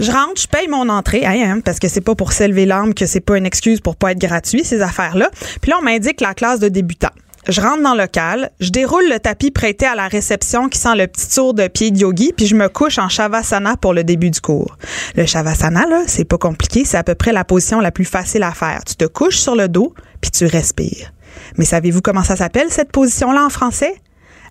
je 0.00 0.10
rentre, 0.10 0.40
je 0.40 0.48
paye 0.48 0.66
mon 0.68 0.88
entrée, 0.88 1.26
hein, 1.26 1.36
hein, 1.44 1.60
parce 1.64 1.78
que 1.78 1.88
c'est 1.88 2.00
pas 2.00 2.14
pour 2.14 2.32
s'élever 2.32 2.66
l'âme 2.66 2.94
que 2.94 3.06
c'est 3.06 3.20
pas 3.20 3.36
une 3.36 3.46
excuse 3.46 3.80
pour 3.80 3.96
pas 3.96 4.12
être 4.12 4.18
gratuit, 4.18 4.64
ces 4.64 4.80
affaires-là. 4.80 5.30
Puis 5.60 5.70
là, 5.70 5.76
on 5.80 5.84
m'indique 5.84 6.20
la 6.20 6.34
classe 6.34 6.58
de 6.58 6.68
débutants. 6.68 7.10
Je 7.48 7.60
rentre 7.60 7.82
dans 7.82 7.94
le 7.94 8.02
local, 8.02 8.50
je 8.60 8.70
déroule 8.70 9.08
le 9.08 9.18
tapis 9.18 9.50
prêté 9.50 9.86
à 9.86 9.94
la 9.94 10.08
réception 10.08 10.68
qui 10.68 10.78
sent 10.78 10.94
le 10.94 11.06
petit 11.06 11.28
tour 11.34 11.54
de 11.54 11.68
pied 11.68 11.90
de 11.90 11.98
yogi, 11.98 12.32
puis 12.36 12.46
je 12.46 12.54
me 12.54 12.68
couche 12.68 12.98
en 12.98 13.08
shavasana 13.08 13.76
pour 13.76 13.94
le 13.94 14.04
début 14.04 14.30
du 14.30 14.40
cours. 14.40 14.76
Le 15.16 15.26
shavasana, 15.26 15.86
là, 15.86 16.02
c'est 16.06 16.24
pas 16.24 16.38
compliqué, 16.38 16.84
c'est 16.84 16.98
à 16.98 17.04
peu 17.04 17.14
près 17.14 17.32
la 17.32 17.44
position 17.44 17.80
la 17.80 17.90
plus 17.90 18.04
facile 18.04 18.42
à 18.42 18.52
faire. 18.52 18.82
Tu 18.86 18.94
te 18.94 19.06
couches 19.06 19.38
sur 19.38 19.56
le 19.56 19.68
dos, 19.68 19.94
puis 20.20 20.30
tu 20.30 20.46
respires. 20.46 21.12
Mais 21.56 21.64
savez-vous 21.64 22.02
comment 22.02 22.24
ça 22.24 22.36
s'appelle, 22.36 22.70
cette 22.70 22.92
position-là 22.92 23.44
en 23.44 23.50
français? 23.50 23.94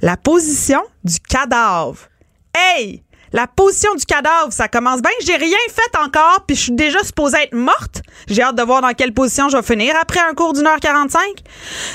La 0.02 0.18
position 0.18 0.82
du 1.04 1.20
cadavre. 1.20 2.08
Hey! 2.56 3.04
La 3.32 3.46
position 3.46 3.94
du 3.96 4.06
cadavre, 4.06 4.52
ça 4.52 4.68
commence 4.68 5.02
bien. 5.02 5.12
J'ai 5.24 5.36
rien 5.36 5.58
fait 5.70 5.98
encore, 6.00 6.44
puis 6.48 6.56
je 6.56 6.62
suis 6.64 6.72
déjà 6.72 7.04
supposée 7.04 7.38
être 7.44 7.54
morte. 7.54 8.02
J'ai 8.28 8.42
hâte 8.42 8.56
de 8.56 8.64
voir 8.64 8.82
dans 8.82 8.94
quelle 8.94 9.14
position 9.14 9.50
je 9.50 9.58
vais 9.58 9.64
finir 9.64 9.94
après 10.02 10.20
un 10.20 10.34
cours 10.34 10.54
d'une 10.54 10.66
heure 10.66 10.80
45. 10.80 11.22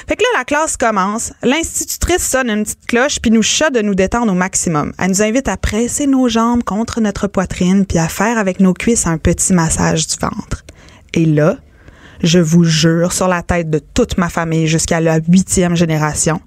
Fait 0.08 0.16
que 0.16 0.22
là, 0.22 0.28
la 0.38 0.44
classe 0.44 0.76
commence. 0.76 1.32
L'institutrice 1.42 2.28
sonne 2.28 2.50
une 2.50 2.62
petite 2.62 2.86
cloche, 2.86 3.18
puis 3.20 3.30
nous 3.30 3.42
chante 3.42 3.72
de 3.72 3.82
nous 3.82 3.94
détendre 3.94 4.32
au 4.32 4.34
maximum. 4.36 4.92
Elle 4.98 5.08
nous 5.08 5.22
invite 5.22 5.48
à 5.48 5.56
presser 5.56 6.06
nos 6.06 6.28
jambes 6.28 6.62
contre 6.62 7.00
notre 7.00 7.26
poitrine, 7.26 7.84
puis 7.84 7.98
à 7.98 8.08
faire 8.08 8.38
avec 8.38 8.60
nos 8.60 8.72
cuisses 8.72 9.06
un 9.06 9.18
petit 9.18 9.52
massage 9.52 10.06
du 10.06 10.16
ventre. 10.20 10.64
Et 11.14 11.26
là, 11.26 11.56
je 12.22 12.38
vous 12.38 12.64
jure, 12.64 13.12
sur 13.12 13.28
la 13.28 13.42
tête 13.42 13.70
de 13.70 13.80
toute 13.80 14.18
ma 14.18 14.28
famille 14.28 14.68
jusqu'à 14.68 15.00
la 15.00 15.18
huitième 15.28 15.76
génération, 15.76 16.40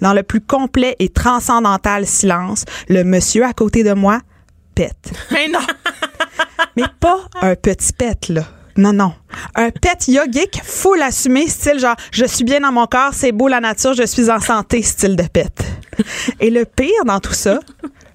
dans 0.00 0.12
le 0.12 0.22
plus 0.22 0.40
complet 0.40 0.96
et 0.98 1.08
transcendantal 1.08 2.06
silence, 2.06 2.64
le 2.88 3.04
monsieur 3.04 3.44
à 3.44 3.52
côté 3.52 3.84
de 3.84 3.92
moi 3.92 4.20
pète. 4.74 5.12
Mais 5.30 5.48
non! 5.48 5.60
Mais 6.76 6.84
pas 7.00 7.20
un 7.40 7.54
petit 7.54 7.92
pet, 7.92 8.28
là. 8.28 8.44
Non, 8.76 8.92
non. 8.92 9.12
Un 9.54 9.70
pet 9.70 10.08
yogique, 10.08 10.60
faut 10.64 10.94
l'assumer, 10.94 11.46
style 11.46 11.78
genre, 11.78 11.96
je 12.10 12.24
suis 12.24 12.44
bien 12.44 12.60
dans 12.60 12.72
mon 12.72 12.86
corps, 12.86 13.12
c'est 13.12 13.32
beau 13.32 13.48
la 13.48 13.60
nature, 13.60 13.92
je 13.92 14.06
suis 14.06 14.30
en 14.30 14.40
santé, 14.40 14.82
style 14.82 15.16
de 15.16 15.24
pet. 15.24 15.52
Et 16.40 16.48
le 16.48 16.64
pire 16.64 17.04
dans 17.04 17.20
tout 17.20 17.34
ça, 17.34 17.60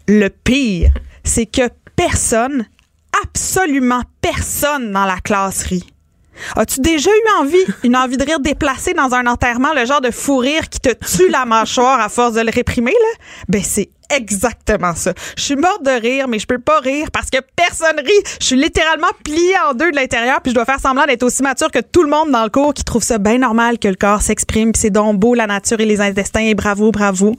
le 0.07 0.29
pire, 0.29 0.91
c'est 1.23 1.45
que 1.45 1.69
personne, 1.95 2.65
absolument 3.23 4.01
personne 4.21 4.91
dans 4.91 5.05
la 5.05 5.17
classe 5.17 5.63
rit. 5.63 5.87
As-tu 6.55 6.81
déjà 6.81 7.09
eu 7.09 7.41
envie, 7.41 7.65
une 7.83 7.95
envie 7.95 8.17
de 8.17 8.23
rire 8.23 8.39
déplacée 8.39 8.93
dans 8.93 9.13
un 9.13 9.25
enterrement, 9.27 9.73
le 9.73 9.85
genre 9.85 10.01
de 10.01 10.11
fou 10.11 10.37
rire 10.37 10.69
qui 10.69 10.79
te 10.79 10.89
tue 10.89 11.29
la 11.29 11.45
mâchoire 11.45 11.99
à 11.99 12.09
force 12.09 12.33
de 12.33 12.41
le 12.41 12.51
réprimer, 12.53 12.91
là? 12.91 13.23
Ben, 13.47 13.61
c'est 13.63 13.89
exactement 14.09 14.95
ça. 14.95 15.13
Je 15.37 15.43
suis 15.43 15.55
morte 15.55 15.83
de 15.83 15.91
rire, 15.91 16.27
mais 16.27 16.39
je 16.39 16.47
peux 16.47 16.59
pas 16.59 16.79
rire 16.79 17.09
parce 17.11 17.29
que 17.29 17.37
personne 17.55 17.97
rit. 17.97 18.37
Je 18.39 18.45
suis 18.45 18.55
littéralement 18.55 19.07
pliée 19.23 19.55
en 19.67 19.73
deux 19.73 19.91
de 19.91 19.95
l'intérieur, 19.95 20.41
puis 20.41 20.51
je 20.51 20.55
dois 20.55 20.65
faire 20.65 20.79
semblant 20.79 21.05
d'être 21.05 21.23
aussi 21.23 21.43
mature 21.43 21.71
que 21.71 21.79
tout 21.79 22.03
le 22.03 22.09
monde 22.09 22.31
dans 22.31 22.43
le 22.43 22.49
cours 22.49 22.73
qui 22.73 22.83
trouve 22.83 23.03
ça 23.03 23.17
bien 23.17 23.37
normal 23.37 23.79
que 23.79 23.87
le 23.87 23.95
corps 23.95 24.21
s'exprime, 24.21 24.71
puis 24.71 24.81
c'est 24.81 24.89
donc 24.89 25.17
beau 25.17 25.33
la 25.33 25.47
nature 25.47 25.79
et 25.79 25.85
les 25.85 26.01
intestins, 26.01 26.41
et 26.41 26.55
bravo, 26.55 26.91
bravo. 26.91 27.35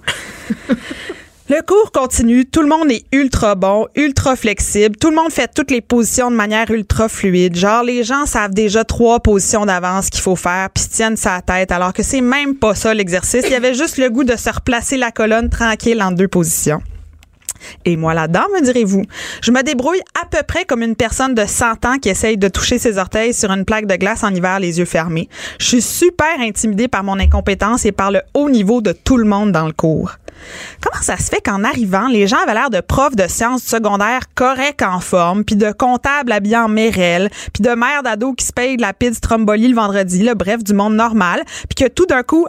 Le 1.51 1.63
cours 1.63 1.93
continue, 1.93 2.45
tout 2.45 2.61
le 2.61 2.69
monde 2.69 2.91
est 2.91 3.07
ultra 3.11 3.55
bon, 3.55 3.87
ultra 3.97 4.37
flexible, 4.37 4.97
tout 4.97 5.09
le 5.09 5.17
monde 5.17 5.33
fait 5.33 5.51
toutes 5.55 5.71
les 5.71 5.81
positions 5.81 6.31
de 6.31 6.37
manière 6.37 6.71
ultra 6.71 7.09
fluide. 7.09 7.57
Genre 7.57 7.83
les 7.83 8.05
gens 8.05 8.27
savent 8.27 8.53
déjà 8.53 8.85
trois 8.85 9.21
positions 9.21 9.65
d'avance 9.65 10.11
qu'il 10.11 10.21
faut 10.21 10.37
faire 10.37 10.69
puis 10.69 10.85
tiennent 10.85 11.17
sa 11.17 11.41
tête 11.41 11.73
alors 11.73 11.95
que 11.95 12.03
c'est 12.03 12.21
même 12.21 12.55
pas 12.55 12.75
ça 12.75 12.93
l'exercice. 12.93 13.47
Il 13.47 13.53
y 13.53 13.55
avait 13.55 13.73
juste 13.73 13.97
le 13.97 14.11
goût 14.11 14.25
de 14.25 14.37
se 14.37 14.51
replacer 14.51 14.99
la 14.99 15.11
colonne 15.11 15.49
tranquille 15.49 16.03
en 16.03 16.13
deux 16.13 16.29
positions. 16.29 16.83
Et 17.85 17.97
moi 17.97 18.15
là-dedans, 18.15 18.45
me 18.55 18.63
direz-vous, 18.63 19.05
je 19.43 19.51
me 19.51 19.63
débrouille 19.63 20.01
à 20.21 20.27
peu 20.27 20.43
près 20.47 20.65
comme 20.65 20.83
une 20.83 20.97
personne 20.97 21.35
de 21.35 21.45
100 21.47 21.85
ans 21.85 21.99
qui 22.01 22.09
essaye 22.09 22.37
de 22.37 22.49
toucher 22.49 22.79
ses 22.79 22.99
orteils 22.99 23.35
sur 23.35 23.51
une 23.51 23.65
plaque 23.65 23.87
de 23.87 23.97
glace 23.97 24.25
en 24.25 24.35
hiver 24.35 24.61
les 24.61 24.79
yeux 24.79 24.85
fermés. 24.85 25.29
Je 25.59 25.67
suis 25.67 25.83
super 25.83 26.41
intimidée 26.41 26.89
par 26.89 27.05
mon 27.05 27.19
incompétence 27.19 27.85
et 27.85 27.93
par 27.93 28.11
le 28.11 28.21
haut 28.35 28.51
niveau 28.51 28.81
de 28.81 28.93
tout 28.93 29.17
le 29.17 29.25
monde 29.25 29.53
dans 29.53 29.67
le 29.67 29.73
cours. 29.73 30.13
Comment 30.81 31.03
ça 31.03 31.17
se 31.17 31.25
fait 31.25 31.41
qu'en 31.41 31.65
arrivant, 31.65 32.09
les 32.09 32.27
gens 32.27 32.39
avaient 32.39 32.55
l'air 32.55 32.71
de 32.71 32.81
profs 32.81 33.17
de 33.17 33.27
sciences 33.27 33.63
secondaires 33.63 34.23
corrects 34.35 34.83
en 34.83 35.01
forme, 35.01 35.45
puis 35.45 35.57
de 35.57 35.73
comptables 35.73 36.33
habillés 36.33 36.57
en 36.57 36.69
mérelle, 36.69 37.31
puis 37.53 37.63
de 37.63 37.71
mères 37.71 38.03
d'ado 38.03 38.33
qui 38.35 38.47
se 38.47 38.53
payent 38.53 38.77
de 38.77 38.83
la 38.83 38.93
pizza 38.93 39.15
Stromboli 39.15 39.69
le 39.69 39.75
vendredi, 39.75 40.23
le 40.23 40.35
bref, 40.35 40.63
du 40.63 40.75
monde 40.75 40.95
normal, 40.95 41.43
puis 41.69 41.85
que 41.85 41.91
tout 41.91 42.07
d'un 42.07 42.23
coup, 42.23 42.47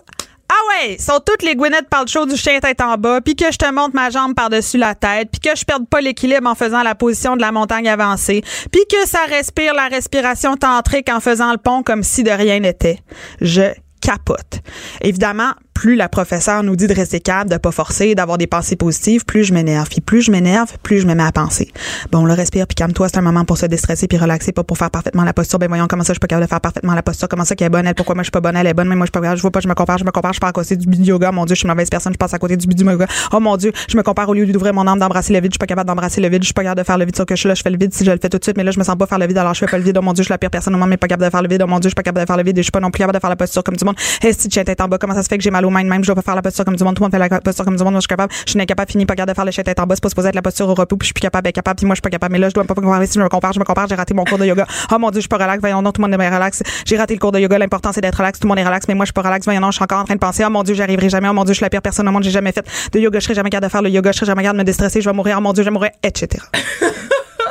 ah 0.49 0.87
ouais, 0.87 0.97
sont 0.97 1.19
toutes 1.23 1.43
les 1.43 1.55
Gwyneth 1.55 1.89
Paltrow 1.89 2.25
du 2.25 2.35
chien 2.35 2.59
tête 2.59 2.81
en 2.81 2.97
bas, 2.97 3.21
puis 3.21 3.35
que 3.35 3.51
je 3.51 3.57
te 3.57 3.71
monte 3.71 3.93
ma 3.93 4.09
jambe 4.09 4.33
par-dessus 4.33 4.77
la 4.77 4.95
tête, 4.95 5.29
puis 5.31 5.39
que 5.39 5.55
je 5.55 5.63
perde 5.63 5.87
pas 5.87 6.01
l'équilibre 6.01 6.49
en 6.49 6.55
faisant 6.55 6.81
la 6.81 6.95
position 6.95 7.35
de 7.35 7.41
la 7.41 7.51
montagne 7.51 7.87
avancée, 7.87 8.41
puis 8.71 8.81
que 8.89 9.07
ça 9.07 9.25
respire 9.25 9.73
la 9.75 9.87
respiration 9.87 10.57
tantrique 10.57 11.09
en 11.09 11.19
faisant 11.19 11.51
le 11.51 11.57
pont 11.57 11.83
comme 11.83 12.03
si 12.03 12.23
de 12.23 12.31
rien 12.31 12.59
n'était. 12.59 12.99
Je 13.41 13.73
capote. 14.01 14.61
Évidemment, 15.01 15.51
plus 15.79 15.95
la 15.95 16.09
professeure 16.09 16.61
nous 16.61 16.75
dit 16.75 16.87
de 16.87 16.93
rester 16.93 17.21
calme, 17.21 17.47
de 17.47 17.55
pas 17.55 17.71
forcer, 17.71 18.13
d'avoir 18.13 18.37
des 18.37 18.47
pensées 18.47 18.75
positives, 18.75 19.23
plus 19.23 19.45
je 19.45 19.53
m'énerve. 19.53 19.87
Puis 19.87 20.01
plus 20.01 20.21
je 20.21 20.29
m'énerve, 20.29 20.73
plus 20.83 20.99
je 20.99 21.07
me 21.07 21.15
mets 21.15 21.23
à 21.23 21.31
penser. 21.31 21.71
Bon, 22.11 22.25
le 22.25 22.33
respire, 22.33 22.67
puis 22.67 22.75
calme-toi, 22.75 23.07
c'est 23.07 23.17
un 23.17 23.21
moment 23.21 23.45
pour 23.45 23.57
se 23.57 23.65
déstresser 23.65 24.09
puis 24.09 24.17
relaxer, 24.17 24.51
pas 24.51 24.65
pour 24.65 24.77
faire 24.77 24.91
parfaitement 24.91 25.23
la 25.23 25.31
posture. 25.31 25.57
Ben 25.57 25.69
voyons 25.69 25.87
comment 25.87 26.03
ça 26.03 26.11
je 26.11 26.15
suis 26.15 26.19
pas 26.19 26.27
capable 26.27 26.47
de 26.47 26.49
faire 26.49 26.59
parfaitement 26.59 26.95
la 26.95 27.01
posture, 27.01 27.29
comment 27.29 27.45
ça 27.45 27.55
qu'elle 27.55 27.67
est 27.67 27.69
bonne, 27.69 27.87
elle, 27.87 27.95
pourquoi 27.95 28.13
moi 28.13 28.23
je 28.23 28.25
suis 28.25 28.31
pas 28.31 28.41
bonne, 28.41 28.57
elle 28.57 28.67
est 28.67 28.73
bonne, 28.73 28.89
mais 28.89 28.95
moi 28.97 29.05
je 29.05 29.17
suis 29.17 29.21
pas 29.21 29.35
je 29.37 29.41
vois 29.41 29.51
pas, 29.51 29.61
je 29.61 29.69
me 29.69 29.73
compare, 29.73 29.97
je 29.97 30.03
me 30.03 30.11
compare, 30.11 30.33
je 30.33 30.41
pars 30.41 30.49
à 30.49 30.51
côté 30.51 30.75
du 30.75 30.97
yoga, 30.97 31.31
mon 31.31 31.45
dieu, 31.45 31.55
je 31.55 31.59
suis 31.59 31.67
mauvaise 31.69 31.89
personne, 31.89 32.11
je 32.11 32.17
passe 32.17 32.33
à 32.33 32.39
côté 32.39 32.57
du 32.57 32.67
yoga. 32.67 33.07
Oh 33.31 33.39
mon 33.39 33.55
dieu, 33.55 33.71
je 33.87 33.95
me 33.95 34.03
compare 34.03 34.27
au 34.27 34.33
lieu 34.33 34.45
d'ouvrir 34.47 34.73
mon 34.73 34.85
âme, 34.85 34.99
d'embrasser 34.99 35.31
le 35.31 35.39
vide, 35.39 35.51
je 35.51 35.53
suis 35.53 35.59
pas 35.59 35.65
capable 35.65 35.87
d'embrasser 35.87 36.19
le 36.19 36.27
vide, 36.27 36.41
je 36.41 36.47
suis 36.47 36.53
pas 36.53 36.63
capable 36.63 36.81
de 36.81 36.85
faire 36.85 36.97
le 36.97 37.05
vide 37.05 37.15
sur 37.15 37.25
que 37.25 37.37
je 37.37 37.39
suis 37.39 37.47
là, 37.47 37.55
je 37.55 37.61
fais 37.61 37.69
le 37.69 37.77
vide 37.77 37.93
si 37.93 38.03
je 38.03 38.11
le 38.11 38.17
fais 38.21 38.27
tout 38.27 38.37
de 38.37 38.43
suite, 38.43 38.57
mais 38.57 38.65
là 38.65 38.71
je 38.71 38.79
me 38.79 38.83
sens 38.83 38.97
pas 38.97 39.07
faire 39.07 39.19
le 39.19 39.27
vide, 39.27 39.37
alors 39.37 39.53
je 39.53 39.59
fais 39.59 39.67
pas 39.67 39.77
le 39.77 39.83
vide. 39.85 39.97
Oh 39.97 40.01
mon 40.01 40.11
dieu, 40.11 40.23
je 40.23 40.25
suis 40.25 40.33
la 40.33 40.37
pire 40.37 40.51
personne 40.51 40.75
au 40.75 40.77
monde, 40.77 40.89
mais 40.89 40.97
pas 40.97 41.07
capable 41.07 41.23
de 41.23 41.31
faire 41.31 41.41
le 41.41 41.47
vide. 41.47 41.61
Oh 41.63 41.67
mon 41.67 41.79
dieu, 41.79 41.87
je 41.87 41.91
suis 41.91 41.95
pas 41.95 42.03
capable 42.03 42.25
de 42.25 42.27
faire 42.27 42.35
le 42.35 42.43
vide, 42.43 42.57
je 42.57 42.63
suis 42.63 42.71
pas 42.71 42.81
non 42.81 42.91
plus 42.91 42.99
capable 42.99 43.15
de 43.15 43.21
faire 43.21 43.29
la 43.29 43.37
posture 43.37 43.63
comme 43.63 43.77
du 43.77 43.85
monde. 43.85 43.95
Hey, 44.21 44.33
si 44.33 44.49
tu 44.49 44.59
en 44.59 44.87
bas, 44.89 44.97
comment 44.97 45.15
ça 45.15 45.23
se 45.23 45.29
fait 45.29 45.37
que 45.37 45.43
j'ai 45.43 45.51
mal 45.51 45.65
même, 45.71 46.03
je 46.03 46.07
dois 46.07 46.15
pas 46.15 46.21
faire 46.21 46.35
la 46.35 46.41
posture 46.41 46.65
comme 46.65 46.75
du 46.75 46.83
monde, 46.83 46.95
tout 46.95 47.03
le 47.03 47.05
monde 47.05 47.11
fait 47.11 47.29
la 47.29 47.41
posture 47.41 47.65
comme 47.65 47.75
du 47.75 47.83
monde, 47.83 47.93
moi 47.93 47.99
je 47.99 48.03
suis 48.03 48.07
capable, 48.07 48.33
je 48.45 48.51
suis 48.51 48.61
incapable, 48.61 48.91
fini, 48.91 49.05
pas 49.05 49.15
capable 49.15 49.31
de 49.31 49.35
faire 49.35 49.45
le 49.45 49.51
tête 49.51 49.79
en 49.79 49.85
bas, 49.85 49.95
c'est 49.95 50.03
pas 50.03 50.09
supposé 50.09 50.29
être 50.29 50.35
la 50.35 50.41
posture 50.41 50.67
au 50.67 50.73
repos, 50.73 50.97
puis 50.97 51.05
je 51.05 51.07
suis 51.07 51.13
plus 51.13 51.21
capable, 51.21 51.51
capable, 51.51 51.77
puis 51.77 51.85
moi 51.85 51.95
je 51.95 51.97
suis 51.97 52.01
pas 52.01 52.09
capable, 52.09 52.33
mais 52.33 52.39
là 52.39 52.49
je 52.49 52.53
dois 52.53 52.63
pas 52.63 52.73
me 52.75 52.81
comparer 52.81 53.07
si 53.07 53.15
je 53.15 53.23
me 53.23 53.29
compare, 53.29 53.53
je 53.53 53.59
me 53.59 53.65
compare, 53.65 53.87
j'ai 53.87 53.95
raté 53.95 54.13
mon 54.13 54.23
cours 54.23 54.37
de 54.37 54.45
yoga. 54.45 54.65
Oh 54.91 54.99
mon 54.99 55.09
dieu, 55.11 55.19
je 55.19 55.21
suis 55.21 55.27
pas 55.27 55.37
relax, 55.37 55.59
voyons 55.59 55.81
non, 55.81 55.91
tout 55.91 56.01
le 56.01 56.07
monde 56.07 56.19
est 56.19 56.29
relax. 56.29 56.63
J'ai 56.85 56.97
raté 56.97 57.13
le 57.13 57.19
cours 57.19 57.31
de 57.31 57.39
yoga, 57.39 57.57
l'important 57.57 57.91
c'est 57.91 58.01
d'être 58.01 58.17
relax, 58.17 58.39
tout 58.39 58.47
le 58.47 58.49
monde 58.49 58.59
est 58.59 58.65
relax, 58.65 58.87
mais 58.87 58.95
moi 58.95 59.05
je 59.05 59.07
suis 59.07 59.13
pas 59.13 59.21
relax, 59.21 59.45
voyons 59.45 59.61
non, 59.61 59.71
je 59.71 59.75
suis 59.75 59.83
encore 59.83 59.99
en 59.99 60.05
train 60.05 60.15
de 60.15 60.19
penser, 60.19 60.43
oh 60.45 60.49
mon 60.49 60.63
dieu, 60.63 60.75
j'arriverai 60.75 61.09
jamais, 61.09 61.29
oh 61.29 61.33
mon 61.33 61.43
dieu, 61.43 61.53
je 61.53 61.57
suis 61.57 61.65
la 61.65 61.69
pire 61.69 61.81
personne 61.81 62.07
au 62.07 62.11
monde, 62.11 62.23
j'ai 62.23 62.31
jamais 62.31 62.51
fait 62.51 62.65
de 62.91 62.99
yoga, 62.99 63.19
je 63.19 63.25
serai 63.25 63.35
jamais 63.35 63.49
capable 63.49 63.67
de 63.67 63.71
faire 63.71 63.81
le 63.81 63.89
yoga, 63.89 64.11
je 64.11 64.17
serai 64.17 64.27
jamais 64.27 64.43
capable 64.43 64.57
de 64.57 64.63
me 64.63 64.65
déstresser, 64.65 65.01
je 65.01 65.09
vais 65.09 65.15
mourir, 65.15 65.35
oh 65.37 65.41
mon 65.41 65.53
dieu, 65.53 65.63
je 65.63 65.69
vais 65.69 65.73
mourir, 65.73 65.91
etc. 66.03 66.43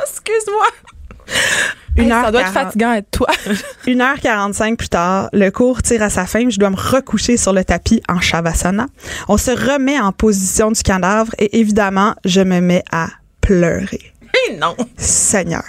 Excuse-moi. 0.03 0.98
Une 1.97 2.05
Hey, 2.05 2.11
heure 2.11 2.25
ça 2.25 2.31
doit 2.31 2.41
être 2.41 2.53
40. 2.53 2.65
fatigant 2.67 2.93
être 2.93 3.11
toi. 3.11 3.27
1h45 3.87 4.75
plus 4.77 4.89
tard, 4.89 5.29
le 5.33 5.49
cours 5.49 5.81
tire 5.81 6.03
à 6.03 6.09
sa 6.09 6.25
fin. 6.25 6.49
Je 6.49 6.57
dois 6.59 6.69
me 6.69 6.75
recoucher 6.77 7.35
sur 7.35 7.51
le 7.51 7.63
tapis 7.63 8.01
en 8.07 8.19
shavasana. 8.21 8.87
On 9.27 9.37
se 9.37 9.51
remet 9.51 9.99
en 9.99 10.11
position 10.11 10.71
du 10.71 10.81
cadavre 10.81 11.33
et 11.39 11.59
évidemment, 11.59 12.15
je 12.25 12.41
me 12.41 12.61
mets 12.61 12.83
à 12.91 13.07
pleurer. 13.41 14.13
Eh 14.49 14.55
non. 14.57 14.75
Seigneur, 14.97 15.63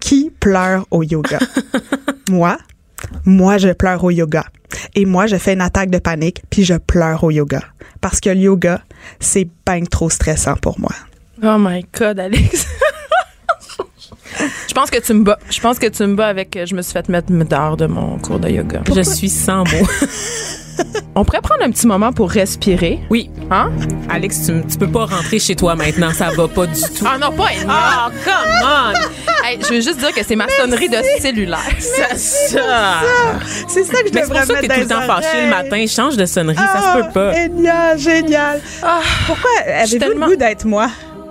qui 0.00 0.30
pleure 0.40 0.86
au 0.90 1.02
yoga? 1.02 1.38
moi, 2.28 2.58
moi, 3.24 3.56
je 3.58 3.68
pleure 3.68 4.02
au 4.04 4.10
yoga. 4.10 4.44
Et 4.94 5.06
moi, 5.06 5.26
je 5.26 5.36
fais 5.36 5.52
une 5.54 5.60
attaque 5.60 5.90
de 5.90 5.98
panique, 5.98 6.42
puis 6.50 6.64
je 6.64 6.74
pleure 6.74 7.22
au 7.24 7.30
yoga. 7.30 7.60
Parce 8.00 8.20
que 8.20 8.30
le 8.30 8.36
yoga, 8.40 8.82
c'est 9.20 9.48
bien 9.66 9.84
trop 9.84 10.10
stressant 10.10 10.56
pour 10.56 10.78
moi. 10.80 10.92
Oh 11.42 11.56
my 11.58 11.86
God, 11.96 12.18
Alex. 12.18 12.66
Je 14.68 14.74
pense 14.74 14.90
que 14.90 14.98
tu 15.00 15.12
me 15.14 15.24
bats. 15.24 15.38
Je 15.50 15.60
pense 15.60 15.78
que 15.78 15.86
tu 15.86 16.02
me 16.04 16.14
bats 16.14 16.26
avec. 16.28 16.58
Je 16.64 16.74
me 16.74 16.82
suis 16.82 16.92
fait 16.92 17.08
mettre 17.08 17.32
dehors 17.32 17.76
de 17.76 17.86
mon 17.86 18.18
cours 18.18 18.38
de 18.38 18.48
yoga. 18.48 18.82
Je 18.94 19.02
suis 19.02 19.28
sans 19.30 19.58
mots. 19.64 19.86
On 21.14 21.24
pourrait 21.24 21.40
prendre 21.40 21.62
un 21.62 21.70
petit 21.70 21.86
moment 21.86 22.12
pour 22.12 22.30
respirer. 22.30 23.00
Oui. 23.08 23.30
Hein? 23.50 23.70
Alex, 24.10 24.42
tu, 24.46 24.52
tu 24.70 24.76
peux 24.76 24.88
pas 24.90 25.06
rentrer 25.06 25.38
chez 25.38 25.56
toi 25.56 25.74
maintenant. 25.74 26.12
Ça 26.12 26.28
va 26.36 26.46
pas 26.48 26.66
du 26.66 26.78
tout. 26.82 27.06
Ah 27.06 27.16
non, 27.18 27.32
pas 27.32 27.44
Enya. 27.44 27.66
Oh, 28.08 28.10
come 28.22 28.62
on! 28.62 29.44
Hey, 29.46 29.58
je 29.62 29.68
veux 29.74 29.80
juste 29.80 29.98
dire 29.98 30.12
que 30.12 30.22
c'est 30.22 30.36
ma 30.36 30.48
sonnerie 30.48 30.90
de 30.90 30.98
cellulaire. 31.20 31.60
Ça, 31.78 32.14
ça. 32.16 33.00
C'est 33.68 33.84
ça 33.84 34.02
que 34.02 34.08
je 34.08 34.12
Mais 34.14 34.20
c'est 34.22 34.28
devrais 34.28 34.44
pour 34.44 34.54
ça 34.54 34.60
que 34.60 34.66
t'es 34.66 34.74
tout 34.74 34.80
le 34.80 34.86
temps 34.86 35.00
fâché 35.02 35.42
le 35.44 35.48
matin. 35.48 35.86
Change 35.86 36.16
de 36.18 36.26
sonnerie, 36.26 36.56
ça 36.58 36.92
se 36.92 36.98
peut 37.02 37.12
pas. 37.14 37.30
Ah, 37.30 37.34
Génial, 37.34 37.98
génial. 37.98 38.60
Pourquoi 39.26 39.50
avez-vous 39.66 39.98
tellement- 39.98 40.26
le 40.26 40.32
goût 40.32 40.36
d'être 40.36 40.66
moi? 40.66 40.88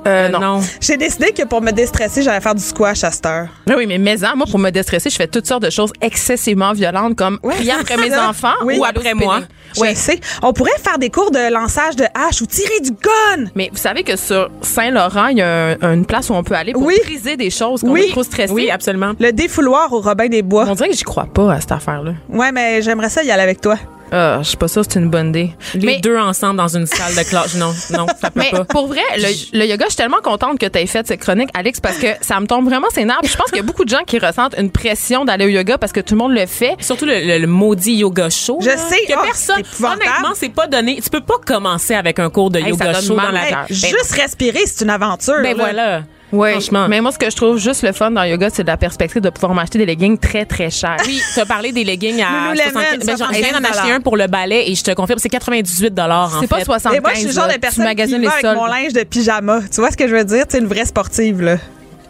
Euh, 0.08 0.26
Euh, 0.26 0.30
non. 0.30 0.40
non. 0.40 0.62
J'ai 0.82 0.98
décidé 0.98 1.32
que 1.32 1.44
pour 1.44 1.62
me 1.62 1.72
déstresser, 1.72 2.22
j'allais 2.22 2.40
faire 2.42 2.54
du 2.56 2.62
squash 2.62 3.04
à 3.04 3.12
cette 3.12 3.26
heure. 3.26 3.48
Ah 3.70 3.74
Oui, 3.76 3.86
mais 3.88 3.98
maison, 3.98 4.28
moi, 4.36 4.46
pour 4.50 4.60
me 4.60 4.70
déstresser, 4.70 5.10
je 5.10 5.16
fais 5.16 5.28
toutes 5.28 5.48
sortes 5.48 5.64
de 5.64 5.70
choses 5.70 5.92
excessivement 6.02 6.74
violentes, 6.74 7.16
comme 7.16 7.40
crier 7.40 7.72
après 7.80 7.98
mes 7.98 8.16
enfants 8.18 8.54
Oui. 8.64 8.78
ou 8.80 8.86
après 8.86 9.14
moi. 9.14 9.40
Je 9.76 9.94
sais. 9.96 10.20
On 10.42 10.54
pourrait 10.54 10.72
faire 10.82 10.98
des 11.00 11.10
cours 11.10 11.32
de 11.32 11.52
lançage 11.52 11.96
de 11.96 12.06
hache 12.14 12.42
ou 12.42 12.46
tirer 12.46 12.80
du 12.82 12.92
gun. 12.92 13.46
Mais 13.56 13.70
vous 13.72 13.78
savez 13.78 14.04
que 14.04 14.16
sur 14.16 14.50
Saint-Laurent, 14.62 15.28
il 15.28 15.40
y 15.40 15.42
a 15.42 15.76
un- 15.82 15.94
une 15.94 16.06
place 16.06 16.30
où 16.30 16.34
on 16.34 16.44
peut 16.44 16.56
aller 16.56 16.72
pour 16.74 16.84
Oui. 16.84 16.96
briser 17.04 17.36
des 17.36 17.50
choses 17.50 17.82
quand 17.82 17.90
Oui. 17.90 18.04
on 18.06 18.08
est 18.08 18.12
trop 18.12 18.24
stressé. 18.24 18.54
Oui, 18.54 18.70
absolument. 18.70 19.14
Le 19.20 19.32
défouloir 19.32 19.92
au 19.92 20.00
Robin 20.02 20.28
des 20.28 20.44
Bois. 20.44 20.66
On 20.70 20.76
dirait 20.76 20.90
que 20.90 20.96
j'y 20.96 21.04
crois 21.04 21.26
pas 21.26 21.54
à 21.54 21.60
cette 21.62 21.72
affaire-là. 21.74 22.14
Ouais, 22.30 22.52
mais 22.52 22.82
j'aimerais 22.82 23.10
ça 23.10 23.24
y 23.24 23.32
aller 23.32 23.44
avec 23.44 23.60
toi. 23.60 23.76
Ah, 24.12 24.40
je 24.42 24.48
suis 24.50 24.58
pas 24.58 24.68
sûre 24.68 24.86
que 24.86 24.94
c'est 24.94 25.00
une 25.00 25.10
bonne 25.10 25.30
idée. 25.30 25.52
Les 25.74 25.86
mais, 25.86 26.00
deux 26.00 26.18
ensemble 26.18 26.58
dans 26.58 26.68
une 26.78 26.86
salle 26.86 27.16
de 27.16 27.24
classe. 27.28 27.56
Non, 27.56 27.74
non, 27.92 28.06
ça 28.20 28.30
peut 28.32 28.40
mais 28.40 28.52
pas. 28.52 28.64
pour 28.66 28.88
vrai, 28.88 29.02
le, 29.18 29.58
le 29.60 29.66
yoga, 29.66 29.86
je 29.86 29.90
suis 29.92 29.98
tellement 29.98 30.22
contente 30.24 30.60
que 30.60 30.66
tu 30.68 30.80
aies 30.80 30.86
fait 30.86 31.06
cette 31.08 31.20
chronique, 31.20 31.50
Alex, 31.54 31.80
parce 31.80 31.98
que 31.98 32.08
ça 32.22 32.40
me 32.40 32.46
tombe 32.46 32.66
vraiment 32.66 32.88
ses 32.94 33.04
nerfs. 33.04 33.20
Je 33.24 33.36
pense 33.36 33.48
qu'il 33.48 33.58
y 33.58 33.62
a 33.62 33.64
beaucoup 33.64 33.84
de 33.84 33.90
gens 33.90 34.04
qui 34.06 34.20
ressentent 34.20 34.56
une 34.58 34.70
pression 34.72 35.26
d'aller 35.26 35.46
au 35.46 35.50
yoga 35.50 35.78
parce 35.78 35.92
que 35.92 36.00
tout 36.02 36.14
le 36.14 36.20
monde 36.20 36.34
le 36.34 36.46
fait. 36.46 36.76
Surtout 36.80 37.06
le, 37.06 37.20
le- 37.26 37.40
le 37.40 37.48
maudit 37.48 37.96
yoga 37.96 38.30
show. 38.30 38.60
Je 38.62 38.68
là, 38.68 38.78
sais, 38.78 39.06
Que 39.08 39.14
oh, 39.18 39.22
personne. 39.24 39.64
Honnêtement, 39.84 40.34
c'est 40.36 40.50
pas 40.50 40.68
donné. 40.68 41.00
Tu 41.04 41.10
peux 41.10 41.22
pas 41.22 41.38
commencer 41.46 41.96
avec 41.96 42.20
un 42.20 42.30
cours 42.30 42.52
de 42.52 42.60
Hey, 42.60 42.70
yoga 42.70 42.92
mal 42.94 43.06
dans 43.08 43.32
la. 43.32 43.48
Hey, 43.48 43.56
juste 43.70 44.12
respirer, 44.16 44.62
c'est 44.66 44.84
une 44.84 44.92
aventure. 44.92 45.42
Ben 45.42 45.56
là. 45.58 45.64
voilà. 45.64 46.04
Oui. 46.36 46.52
Franchement. 46.52 46.88
Mais 46.88 47.02
moi, 47.02 47.12
ce 47.12 47.18
que 47.18 47.30
je 47.30 47.36
trouve 47.36 47.58
juste 47.58 47.84
le 47.84 47.92
fun 47.92 48.12
dans 48.12 48.24
le 48.24 48.30
yoga, 48.30 48.50
c'est 48.52 48.64
de 48.64 48.68
la 48.68 48.78
perspective 48.78 49.22
de 49.22 49.30
pouvoir 49.30 49.54
m'acheter 49.54 49.78
des 49.78 49.86
leggings 49.86 50.18
très, 50.18 50.46
très 50.46 50.70
chers. 50.70 50.98
Oui, 51.06 51.22
tu 51.34 51.40
as 51.40 51.46
parlé 51.46 51.72
des 51.72 51.84
leggings 51.84 52.22
à 52.22 52.52
Lululemon, 52.54 52.72
75 52.72 53.06
ben, 53.06 53.18
j'en- 53.18 53.34
Je 53.34 53.40
viens 53.40 53.52
d'en 53.52 53.68
70 53.68 53.78
acheter 53.80 53.92
un 53.94 54.02
pour 54.02 54.18
le 54.18 54.28
ballet 54.28 54.70
et 54.70 54.76
je 54.76 54.84
te 54.84 54.92
confirme, 54.92 55.20
c'est 55.20 55.30
98 55.30 56.00
en 56.00 56.42
C'est 56.42 56.48
pas 56.48 56.58
fait. 56.60 56.66
75 56.66 56.96
Et 56.96 57.00
moi, 57.00 57.12
je 57.14 57.20
suis 57.20 57.28
le 57.28 57.34
genre 57.34 57.48
de 57.48 57.54
Tu 57.54 57.60
personne 57.60 57.86
qui 57.96 58.26
va 58.26 58.32
avec 58.34 58.46
mon 58.58 58.66
linge 58.66 58.94
de 58.94 59.04
pyjama. 59.04 59.62
Tu 59.72 59.80
vois 59.82 59.92
ce 59.92 59.98
que 59.98 60.08
je 60.08 60.16
veux 60.16 60.24
dire? 60.26 60.46
C'est 60.50 60.60
une 60.60 60.68
vraie 60.68 60.86
sportive, 60.86 61.42
là. 61.42 61.58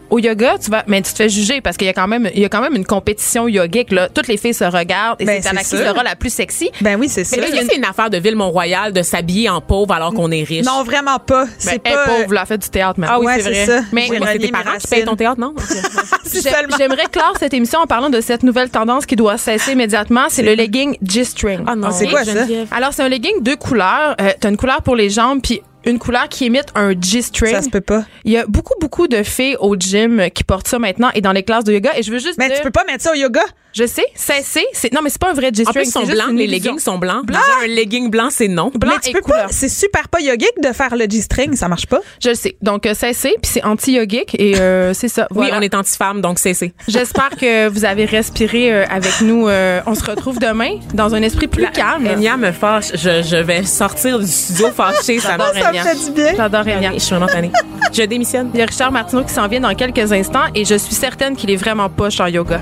Au 0.10 0.20
yoga, 0.20 0.56
tu 0.64 0.70
vas, 0.72 0.84
mais 0.88 1.02
tu 1.02 1.12
te 1.12 1.18
fais 1.18 1.30
juger 1.30 1.62
parce 1.62 1.78
qu'il 1.78 1.88
y 1.88 1.90
a 1.90 1.94
quand 1.94 2.08
même, 2.08 2.30
il 2.34 2.42
y 2.42 2.46
a 2.46 2.50
quand 2.50 2.62
même 2.62 2.76
une 2.76 2.86
compétition 2.86 3.48
yogique 3.48 3.92
là. 3.92 4.08
Toutes 4.10 4.28
les 4.28 4.38
filles 4.38 4.54
se 4.54 4.64
regardent 4.64 5.22
et 5.22 5.26
Ben, 5.26 5.42
c'est 5.42 5.54
la 5.54 5.62
qui 5.62 5.68
sera 5.68 6.04
la 6.04 6.16
plus 6.16 6.32
sexy. 6.34 6.70
Ben 6.82 6.98
oui, 7.00 7.10
c'est 7.10 7.24
ça. 7.24 7.38
Mais 7.38 7.44
est-ce 7.48 7.56
que 7.62 7.66
c'est 7.72 7.78
une 7.78 7.86
affaire 7.86 8.10
de 8.10 8.18
Ville-Mont-Royal 8.18 8.94
de 8.94 9.02
s'habiller 9.02 9.50
en 9.50 9.62
pauvre 9.62 9.94
alors 9.94 10.14
qu'on 10.14 10.32
est 10.32 10.44
riche? 10.44 10.66
Non, 10.66 10.84
vraiment 10.84 11.18
pas. 11.20 11.46
Ben, 11.46 11.52
C'est 11.58 11.82
elle, 11.84 11.94
pas. 11.94 12.06
pauvre, 12.06 12.34
la 12.34 12.46
fait 12.46 12.58
du 12.58 12.70
théâtre 12.70 13.00
maintenant. 13.00 13.16
Ah 13.18 13.20
oui, 13.20 13.26
Ouais, 13.26 13.40
c'est 13.42 13.50
vrai. 13.52 13.66
ça. 13.66 13.82
Mais 13.92 14.08
Moi, 14.08 14.28
c'est 14.32 14.40
tes 14.40 14.48
parents 14.50 14.78
qui 14.80 14.88
payent 14.88 15.06
ton 15.06 15.16
théâtre, 15.16 15.40
non? 15.40 15.54
J'aimerais 16.78 17.06
clore 17.12 17.34
cette 17.40 17.54
émission 17.54 17.80
en 17.80 17.88
parlant 17.88 18.10
de 18.10 18.22
cette 18.22 18.44
nouvelle 18.44 18.70
tendance 18.70 19.06
qui 19.06 19.16
doit 19.16 19.38
cesser 19.38 19.72
immédiatement. 19.74 20.26
C'est 20.30 20.44
le 20.44 20.54
legging 20.54 20.98
G-string. 21.02 21.62
Ah 21.68 21.76
non. 21.76 21.90
C'est 21.92 22.08
quoi 22.08 22.24
ça? 22.24 22.32
Alors, 22.72 22.94
c'est 22.94 23.04
un 23.04 23.10
legging 23.10 23.42
deux 23.42 23.56
couleurs. 23.56 24.16
Euh, 24.22 24.32
T'as 24.40 24.50
une 24.50 24.58
couleur 24.58 24.82
pour 24.82 24.96
les 24.96 25.10
jambes, 25.10 25.40
puis 25.42 25.62
une 25.86 26.00
couleur 26.00 26.28
qui 26.30 26.46
imite 26.46 26.68
un 26.76 26.94
G-string. 27.00 27.54
Ça 27.54 27.62
se 27.62 27.70
peut 27.70 27.82
pas. 27.82 28.06
Il 28.24 28.32
y 28.32 28.38
a 28.38 28.46
beaucoup, 28.46 28.74
beaucoup 28.80 29.08
de 29.08 29.24
filles 29.24 29.56
au 29.60 29.76
gym 29.76 30.30
qui 30.34 30.44
portent 30.44 30.68
ça 30.68 30.80
maintenant 30.80 31.10
et 31.14 31.22
dans 31.22 31.32
les 31.32 31.44
classes 31.44 31.64
de 31.64 31.74
yoga. 31.74 31.92
Et 31.98 32.04
je 32.04 32.12
veux 32.12 32.20
juste 32.20 32.38
Mais 32.38 32.48
dire, 32.48 32.58
tu 32.58 32.64
peux 32.64 32.72
pas 32.72 32.84
mettre 32.86 33.04
ça 33.04 33.12
au 33.12 33.16
yoga? 33.16 33.42
Je 33.76 33.86
sais, 33.86 34.06
cesser, 34.16 34.66
c'est 34.74 34.94
non 34.94 35.02
mais 35.04 35.10
c'est 35.10 35.20
pas 35.22 35.32
un 35.32 35.34
vrai 35.34 35.48
En 35.48 35.54
G-string. 35.54 35.74
plus, 35.74 35.88
ils 35.90 35.92
sont 35.92 36.04
blancs. 36.06 36.30
Les 36.34 36.44
illusion. 36.46 36.72
leggings 36.72 36.80
sont 36.80 36.98
blancs. 36.98 37.26
Déjà, 37.26 37.40
un 37.64 37.68
legging 37.68 38.10
blanc, 38.10 38.30
c'est 38.32 38.48
non. 38.48 38.72
Blanc 38.74 38.94
mais 38.96 39.00
tu 39.04 39.10
et 39.10 39.14
peux 39.14 39.20
couleur. 39.22 39.48
pas. 39.48 39.52
C'est 39.52 39.68
super 39.70 40.08
pas 40.08 40.22
yogique 40.22 40.54
de 40.64 40.72
faire 40.72 40.96
le 40.96 41.06
G-string. 41.10 41.56
Ça 41.56 41.68
marche 41.68 41.86
pas. 41.88 42.00
Je 42.24 42.30
le 42.30 42.36
sais. 42.36 42.56
Donc 42.62 42.86
euh, 42.86 42.94
cesser, 42.94 43.36
puis 43.42 43.52
c'est 43.52 43.64
anti-yogique 43.66 44.36
et 44.40 44.58
euh, 44.60 44.94
c'est 44.96 45.10
ça. 45.10 45.28
Oui, 45.36 45.50
on 45.52 45.62
est 45.62 45.76
anti-femme, 45.76 46.22
donc 46.22 46.40
c'est 46.40 46.54
c'est. 46.54 46.74
J'espère 46.88 47.32
que 47.32 47.68
vous 47.68 47.84
avez 47.84 48.06
respiré 48.06 48.72
euh, 48.74 48.86
avec 48.90 49.20
nous. 49.22 49.48
Euh, 49.50 49.82
on 49.86 49.94
se 49.96 50.06
retrouve 50.06 50.40
demain 50.40 50.80
dans 50.94 51.14
un 51.14 51.22
esprit 51.22 51.48
plus 51.48 51.70
calme. 51.72 52.08
Enya 52.08 52.38
me 52.38 52.52
fâche. 52.54 52.92
Je, 52.94 53.24
je 53.24 53.38
vais 53.38 53.64
sortir 53.64 54.20
du 54.20 54.28
studio 54.28 54.70
fâché. 54.72 55.20
Ça 55.20 55.36
Ça 55.56 55.72
me 55.72 55.78
fait 55.80 56.06
du 56.06 56.12
bien. 56.12 56.34
J'adore 56.38 56.62
Enya. 56.68 56.94
Je 56.94 57.00
suis 57.00 57.10
vraiment 57.12 57.28
tannée. 57.28 57.52
Je 57.92 58.04
démissionne. 58.04 58.52
Il 58.54 58.60
y 58.60 58.64
a 58.64 58.66
Richard 58.66 58.92
Martineau 58.92 59.24
qui 59.24 59.34
s'en 59.34 59.48
vient 59.48 59.60
dans 59.60 59.76
quelques 59.76 60.12
instants 60.14 60.46
et 60.56 60.64
je 60.64 60.76
suis 60.76 60.96
certaine 60.96 61.36
qu'il 61.36 61.52
est 61.52 61.56
vraiment 61.58 61.90
poche 61.90 62.20
en 62.22 62.28
yoga. 62.28 62.62